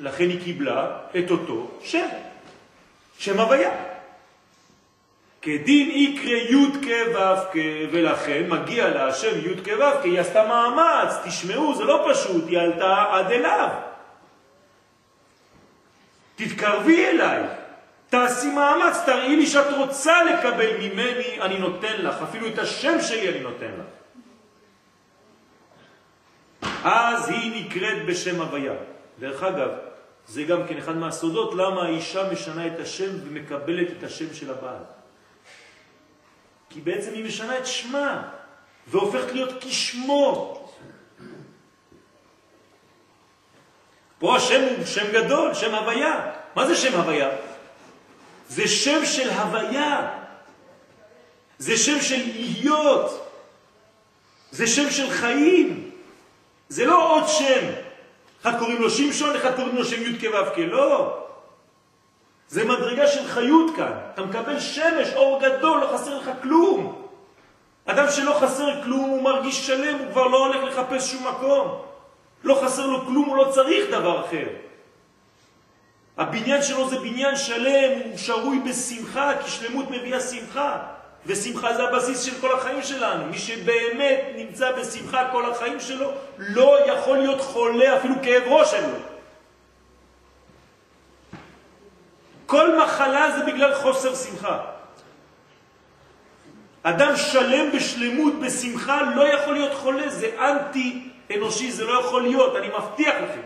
לכן 0.00 0.24
היא 0.24 0.44
קיבלה 0.44 0.86
את 1.18 1.30
אותו 1.30 1.66
שם, 1.82 2.06
שם 3.18 3.40
הוויה. 3.40 3.70
כדין 5.42 5.90
יקרא 5.90 6.36
י' 6.36 6.66
כ' 6.82 7.56
ולכן 7.92 8.42
מגיע 8.48 8.88
לה 8.88 9.06
השם 9.06 9.38
י' 9.38 9.64
כ' 9.64 9.68
ו' 9.68 10.02
כ', 10.02 10.04
היא 10.04 10.20
עשתה 10.20 10.46
מאמץ, 10.46 11.14
תשמעו, 11.24 11.74
זה 11.74 11.84
לא 11.84 12.06
פשוט, 12.10 12.44
היא 12.48 12.58
עלתה 12.58 13.04
עד 13.12 13.30
אליו. 13.30 13.68
תתקרבי 16.36 17.06
אליי, 17.06 17.42
תעשי 18.10 18.50
מאמץ, 18.50 18.96
תראי 19.06 19.36
לי 19.36 19.46
שאת 19.46 19.72
רוצה 19.76 20.22
לקבל 20.22 20.76
ממני, 20.76 21.40
אני 21.40 21.58
נותן 21.58 21.96
לך, 22.02 22.14
אפילו 22.22 22.46
את 22.48 22.58
השם 22.58 23.00
שלי 23.00 23.28
אני 23.28 23.40
נותן 23.40 23.70
לך. 23.78 23.86
אז 26.84 27.28
היא 27.28 27.64
נקראת 27.64 28.06
בשם 28.06 28.40
הוויה. 28.40 28.72
דרך 29.18 29.42
אגב, 29.42 29.70
זה 30.26 30.42
גם 30.42 30.66
כן 30.68 30.78
אחד 30.78 30.96
מהסודות 30.96 31.54
למה 31.54 31.82
האישה 31.82 32.32
משנה 32.32 32.66
את 32.66 32.80
השם 32.80 33.10
ומקבלת 33.24 33.90
את 33.98 34.02
השם 34.02 34.34
של 34.34 34.50
הבעל. 34.50 34.82
כי 36.70 36.80
בעצם 36.80 37.12
היא 37.14 37.24
משנה 37.24 37.58
את 37.58 37.66
שמה 37.66 38.22
והופכת 38.86 39.32
להיות 39.32 39.64
כשמו. 39.64 40.56
פה 44.18 44.36
השם 44.36 44.62
הוא 44.76 44.86
שם 44.86 45.12
גדול, 45.12 45.54
שם 45.54 45.74
הוויה. 45.74 46.32
מה 46.54 46.66
זה 46.66 46.76
שם 46.76 47.00
הוויה? 47.00 47.30
זה 48.50 48.68
שם 48.68 49.06
של 49.06 49.30
הוויה. 49.30 50.10
זה 51.58 51.76
שם 51.76 52.00
של 52.00 52.22
להיות. 52.34 53.26
זה 54.50 54.66
שם 54.66 54.90
של 54.90 55.10
חיים. 55.10 55.90
זה 56.68 56.86
לא 56.86 57.12
עוד 57.12 57.28
שם. 57.28 57.66
אחד 58.42 58.58
קוראים 58.58 58.82
לו 58.82 58.90
שמשון, 58.90 59.36
אחד 59.36 59.56
קוראים 59.56 59.76
לו 59.76 59.84
שם 59.84 60.02
י' 60.02 60.18
כו' 60.18 60.62
לא. 60.66 61.24
זה 62.48 62.64
מדרגה 62.64 63.06
של 63.06 63.28
חיות 63.28 63.76
כאן. 63.76 63.92
אתה 64.14 64.22
מקבל 64.22 64.60
שמש, 64.60 65.08
אור 65.14 65.40
גדול, 65.42 65.80
לא 65.80 65.96
חסר 65.96 66.18
לך 66.18 66.30
כלום. 66.42 67.06
אדם 67.86 68.06
שלא 68.10 68.38
חסר 68.40 68.82
כלום, 68.82 69.10
הוא 69.10 69.22
מרגיש 69.22 69.66
שלם, 69.66 69.98
הוא 69.98 70.12
כבר 70.12 70.26
לא 70.26 70.46
הולך 70.46 70.64
לחפש 70.64 71.12
שום 71.12 71.26
מקום. 71.26 71.82
לא 72.44 72.60
חסר 72.64 72.86
לו 72.86 73.06
כלום, 73.06 73.28
הוא 73.28 73.36
לא 73.36 73.50
צריך 73.50 73.90
דבר 73.90 74.26
אחר. 74.26 74.46
הבניין 76.18 76.62
שלו 76.62 76.90
זה 76.90 76.98
בניין 76.98 77.36
שלם, 77.36 78.00
הוא 78.04 78.16
שרוי 78.16 78.58
בשמחה, 78.58 79.32
כי 79.44 79.50
שלמות 79.50 79.90
מביאה 79.90 80.20
שמחה. 80.20 80.78
ושמחה 81.26 81.74
זה 81.74 81.82
הבסיס 81.82 82.22
של 82.22 82.40
כל 82.40 82.58
החיים 82.58 82.82
שלנו. 82.82 83.26
מי 83.26 83.38
שבאמת 83.38 84.20
נמצא 84.36 84.72
בשמחה 84.72 85.28
כל 85.32 85.50
החיים 85.50 85.80
שלו, 85.80 86.10
לא 86.38 86.86
יכול 86.86 87.18
להיות 87.18 87.40
חולה, 87.40 87.96
אפילו 87.96 88.14
כאב 88.22 88.42
ראש 88.46 88.74
אין. 88.74 88.90
כל 92.46 92.78
מחלה 92.84 93.36
זה 93.36 93.52
בגלל 93.52 93.74
חוסר 93.74 94.14
שמחה. 94.14 94.58
אדם 96.82 97.16
שלם 97.16 97.72
בשלמות, 97.72 98.40
בשמחה, 98.40 99.02
לא 99.16 99.22
יכול 99.22 99.54
להיות 99.54 99.74
חולה, 99.74 100.08
זה 100.08 100.30
אנטי 100.38 101.08
אנושי, 101.34 101.72
זה 101.72 101.84
לא 101.84 102.00
יכול 102.00 102.22
להיות, 102.22 102.56
אני 102.56 102.68
מבטיח 102.68 103.14
לכם. 103.14 103.40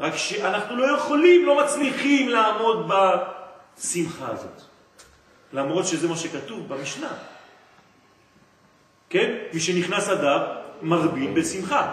רק 0.00 0.16
שאנחנו 0.16 0.76
לא 0.76 0.96
יכולים, 0.96 1.46
לא 1.46 1.64
מצליחים 1.64 2.28
לעמוד 2.28 2.90
בשמחה 2.90 4.26
הזאת. 4.28 4.62
למרות 5.52 5.86
שזה 5.86 6.08
מה 6.08 6.16
שכתוב 6.16 6.68
במשנה. 6.68 7.12
כן? 9.10 9.34
מי 9.52 9.60
שנכנס 9.60 10.08
אדר 10.08 10.46
מרבין 10.82 11.34
בשמחה. 11.34 11.92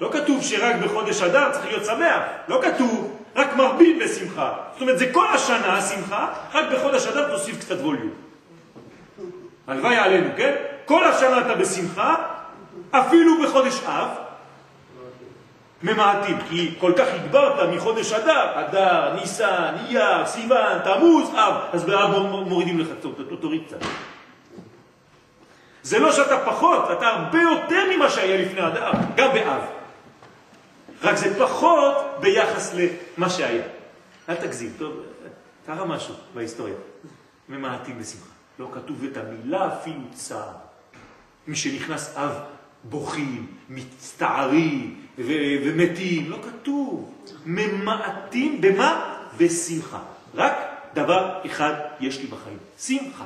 לא 0.00 0.10
כתוב 0.12 0.42
שרק 0.42 0.76
בחודש 0.76 1.22
אדר 1.22 1.52
צריך 1.52 1.66
להיות 1.66 1.84
שמח, 1.84 2.22
לא 2.48 2.60
כתוב 2.62 3.18
רק 3.36 3.56
מרבין 3.56 3.98
בשמחה. 3.98 4.52
זאת 4.72 4.82
אומרת, 4.82 4.98
זה 4.98 5.12
כל 5.12 5.26
השנה 5.26 5.76
השמחה, 5.78 6.28
רק 6.52 6.64
בחודש 6.72 7.06
אדר 7.06 7.30
תוסיף 7.30 7.60
קצת 7.60 7.76
ווליום. 7.80 8.10
הלוואי 9.66 9.96
עלינו, 9.96 10.28
כן? 10.36 10.54
כל 10.84 11.04
השנה 11.04 11.40
אתה 11.40 11.54
בשמחה, 11.54 12.14
אפילו 12.90 13.42
בחודש 13.42 13.80
אב, 13.84 14.08
ממעטים, 15.82 16.38
כי 16.48 16.74
כל 16.78 16.92
כך 16.96 17.06
הגברת 17.14 17.68
מחודש 17.68 18.12
אדר, 18.12 18.60
אדר, 18.60 19.14
ניסן, 19.14 19.74
אייר, 19.86 20.26
סיוון, 20.26 20.78
תמוז, 20.84 21.30
אב, 21.34 21.54
אז 21.72 21.84
באב 21.84 22.18
מורידים 22.18 22.78
לך, 22.78 22.88
תוריד 23.40 23.62
קצת. 23.66 23.78
זה 25.82 25.98
לא 25.98 26.12
שאתה 26.12 26.38
פחות, 26.44 26.90
אתה 26.92 27.06
הרבה 27.08 27.42
יותר 27.42 27.82
ממה 27.96 28.10
שהיה 28.10 28.36
לפני 28.36 28.66
אדר, 28.66 28.90
גם 29.16 29.32
באב. 29.32 29.62
רק 31.02 31.16
זה 31.16 31.38
פחות 31.38 31.96
ביחס 32.20 32.74
למה 32.74 33.30
שהיה. 33.30 33.64
אל 34.28 34.34
תגזים, 34.34 34.72
טוב, 34.78 34.92
קרה 35.66 35.84
משהו 35.84 36.14
בהיסטוריה. 36.34 36.74
ממעטים 37.48 37.98
בשמחה. 37.98 38.30
לא 38.58 38.68
כתוב 38.74 39.04
את 39.04 39.16
המילה 39.16 39.68
אפילו 39.68 40.00
צער. 40.12 40.52
מי 41.46 41.56
שנכנס 41.56 42.16
אב 42.16 42.40
בוכים, 42.88 43.46
מצטערים 43.68 45.00
ומתים, 45.18 46.30
לא 46.30 46.38
כתוב. 46.42 47.12
ממעטים 47.46 48.60
במה? 48.60 49.16
בשמחה. 49.36 49.98
רק 50.34 50.54
דבר 50.94 51.40
אחד 51.46 51.72
יש 52.00 52.18
לי 52.18 52.26
בחיים, 52.26 52.58
שמחה. 52.78 53.24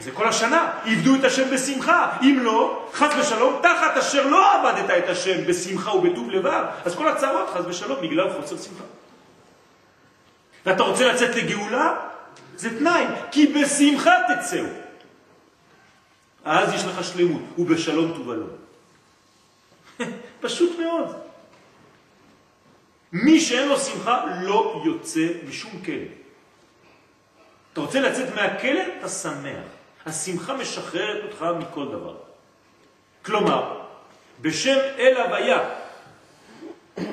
זה 0.00 0.10
כל 0.10 0.28
השנה, 0.28 0.70
עבדו 0.84 1.14
את 1.14 1.24
השם 1.24 1.50
בשמחה. 1.50 2.16
אם 2.22 2.38
לא, 2.42 2.88
חס 2.92 3.14
ושלום, 3.20 3.60
תחת 3.62 3.96
אשר 3.96 4.26
לא 4.26 4.54
עבדת 4.54 4.90
את 5.04 5.08
השם 5.08 5.44
בשמחה 5.46 5.96
ובטוב 5.96 6.30
לבב, 6.30 6.64
אז 6.84 6.96
כל 6.96 7.08
הצרות, 7.08 7.50
חס 7.54 7.64
ושלום, 7.66 8.00
בגלל 8.02 8.32
חוסר 8.32 8.56
שמחה. 8.56 8.84
ואתה 10.66 10.82
רוצה 10.82 11.12
לצאת 11.12 11.36
לגאולה? 11.36 11.94
זה 12.56 12.78
תנאי, 12.78 13.04
כי 13.30 13.46
בשמחה 13.46 14.12
תצאו. 14.28 14.64
אז 16.44 16.74
יש 16.74 16.84
לך 16.84 17.04
שלמות, 17.04 17.42
ובשלום 17.58 18.12
תובלו. 18.16 18.46
פשוט 20.40 20.78
מאוד. 20.78 21.16
מי 23.12 23.40
שאין 23.40 23.68
לו 23.68 23.78
שמחה 23.78 24.24
לא 24.42 24.82
יוצא 24.86 25.28
משום 25.48 25.70
כלא. 25.84 25.94
אתה 27.72 27.80
רוצה 27.80 28.00
לצאת 28.00 28.34
מהכלא? 28.34 28.80
אתה 28.98 29.08
שמח. 29.08 29.64
השמחה 30.06 30.56
משחררת 30.56 31.24
אותך 31.24 31.46
מכל 31.58 31.88
דבר. 31.88 32.16
כלומר, 33.24 33.80
בשם 34.40 34.78
אל 34.98 35.16
הוויה, 35.16 35.68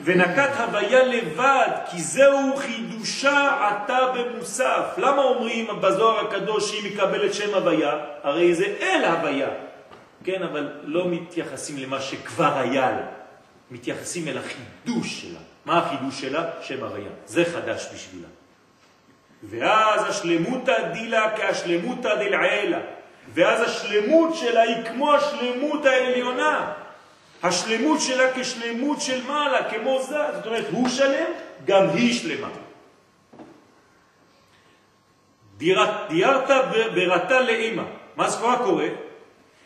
ונקט 0.04 0.60
הוויה 0.60 1.04
לבד, 1.04 1.70
כי 1.92 2.02
זהו 2.02 2.56
חידושה 2.56 3.68
עתה 3.68 4.00
במוסף. 4.16 4.86
למה 4.98 5.22
אומרים 5.22 5.68
בזוהר 5.82 6.28
הקדוש 6.28 6.72
שהיא 6.72 6.94
מקבלת 6.94 7.34
שם 7.34 7.54
הוויה? 7.54 7.94
הרי 8.24 8.56
זה 8.56 8.66
אל 8.82 9.06
הוויה. 9.06 9.50
כן, 10.24 10.44
אבל 10.44 10.70
לא 10.84 11.08
מתייחסים 11.08 11.78
למה 11.78 12.02
שכבר 12.02 12.58
היה 12.58 12.92
לה, 12.92 13.06
מתייחסים 13.72 14.28
אל 14.28 14.38
החידוש 14.38 15.22
שלה. 15.22 15.40
מה 15.66 15.78
החידוש 15.78 16.22
שלה? 16.22 16.50
שם 16.62 16.84
הוויה. 16.84 17.10
זה 17.26 17.46
חדש 17.46 17.88
בשבילה. 17.94 18.28
ואז 19.44 20.10
השלמות 20.10 20.70
דילה 20.94 21.38
כהשלמות 21.38 22.02
דלעילה. 22.02 22.80
ואז 23.34 23.62
השלמות 23.62 24.36
שלה 24.36 24.62
היא 24.62 24.86
כמו 24.86 25.14
השלמות 25.14 25.86
העליונה. 25.86 26.72
השלמות 27.48 28.02
שלה 28.02 28.34
כשלמות 28.36 29.02
של 29.02 29.24
מעלה, 29.28 29.70
כמו 29.70 30.02
זה. 30.02 30.18
זאת 30.36 30.46
אומרת, 30.46 30.66
הוא 30.72 30.90
שלם, 30.90 31.32
גם 31.66 31.90
היא 31.90 32.14
שלמה. 32.14 32.50
דיירת 35.58 36.50
ברתה 36.96 37.42
לאימא. 37.42 37.84
מה 38.16 38.30
זה 38.30 38.38
קורה? 38.64 38.88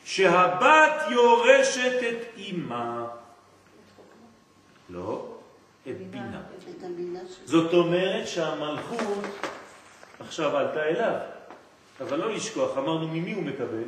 שהבת 0.06 1.04
יורשת 1.10 2.00
את 2.10 2.38
אימא. 2.38 3.06
לא, 4.90 5.26
את 5.88 5.98
בינה. 6.12 6.42
זאת 7.46 7.74
אומרת 7.74 8.28
שהמלכות 8.28 9.24
עכשיו 10.20 10.58
עלתה 10.58 10.84
אליו. 10.84 11.16
אבל 12.02 12.18
לא 12.20 12.34
לשכוח, 12.34 12.78
אמרנו 12.78 13.08
ממי 13.08 13.34
הוא 13.34 13.44
מקבל? 13.44 13.84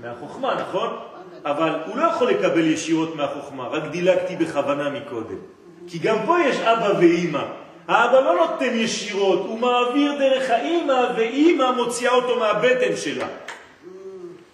מהחוכמה, 0.00 0.54
נכון? 0.54 1.11
אבל 1.44 1.70
הוא 1.86 1.96
לא 1.96 2.02
יכול 2.06 2.30
לקבל 2.30 2.66
ישירות 2.66 3.16
מהחוכמה, 3.16 3.68
רק 3.68 3.82
דילגתי 3.90 4.36
בכוונה 4.36 4.90
מקודם. 4.90 5.38
כי 5.86 5.98
גם 5.98 6.16
פה 6.26 6.36
יש 6.40 6.56
אבא 6.56 6.98
ואימא. 6.98 7.44
האבא 7.88 8.20
לא 8.20 8.34
נותן 8.34 8.74
ישירות, 8.74 9.38
הוא 9.38 9.58
מעביר 9.58 10.18
דרך 10.18 10.50
האימא, 10.50 11.12
ואימא 11.16 11.70
מוציאה 11.70 12.12
אותו 12.12 12.38
מהבטן 12.38 12.96
שלה. 12.96 13.26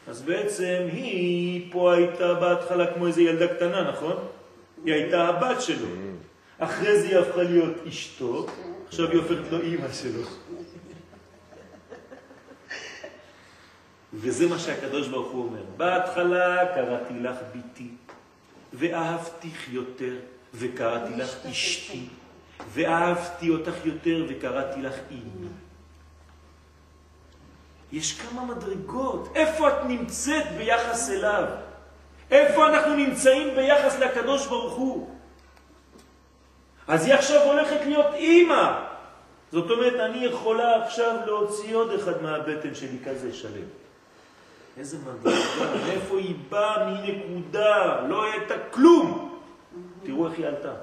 אז 0.09 0.23
בעצם 0.23 0.79
היא 0.93 1.73
פה 1.73 1.95
הייתה 1.95 2.35
בהתחלה 2.35 2.87
כמו 2.87 3.07
איזו 3.07 3.21
ילדה 3.21 3.47
קטנה, 3.47 3.91
נכון? 3.91 4.15
היא 4.85 4.95
הייתה 4.95 5.29
הבת 5.29 5.63
שלו. 5.63 5.87
אחרי 6.59 6.99
זה 6.99 7.09
היא 7.09 7.19
הפכה 7.19 7.43
להיות 7.43 7.75
אשתו, 7.89 8.47
עכשיו 8.89 9.11
היא 9.11 9.19
הופכת 9.19 9.53
לו 9.53 9.61
אימא 9.61 9.93
שלו. 9.93 10.23
וזה 14.15 14.47
מה 14.47 14.59
שהקדוש 14.59 15.09
ברוך 15.09 15.33
הוא 15.33 15.45
אומר. 15.45 15.63
בהתחלה 15.77 16.67
קראתי 16.75 17.15
לך 17.15 17.37
ביתי, 17.53 17.89
ואהבתיך 18.73 19.69
יותר, 19.73 20.15
וקראתי 20.55 21.15
לך 21.17 21.47
אשתי, 21.47 22.05
ואהבתי 22.73 23.51
אותך 23.51 23.75
יותר, 23.85 24.27
וקראתי 24.29 24.83
לך 24.83 24.95
אימי. 25.11 25.49
יש 27.93 28.21
כמה 28.21 28.45
מדרגות. 28.45 29.33
איפה 29.35 29.69
את 29.69 29.85
נמצאת 29.89 30.45
ביחס 30.57 31.11
אליו? 31.11 31.45
איפה 32.31 32.69
אנחנו 32.69 32.95
נמצאים 32.95 33.55
ביחס 33.57 33.99
לקדוש 33.99 34.47
ברוך 34.47 34.75
הוא? 34.75 35.15
אז 36.89 37.07
היא 37.07 37.15
עכשיו 37.15 37.43
הולכת 37.43 37.81
להיות 37.87 38.15
אימא. 38.15 38.85
זאת 39.53 39.71
אומרת, 39.71 40.01
אני 40.01 40.25
יכולה 40.25 40.85
עכשיו 40.85 41.17
להוציא 41.27 41.77
עוד 41.77 41.91
אחד 41.93 42.23
מהבטן 42.23 42.75
שלי 42.75 42.99
כזה 43.05 43.35
שלם. 43.35 43.69
איזה 44.79 44.99
מדרגה, 44.99 45.37
מאיפה 45.87 46.19
היא 46.19 46.35
באה 46.49 46.85
מנקודה, 46.87 48.01
לא 48.09 48.25
הייתה 48.25 48.55
כלום. 48.71 49.39
תראו 50.03 50.27
איך 50.29 50.39
היא 50.39 50.47
עלתה. 50.47 50.75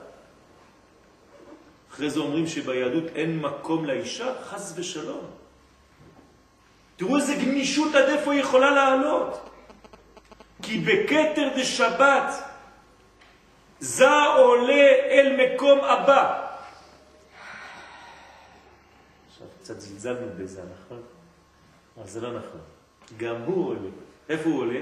אחרי 1.91 2.09
זה 2.09 2.19
אומרים 2.19 2.47
שביהדות 2.47 3.03
אין 3.15 3.39
מקום 3.39 3.85
לאישה, 3.85 4.33
חס 4.43 4.73
ושלום. 4.75 5.25
תראו 6.95 7.17
איזה 7.17 7.35
גמישות 7.35 7.95
עד 7.95 8.09
איפה 8.09 8.33
היא 8.33 8.41
יכולה 8.41 8.71
לעלות. 8.71 9.49
כי 10.61 10.79
בקטר 10.79 11.49
דשבת 11.55 12.33
זה 13.79 14.23
עולה 14.37 14.87
אל 15.09 15.37
מקום 15.39 15.79
הבא. 15.79 16.47
עכשיו 19.27 19.47
קצת 19.59 19.79
זלזלנו 19.79 20.27
בזה, 20.37 20.61
נכון? 20.61 21.01
אבל 21.97 22.07
זה 22.07 22.21
לא 22.21 22.31
נכון. 22.31 22.74
גם 23.17 23.35
הוא 23.45 23.69
עולה. 23.69 23.89
איפה 24.29 24.49
הוא 24.49 24.61
עולה? 24.61 24.79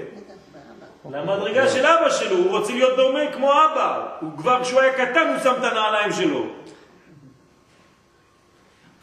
למדרגה 1.10 1.68
של 1.68 1.86
אבא 1.86 2.10
שלו, 2.10 2.36
הוא 2.36 2.58
רוצה 2.58 2.72
להיות 2.72 2.96
דומה 2.96 3.32
כמו 3.32 3.52
אבא. 3.52 4.16
הוא 4.20 4.30
כבר 4.38 4.62
כשהוא 4.62 4.80
היה 4.80 4.92
קטן 4.92 5.28
הוא 5.28 5.42
שם 5.42 5.54
את 5.58 5.64
הנעליים 5.64 6.12
שלו. 6.12 6.46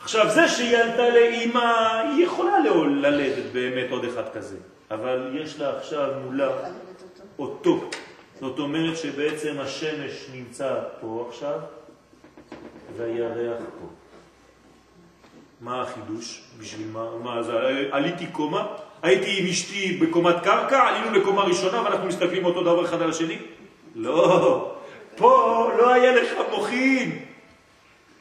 עכשיו, 0.04 0.30
זה 0.30 0.48
שהיא 0.48 0.78
עלתה 0.78 1.10
לאימא, 1.10 2.02
היא 2.16 2.26
יכולה 2.26 2.60
ללדת 2.90 3.52
באמת 3.54 3.92
עוד 3.92 4.06
אחד 4.06 4.30
כזה, 4.34 4.58
אבל 4.92 5.38
יש 5.42 5.60
לה 5.60 5.78
עכשיו 5.78 6.10
מולה 6.26 6.50
אותו. 7.40 7.90
זאת 8.40 8.60
אומרת 8.60 8.98
שבעצם 8.98 9.56
השמש 9.60 10.28
נמצא 10.34 10.76
פה 11.02 11.26
עכשיו, 11.30 11.60
והירח 12.98 13.62
פה. 13.80 13.88
מה 15.62 15.82
החידוש? 15.82 16.44
בשביל 16.60 16.88
מה? 16.88 17.18
מה 17.24 17.44
זה? 17.44 17.54
עליתי 17.92 18.28
קומה, 18.28 18.68
הייתי 19.04 19.39
עם 19.39 19.47
אשתי 19.47 19.97
בקומת 20.02 20.36
קרקע, 20.43 20.88
עלינו 20.88 21.12
לקומה 21.12 21.43
ראשונה 21.43 21.84
ואנחנו 21.84 22.08
מסתכלים 22.08 22.45
אותו 22.45 22.62
דבר 22.62 22.86
אחד 22.86 23.02
על 23.02 23.10
השני? 23.10 23.38
לא, 23.95 24.72
פה 25.16 25.70
לא 25.78 25.93
היה 25.93 26.16
לך 26.16 26.32
מוחין. 26.52 27.20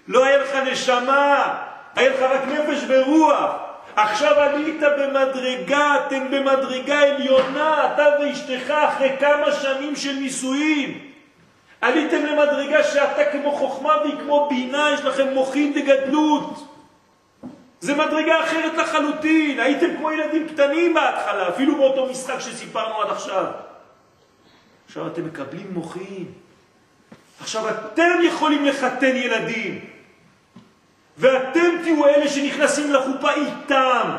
לא 0.09 0.25
היה 0.25 0.39
לך 0.39 0.55
נשמה, 0.73 1.55
היה 1.97 2.09
לך 2.09 2.21
רק 2.21 2.43
נפש 2.45 2.85
ורוח. 2.89 3.51
עכשיו 3.97 4.35
עלית 4.41 4.81
במדרגה, 4.99 5.97
אתם 6.07 6.31
במדרגה 6.31 7.01
עליונה, 7.01 7.95
אתה 7.95 8.05
ואשתך 8.21 8.71
אחרי 8.71 9.11
כמה 9.21 9.53
שנים 9.53 9.97
של 9.97 10.13
נישואים. 10.13 10.99
עליתם 11.81 12.27
למדרגה 12.27 12.85
שאתה 12.85 13.25
כמו 13.25 13.53
חוכמה 13.53 13.97
והיא 14.03 14.15
כמו 14.25 14.49
בינה, 14.51 14.91
יש 14.95 15.01
לכם 15.01 15.29
מוחין 15.35 15.73
דגדלות. 15.73 16.70
זה 17.81 17.95
מדרגה 17.95 18.45
אחרת 18.45 18.75
לחלוטין, 18.75 19.61
הייתם 19.61 19.97
כמו 19.97 20.13
ילדים 20.13 20.49
קטנים 20.49 20.95
בהתחלה, 20.95 21.49
אפילו 21.49 21.77
באותו 21.77 22.07
משחק 22.07 22.41
שסיפרנו 22.41 23.03
עד 23.03 23.11
עכשיו. 23.11 23.47
עכשיו 24.87 25.07
אתם 25.07 25.27
מקבלים 25.27 25.67
מוחין. 25.73 26.25
עכשיו 27.41 27.69
אתם 27.69 28.19
יכולים 28.23 28.65
לחתן 28.65 29.17
ילדים, 29.17 29.85
ואתם 31.19 31.83
תהיו 31.83 32.07
אלה 32.07 32.29
שנכנסים 32.29 32.93
לחופה 32.93 33.31
איתם, 33.33 34.17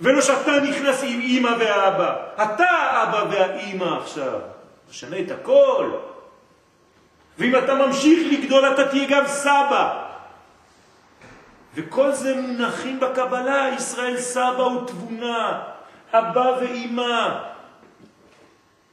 ולא 0.00 0.20
שאתה 0.20 0.60
נכנס 0.60 1.02
עם 1.02 1.20
אמא 1.20 1.50
ואבא. 1.58 2.16
אתה 2.42 2.70
האבא 2.70 3.24
והאמא 3.30 3.98
עכשיו. 4.02 4.38
משנה 4.90 5.18
את 5.18 5.30
הכל. 5.30 5.90
ואם 7.38 7.56
אתה 7.56 7.74
ממשיך 7.74 8.32
לגדול 8.32 8.72
אתה 8.72 8.88
תהיה 8.88 9.08
גם 9.08 9.26
סבא. 9.26 9.99
וכל 11.74 12.12
זה 12.12 12.40
מונחים 12.40 13.00
בקבלה, 13.00 13.74
ישראל 13.76 14.20
סבא 14.20 14.62
ותבונה, 14.62 15.62
אבא 16.12 16.56
ואימא. 16.60 17.38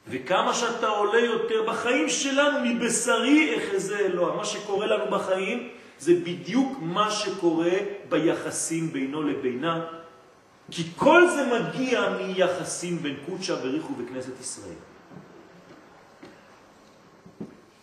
וכמה 0.08 0.54
שאתה 0.54 0.88
עולה 0.88 1.20
יותר 1.20 1.64
בחיים 1.68 2.10
שלנו, 2.10 2.60
מבשרי 2.64 3.58
אחזה 3.58 4.00
אלוה. 4.00 4.36
מה 4.36 4.46
שקורה 4.46 4.86
לנו 4.86 5.12
בחיים 5.12 5.70
זה 6.00 6.14
בדיוק 6.14 6.78
מה 6.82 7.12
שקורה 7.12 7.72
ביחסים 8.10 8.94
בינו 8.94 9.24
לבינה, 9.24 9.86
כי 10.72 10.84
כל 10.96 11.30
זה 11.30 11.60
מגיע 11.60 12.10
מיחסים 12.10 12.98
בין 12.98 13.16
קודשא 13.26 13.56
בריחו 13.56 13.94
וכנסת 13.98 14.42
ישראל. 14.42 14.76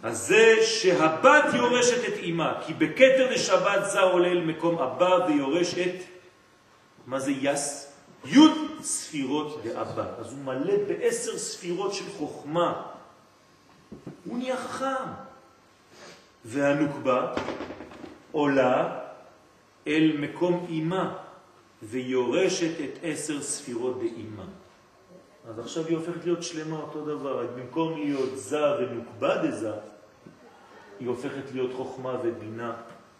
אז 0.05 0.19
זה 0.19 0.57
שהבת 0.63 1.45
יורשת 1.55 2.09
את 2.09 2.19
אימה, 2.19 2.61
כי 2.67 2.75
בקטר 2.75 3.31
לשבת 3.31 3.91
זה 3.91 4.01
עולה 4.01 4.29
אל 4.29 4.41
מקום 4.41 4.79
אבא 4.79 5.19
ויורש 5.29 5.75
את, 5.79 5.95
מה 7.07 7.21
זה 7.21 7.31
יס? 7.31 7.93
י' 8.25 8.39
ספירות 8.83 9.65
באבא. 9.65 10.07
אז 10.19 10.33
הוא 10.33 10.41
מלא 10.45 10.75
בעשר 10.89 11.39
ספירות 11.39 11.95
של 11.95 12.05
חוכמה. 12.19 12.83
הוא 14.25 14.39
נהיה 14.39 14.57
חכם. 14.57 15.11
והנוקבה 16.45 17.33
עולה 18.33 19.01
אל 19.87 20.17
מקום 20.19 20.67
אימה 20.69 21.17
ויורשת 21.83 22.81
את 22.85 22.99
עשר 23.03 23.43
ספירות 23.43 23.99
באימה. 23.99 24.45
אז 25.49 25.59
עכשיו 25.59 25.87
היא 25.87 25.97
הופכת 25.97 26.25
להיות 26.25 26.43
שלמה 26.43 26.77
אותו 26.77 27.05
דבר. 27.05 27.47
במקום 27.57 27.99
להיות 27.99 28.31
זה 28.35 28.73
ונוקבה 28.79 29.37
דזה, 29.37 29.73
היא 31.01 31.09
הופכת 31.09 31.53
להיות 31.53 31.73
חוכמה 31.77 32.15
ובינה. 32.23 32.73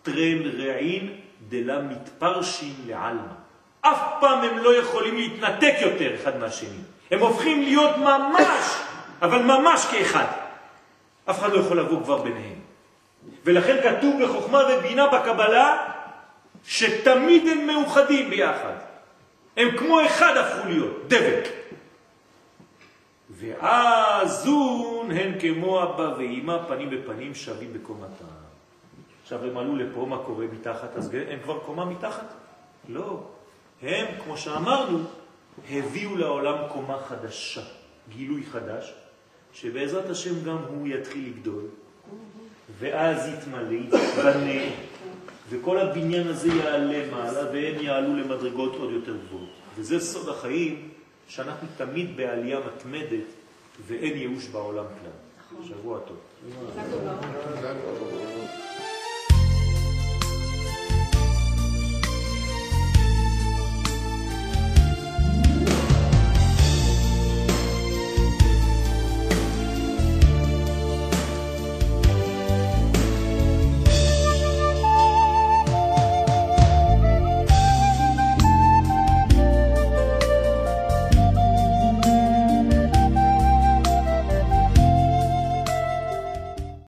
טרן 0.03 0.43
רעין 0.59 1.13
דלה 1.49 1.83
מתפרשים 1.83 2.75
לעלמה. 2.87 3.35
אף 3.81 4.01
פעם 4.21 4.45
הם 4.45 4.59
לא 4.59 4.77
יכולים 4.77 5.17
להתנתק 5.17 5.75
יותר 5.81 6.15
אחד 6.15 6.39
מהשני. 6.39 6.79
הם 7.11 7.21
הופכים 7.21 7.63
להיות 7.63 7.97
ממש, 7.97 8.81
אבל 9.23 9.43
ממש 9.43 9.87
כאחד. 9.91 10.25
אף 11.31 11.39
אחד 11.39 11.53
לא 11.53 11.59
יכול 11.59 11.79
לבוא 11.81 12.03
כבר 12.05 12.23
ביניהם. 12.23 12.59
ולכן 13.45 13.77
כתוב 13.83 14.23
בחוכמה 14.23 14.63
ובינה 14.73 15.07
בקבלה 15.07 15.89
שתמיד 16.65 17.49
הם 17.49 17.67
מאוחדים 17.67 18.31
ביחד. 18.31 18.75
הם 19.57 19.77
כמו 19.77 20.07
אחד 20.07 20.37
הפכו 20.37 20.69
להיות, 20.69 21.05
דבק. 21.09 21.49
ואזון 23.35 25.11
הן 25.11 25.41
כמו 25.41 25.83
אבא 25.83 26.15
ואימא 26.19 26.59
פנים 26.69 26.91
בפנים 26.91 27.35
שווים 27.35 27.73
בקומתם. 27.73 28.25
עכשיו 29.23 29.45
הם 29.45 29.57
עלו 29.57 29.77
לפה, 29.77 30.07
מה 30.09 30.19
קורה 30.19 30.47
מתחת? 30.53 30.97
אז 30.97 31.11
הם 31.29 31.39
כבר 31.43 31.59
קומה 31.59 31.85
מתחת? 31.85 32.35
לא. 32.89 33.21
הם, 33.83 34.07
כמו 34.25 34.39
שאמרנו, 34.39 34.99
הביאו 35.71 36.17
לעולם 36.17 36.55
קומה 36.73 36.99
חדשה, 36.99 37.63
גילוי 38.09 38.43
חדש, 38.53 38.95
שבעזרת 39.53 40.11
השם 40.11 40.45
גם 40.45 40.57
הוא 40.69 40.89
יתחיל 40.89 41.27
לגדול, 41.27 41.65
ואז 42.79 43.29
יתמלא, 43.29 43.73
יתבנה, 43.73 44.63
וכל 45.51 45.79
הבניין 45.79 46.29
הזה 46.29 46.49
יעלה 46.49 47.11
מעלה, 47.11 47.53
והם 47.53 47.81
יעלו 47.81 48.17
למדרגות 48.17 48.75
עוד 48.75 48.91
יותר 48.91 49.17
גבוהות. 49.17 49.49
וזה 49.77 50.01
סוד 50.01 50.29
החיים, 50.29 50.89
שאנחנו 51.35 51.69
תמיד 51.77 52.17
בעלייה 52.17 52.59
מתמדת, 52.61 53.27
ואין 53.87 54.17
ייאוש 54.17 54.49
בעולם 54.49 54.85
כלל. 55.01 55.65
שבוע 55.69 55.99
טוב. 55.99 56.17